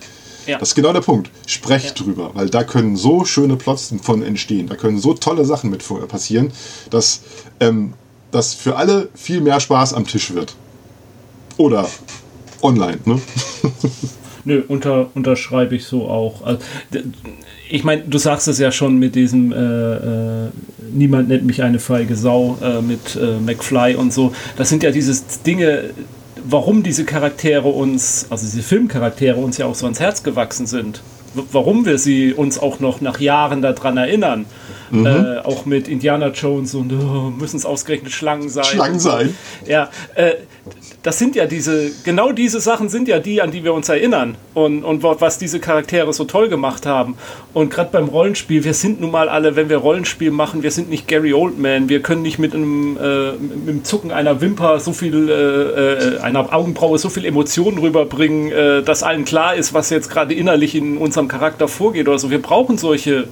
Ja. 0.46 0.58
Das 0.58 0.70
ist 0.70 0.76
genau 0.76 0.94
der 0.94 1.02
Punkt. 1.02 1.30
Sprecht 1.46 2.00
ja. 2.00 2.06
drüber, 2.06 2.32
weil 2.34 2.50
da 2.50 2.64
können 2.64 2.96
so 2.96 3.26
schöne 3.26 3.56
Plots 3.56 3.94
von 4.02 4.24
entstehen, 4.24 4.68
da 4.68 4.76
können 4.76 5.00
so 5.00 5.14
tolle 5.14 5.46
Sachen 5.46 5.70
mit 5.70 5.84
passieren, 6.08 6.52
dass 6.90 7.22
ähm, 7.60 7.94
das 8.32 8.54
für 8.54 8.76
alle 8.76 9.10
viel 9.16 9.42
mehr 9.42 9.60
Spaß 9.60 9.94
am 9.94 10.06
Tisch 10.06 10.34
wird. 10.34 10.56
Oder 11.58 11.88
online, 12.62 13.00
ne? 13.06 13.22
Nö, 14.46 14.64
unter, 14.68 15.10
unterschreibe 15.14 15.76
ich 15.76 15.86
so 15.86 16.08
auch. 16.08 16.44
Also, 16.44 16.62
ich 17.70 17.84
meine, 17.84 18.01
du 18.01 18.17
sagst 18.17 18.47
es 18.47 18.59
ja 18.59 18.72
schon 18.72 18.97
mit 18.97 19.15
diesem 19.15 19.51
äh, 19.51 19.55
äh, 19.55 20.49
Niemand 20.91 21.28
nennt 21.30 21.45
mich 21.45 21.61
eine 21.61 21.78
feige 21.80 22.15
Sau 22.15 22.57
äh, 22.63 22.82
mit 22.82 23.15
äh, 23.15 23.39
McFly 23.39 23.95
und 23.95 24.11
so. 24.11 24.34
Das 24.57 24.70
sind 24.70 24.82
ja 24.82 24.89
diese 24.89 25.22
Dinge, 25.45 25.91
warum 26.43 26.82
diese 26.82 27.05
Charaktere 27.05 27.67
uns, 27.67 28.26
also 28.32 28.45
diese 28.45 28.63
Filmcharaktere 28.63 29.38
uns 29.38 29.57
ja 29.57 29.67
auch 29.67 29.76
so 29.76 29.86
ans 29.86 29.99
Herz 29.99 30.24
gewachsen 30.24 30.65
sind. 30.65 31.01
warum 31.51 31.86
wir 31.86 31.99
sie 31.99 32.34
uns 32.34 32.57
auch 32.57 32.80
noch 32.80 33.01
nach 33.01 33.20
Jahren 33.20 33.61
daran 33.61 33.97
erinnern. 33.97 34.45
Mhm. 34.89 35.05
Äh, 35.05 35.38
auch 35.39 35.67
mit 35.67 35.88
Indiana 35.88 36.30
Jones 36.30 36.74
und 36.74 36.91
oh, 36.91 37.30
müssen 37.30 37.57
es 37.57 37.65
ausgerechnet 37.67 38.11
Schlangen 38.11 38.49
sein. 38.49 38.63
Schlangen 38.65 38.99
sein. 38.99 39.36
Ja, 39.67 39.91
äh, 40.15 40.34
das 41.02 41.18
sind 41.18 41.36
ja 41.36 41.45
diese, 41.45 41.91
genau 42.04 42.34
diese 42.34 42.60
Sachen 42.60 42.89
sind 42.89 43.08
ja 43.08 43.20
die, 43.20 43.41
an 43.41 43.52
die 43.52 43.64
wir 43.64 43.74
uns 43.74 43.88
erinnern 43.88 44.36
und, 44.54 44.84
und 44.84 45.02
was 45.02 45.38
diese 45.38 45.62
Charaktere 45.62 46.12
so 46.12 46.26
toll 46.26 46.50
gemacht 46.50 46.86
haben. 46.86 47.16
Und 47.54 47.70
gerade 47.70 47.89
beim 47.91 48.10
Rollenspiel, 48.10 48.66
wir 48.66 48.74
sind 48.74 49.00
nun 49.00 49.12
mal 49.12 49.30
alle, 49.30 49.56
wenn 49.56 49.70
wir 49.70 49.78
Rollenspiel 49.78 50.30
machen, 50.30 50.62
wir 50.62 50.72
sind 50.72 50.89
nicht 50.89 51.08
Gary 51.08 51.34
Oldman, 51.34 51.88
wir 51.88 52.02
können 52.02 52.22
nicht 52.22 52.38
mit 52.38 52.54
einem, 52.54 52.97
äh, 52.97 53.32
mit 53.32 53.68
dem 53.68 53.84
Zucken 53.86 54.12
einer 54.12 54.41
Wimper 54.41 54.82
so 54.82 54.91
viel, 54.91 55.30
äh, 55.30 56.18
äh, 56.18 56.20
einer 56.20 56.54
Augenbraue 56.54 57.00
so 57.00 57.08
viel 57.08 57.24
Emotionen 57.24 57.78
rüberbringen, 57.78 58.52
äh, 58.52 58.84
dass 58.84 59.02
allen 59.02 59.24
klar 59.24 59.56
ist, 59.56 59.74
was 59.74 59.89
jetzt 59.91 60.10
gerade 60.10 60.34
innerlich 60.34 60.76
in 60.76 60.97
unserem 60.97 61.30
Charakter 61.30 61.70
vorgeht 61.70 62.10
oder 62.10 62.20
so. 62.20 62.30
Wir 62.30 62.41
brauchen 62.41 62.78
solche, 62.78 63.30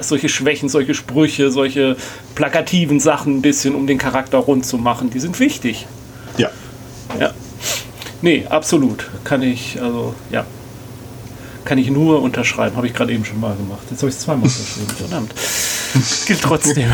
solche 0.00 0.30
Schwächen, 0.30 0.70
solche 0.70 0.94
Sprüche, 0.94 1.50
solche 1.50 1.96
plakativen 2.34 2.98
Sachen 2.98 3.38
ein 3.38 3.42
bisschen, 3.42 3.74
um 3.74 3.86
den 3.86 3.98
Charakter 3.98 4.38
rund 4.38 4.64
zu 4.64 4.78
machen. 4.78 5.10
Die 5.10 5.20
sind 5.20 5.38
wichtig. 5.38 5.86
Ja. 6.38 6.50
Ja. 7.18 7.32
Nee, 8.22 8.46
absolut. 8.48 9.10
Kann 9.24 9.42
ich, 9.42 9.80
also, 9.80 10.14
ja. 10.30 10.44
Kann 11.64 11.78
ich 11.78 11.90
nur 11.90 12.22
unterschreiben. 12.22 12.76
Habe 12.76 12.86
ich 12.86 12.94
gerade 12.94 13.12
eben 13.12 13.24
schon 13.24 13.40
mal 13.40 13.54
gemacht. 13.56 13.82
Jetzt 13.90 14.00
habe 14.00 14.10
ich 14.10 14.16
es 14.16 14.22
zweimal 14.22 14.44
unterschrieben. 14.44 14.88
Verdammt. 14.96 15.34
Gilt 16.26 16.40
trotzdem. 16.42 16.90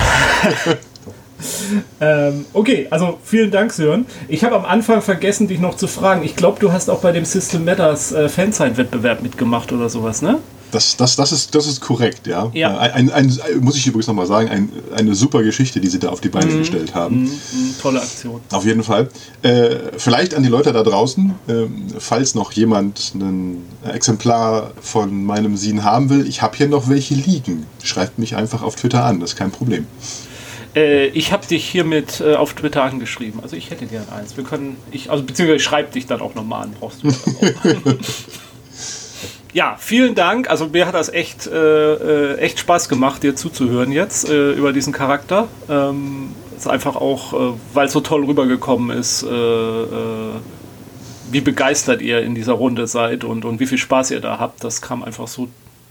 ähm, 2.00 2.44
okay, 2.52 2.86
also 2.90 3.18
vielen 3.24 3.50
Dank, 3.50 3.72
Sören. 3.72 4.06
Ich 4.28 4.44
habe 4.44 4.56
am 4.56 4.64
Anfang 4.64 5.02
vergessen, 5.02 5.48
dich 5.48 5.58
noch 5.58 5.76
zu 5.76 5.86
fragen. 5.86 6.22
Ich 6.22 6.36
glaube, 6.36 6.60
du 6.60 6.72
hast 6.72 6.90
auch 6.90 7.00
bei 7.00 7.12
dem 7.12 7.24
System 7.24 7.64
Matters 7.64 8.12
äh, 8.12 8.28
Fansign-Wettbewerb 8.28 9.22
mitgemacht 9.22 9.72
oder 9.72 9.88
sowas, 9.88 10.22
ne? 10.22 10.38
Das, 10.70 10.96
das, 10.96 11.16
das, 11.16 11.32
ist, 11.32 11.54
das 11.54 11.66
ist 11.66 11.80
korrekt, 11.80 12.26
ja. 12.26 12.50
ja. 12.52 12.74
Äh, 12.74 12.92
ein, 12.92 13.10
ein, 13.10 13.30
ein, 13.30 13.60
muss 13.60 13.76
ich 13.76 13.86
übrigens 13.86 14.06
nochmal 14.06 14.26
sagen, 14.26 14.48
ein, 14.48 14.68
eine 14.94 15.14
super 15.14 15.42
Geschichte, 15.42 15.80
die 15.80 15.88
sie 15.88 15.98
da 15.98 16.10
auf 16.10 16.20
die 16.20 16.28
Beine 16.28 16.52
mhm. 16.52 16.58
gestellt 16.58 16.94
haben. 16.94 17.22
Mhm. 17.22 17.74
Tolle 17.80 18.00
Aktion. 18.00 18.40
Auf 18.50 18.64
jeden 18.64 18.82
Fall. 18.82 19.08
Äh, 19.42 19.76
vielleicht 19.96 20.34
an 20.34 20.42
die 20.42 20.48
Leute 20.48 20.72
da 20.72 20.82
draußen, 20.82 21.34
äh, 21.48 21.52
falls 21.98 22.34
noch 22.34 22.52
jemand 22.52 23.14
ein 23.14 23.64
Exemplar 23.84 24.72
von 24.80 25.24
meinem 25.24 25.56
Sin 25.56 25.84
haben 25.84 26.10
will, 26.10 26.26
ich 26.26 26.42
habe 26.42 26.56
hier 26.56 26.68
noch 26.68 26.88
welche 26.88 27.14
liegen. 27.14 27.66
Schreibt 27.82 28.18
mich 28.18 28.36
einfach 28.36 28.62
auf 28.62 28.76
Twitter 28.76 29.04
an, 29.04 29.20
das 29.20 29.30
ist 29.30 29.36
kein 29.36 29.50
Problem. 29.50 29.86
Äh, 30.74 31.06
ich 31.08 31.32
habe 31.32 31.46
dich 31.46 31.68
hiermit 31.68 32.20
äh, 32.20 32.34
auf 32.34 32.54
Twitter 32.54 32.84
angeschrieben. 32.84 33.40
Also 33.42 33.56
ich 33.56 33.70
hätte 33.70 33.86
gern 33.86 34.08
eins. 34.08 34.36
Wir 34.36 34.44
können, 34.44 34.76
ich, 34.90 35.10
also 35.10 35.24
beziehungsweise 35.24 35.56
ich 35.56 35.64
schreibe 35.64 35.92
dich 35.92 36.06
dann 36.06 36.20
auch 36.20 36.34
nochmal 36.34 36.64
an, 36.64 36.74
brauchst 36.78 37.02
du. 37.02 37.08
ja, 39.52 39.76
vielen 39.78 40.14
Dank. 40.14 40.48
Also 40.48 40.68
mir 40.68 40.86
hat 40.86 40.94
das 40.94 41.08
echt, 41.08 41.46
äh, 41.46 41.54
äh, 41.54 42.38
echt 42.38 42.58
Spaß 42.60 42.88
gemacht, 42.88 43.22
dir 43.22 43.34
zuzuhören 43.34 43.92
jetzt 43.92 44.28
äh, 44.28 44.52
über 44.52 44.72
diesen 44.72 44.92
Charakter. 44.92 45.48
Ähm, 45.68 46.30
ist 46.56 46.68
einfach 46.68 46.96
auch, 46.96 47.32
äh, 47.32 47.54
weil 47.72 47.86
es 47.86 47.92
so 47.92 48.00
toll 48.00 48.24
rübergekommen 48.24 48.96
ist, 48.96 49.22
äh, 49.22 49.28
äh, 49.28 49.86
wie 51.32 51.40
begeistert 51.40 52.02
ihr 52.02 52.22
in 52.22 52.34
dieser 52.34 52.52
Runde 52.52 52.86
seid 52.86 53.24
und, 53.24 53.44
und 53.44 53.60
wie 53.60 53.66
viel 53.66 53.78
Spaß 53.78 54.10
ihr 54.10 54.20
da 54.20 54.38
habt. 54.38 54.62
Das 54.62 54.82
kam 54.82 55.02
einfach 55.02 55.26
so, 55.26 55.48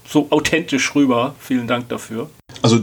so 0.08 0.28
authentisch 0.30 0.94
rüber. 0.94 1.34
Vielen 1.38 1.66
Dank 1.66 1.88
dafür. 1.88 2.30
also 2.62 2.78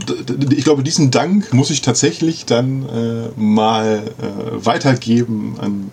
ich 0.50 0.64
glaube, 0.64 0.82
diesen 0.82 1.10
Dank 1.10 1.52
muss 1.52 1.70
ich 1.70 1.82
tatsächlich 1.82 2.46
dann 2.46 3.32
mal 3.36 4.02
weitergeben 4.50 5.56
an 5.60 5.90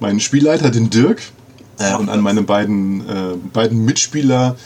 meinen 0.00 0.18
Spielleiter, 0.18 0.70
den 0.70 0.90
Dirk, 0.90 1.22
äh, 1.78 1.94
und 1.94 2.08
an 2.08 2.20
meine 2.20 2.42
beiden, 2.42 3.00
äh, 3.08 3.36
beiden 3.52 3.84
Mitspieler, 3.84 4.56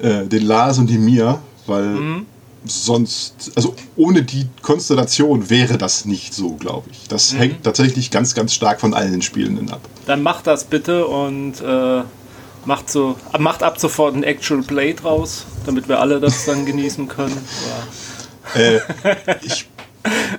äh, 0.00 0.26
den 0.26 0.46
Lars 0.46 0.78
und 0.78 0.88
die 0.88 0.98
Mia, 0.98 1.40
weil 1.66 1.84
mhm. 1.84 2.26
sonst, 2.64 3.52
also 3.54 3.74
ohne 3.96 4.22
die 4.22 4.46
Konstellation 4.62 5.50
wäre 5.50 5.78
das 5.78 6.04
nicht 6.04 6.34
so, 6.34 6.54
glaube 6.54 6.88
ich. 6.90 7.08
Das 7.08 7.32
mhm. 7.32 7.38
hängt 7.38 7.64
tatsächlich 7.64 8.10
ganz, 8.10 8.34
ganz 8.34 8.54
stark 8.54 8.80
von 8.80 8.94
allen 8.94 9.22
Spielenden 9.22 9.70
ab. 9.70 9.80
Dann 10.06 10.22
macht 10.22 10.46
das 10.46 10.64
bitte 10.64 11.06
und 11.06 11.60
äh, 11.60 12.02
macht, 12.64 12.90
so, 12.90 13.16
macht 13.38 13.62
ab 13.62 13.78
sofort 13.78 14.14
ein 14.14 14.22
Actual 14.22 14.62
Play 14.62 14.94
draus, 14.94 15.44
damit 15.66 15.88
wir 15.88 16.00
alle 16.00 16.20
das 16.20 16.44
dann 16.44 16.66
genießen 16.66 17.08
können. 17.08 17.36
Äh, 18.54 18.78
ich, 19.42 19.68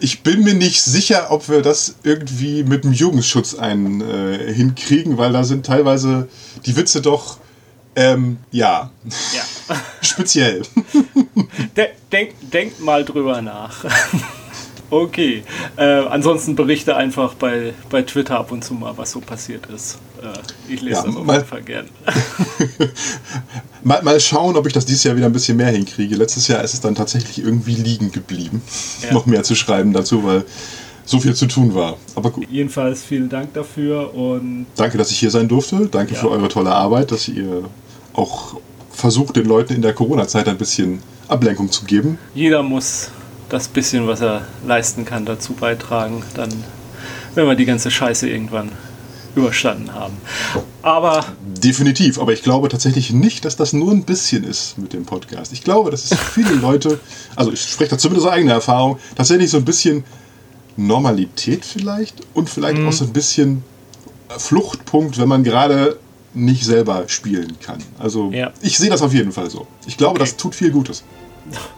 ich 0.06 0.22
bin 0.22 0.44
mir 0.44 0.54
nicht 0.54 0.84
sicher, 0.84 1.32
ob 1.32 1.50
wir 1.50 1.64
das 1.64 1.96
irgendwie 2.04 2.64
mit 2.64 2.84
dem 2.84 2.94
Jugendschutz 2.94 3.56
ein, 3.56 4.02
äh, 4.02 4.54
hinkriegen, 4.54 5.18
weil 5.18 5.34
da 5.34 5.44
sind 5.44 5.66
teilweise 5.66 6.28
die 6.68 6.78
Witze 6.78 7.02
doch, 7.02 7.40
ähm, 7.96 8.38
ja, 8.52 8.92
ja. 9.34 9.76
speziell. 10.02 10.62
De 11.76 11.88
denk, 12.12 12.36
denkt 12.52 12.82
mal 12.82 13.04
drüber 13.04 13.42
nach. 13.42 13.84
Okay. 14.90 15.44
Äh, 15.78 15.84
ansonsten 15.84 16.56
berichte 16.56 16.96
einfach 16.96 17.34
bei, 17.34 17.74
bei 17.90 18.02
Twitter 18.04 18.40
ab 18.40 18.52
und 18.52 18.64
zu 18.64 18.74
mal, 18.74 18.98
was 18.98 19.12
so 19.12 19.20
passiert 19.20 19.66
ist. 19.68 19.98
Äh, 20.22 20.74
ich 20.74 20.82
lese 20.82 20.98
ja, 20.98 21.04
das 21.06 21.16
auf 21.16 21.28
jeden 21.28 21.46
Fall 21.46 21.64
gern. 21.64 21.90
mal, 23.84 24.02
mal 24.04 24.20
schauen, 24.20 24.56
ob 24.56 24.68
ich 24.68 24.74
das 24.74 24.86
dieses 24.86 25.04
Jahr 25.04 25.16
wieder 25.16 25.26
ein 25.26 25.34
bisschen 25.34 25.58
mehr 25.58 25.70
hinkriege. 25.70 26.16
Letztes 26.16 26.48
Jahr 26.48 26.64
ist 26.64 26.74
es 26.74 26.82
dann 26.82 26.96
tatsächlich 26.96 27.40
irgendwie 27.40 27.76
liegen 27.76 28.12
geblieben, 28.12 28.62
ja. 29.02 29.14
noch 29.14 29.26
mehr 29.26 29.44
zu 29.44 29.56
schreiben 29.56 29.94
dazu, 29.94 30.24
weil 30.24 30.46
so 31.06 31.20
viel 31.20 31.36
zu 31.36 31.46
tun 31.46 31.76
war. 31.76 31.98
Aber 32.16 32.32
gut. 32.32 32.48
Jedenfalls 32.50 33.04
vielen 33.04 33.30
Dank 33.30 33.54
dafür 33.54 34.14
und. 34.14 34.66
Danke, 34.76 34.98
dass 34.98 35.12
ich 35.12 35.20
hier 35.20 35.32
sein 35.32 35.48
durfte. 35.48 35.88
Danke 35.88 36.14
ja. 36.14 36.20
für 36.20 36.30
eure 36.30 36.48
tolle 36.48 36.72
Arbeit, 36.72 37.12
dass 37.12 37.28
ihr 37.28 37.66
auch 38.14 38.56
versucht, 38.92 39.36
den 39.36 39.46
Leuten 39.46 39.74
in 39.74 39.82
der 39.82 39.94
Corona-Zeit 39.94 40.48
ein 40.48 40.58
bisschen 40.58 41.02
Ablenkung 41.28 41.72
zu 41.72 41.86
geben. 41.86 42.18
Jeder 42.34 42.64
muss 42.64 43.12
das 43.50 43.68
bisschen, 43.68 44.08
was 44.08 44.22
er 44.22 44.48
leisten 44.66 45.06
kann, 45.06 45.26
dazu 45.26 45.54
beitragen, 45.54 46.24
dann, 46.34 46.50
wenn 47.36 47.48
wir 47.48 47.56
die 47.56 47.66
ganze 47.66 47.92
Scheiße 47.92 48.30
irgendwann 48.30 48.72
überstanden 49.36 49.94
haben. 49.94 50.18
Aber. 50.82 51.26
Definitiv, 51.64 52.20
aber 52.20 52.34
ich 52.34 52.42
glaube 52.42 52.70
tatsächlich 52.70 53.12
nicht, 53.12 53.46
dass 53.46 53.56
das 53.56 53.74
nur 53.74 53.92
ein 53.92 54.04
bisschen 54.04 54.44
ist 54.44 54.78
mit 54.78 54.94
dem 54.94 55.06
Podcast. 55.06 55.52
Ich 55.52 55.64
glaube, 55.64 55.92
dass 55.92 56.12
es 56.12 56.18
viele 56.18 56.54
Leute, 56.54 57.00
also 57.36 57.52
ich 57.52 57.62
spreche 57.62 57.92
da 57.92 57.98
zumindest 57.98 58.28
aus 58.28 58.34
eigener 58.34 58.54
Erfahrung, 58.54 59.00
tatsächlich 59.16 59.50
so 59.50 59.58
ein 59.58 59.66
bisschen 59.66 60.04
Normalität 60.78 61.66
vielleicht 61.66 62.16
und 62.34 62.50
vielleicht 62.50 62.78
mhm. 62.78 62.88
auch 62.88 62.94
so 62.94 63.06
ein 63.06 63.14
bisschen 63.14 63.64
Fluchtpunkt, 64.38 65.18
wenn 65.18 65.28
man 65.28 65.44
gerade 65.44 65.98
nicht 66.34 66.66
selber 66.66 67.06
spielen 67.08 67.58
kann. 67.62 67.80
Also 67.98 68.32
ja. 68.32 68.52
ich 68.62 68.78
sehe 68.78 68.90
das 68.90 69.02
auf 69.02 69.14
jeden 69.14 69.32
Fall 69.32 69.50
so. 69.50 69.68
Ich 69.88 69.98
glaube, 69.98 70.16
okay. 70.16 70.20
das 70.20 70.38
tut 70.38 70.54
viel 70.54 70.72
Gutes. 70.72 71.04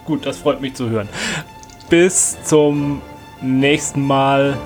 Gut, 0.06 0.26
das 0.26 0.38
freut 0.38 0.62
mich 0.62 0.74
zu 0.74 0.90
hören 0.90 1.10
bis 1.90 2.38
zum 2.44 3.02
nächsten 3.42 4.06
Mal. 4.06 4.58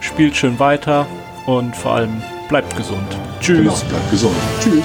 Spielt 0.00 0.36
schön 0.36 0.58
weiter 0.58 1.06
und 1.46 1.76
vor 1.76 1.92
allem 1.92 2.22
bleibt 2.48 2.76
gesund. 2.76 3.16
Tschüss. 3.40 3.58
Genau, 3.58 3.76
bleibt 3.88 4.10
gesund. 4.10 4.36
Tschüss. 4.60 4.84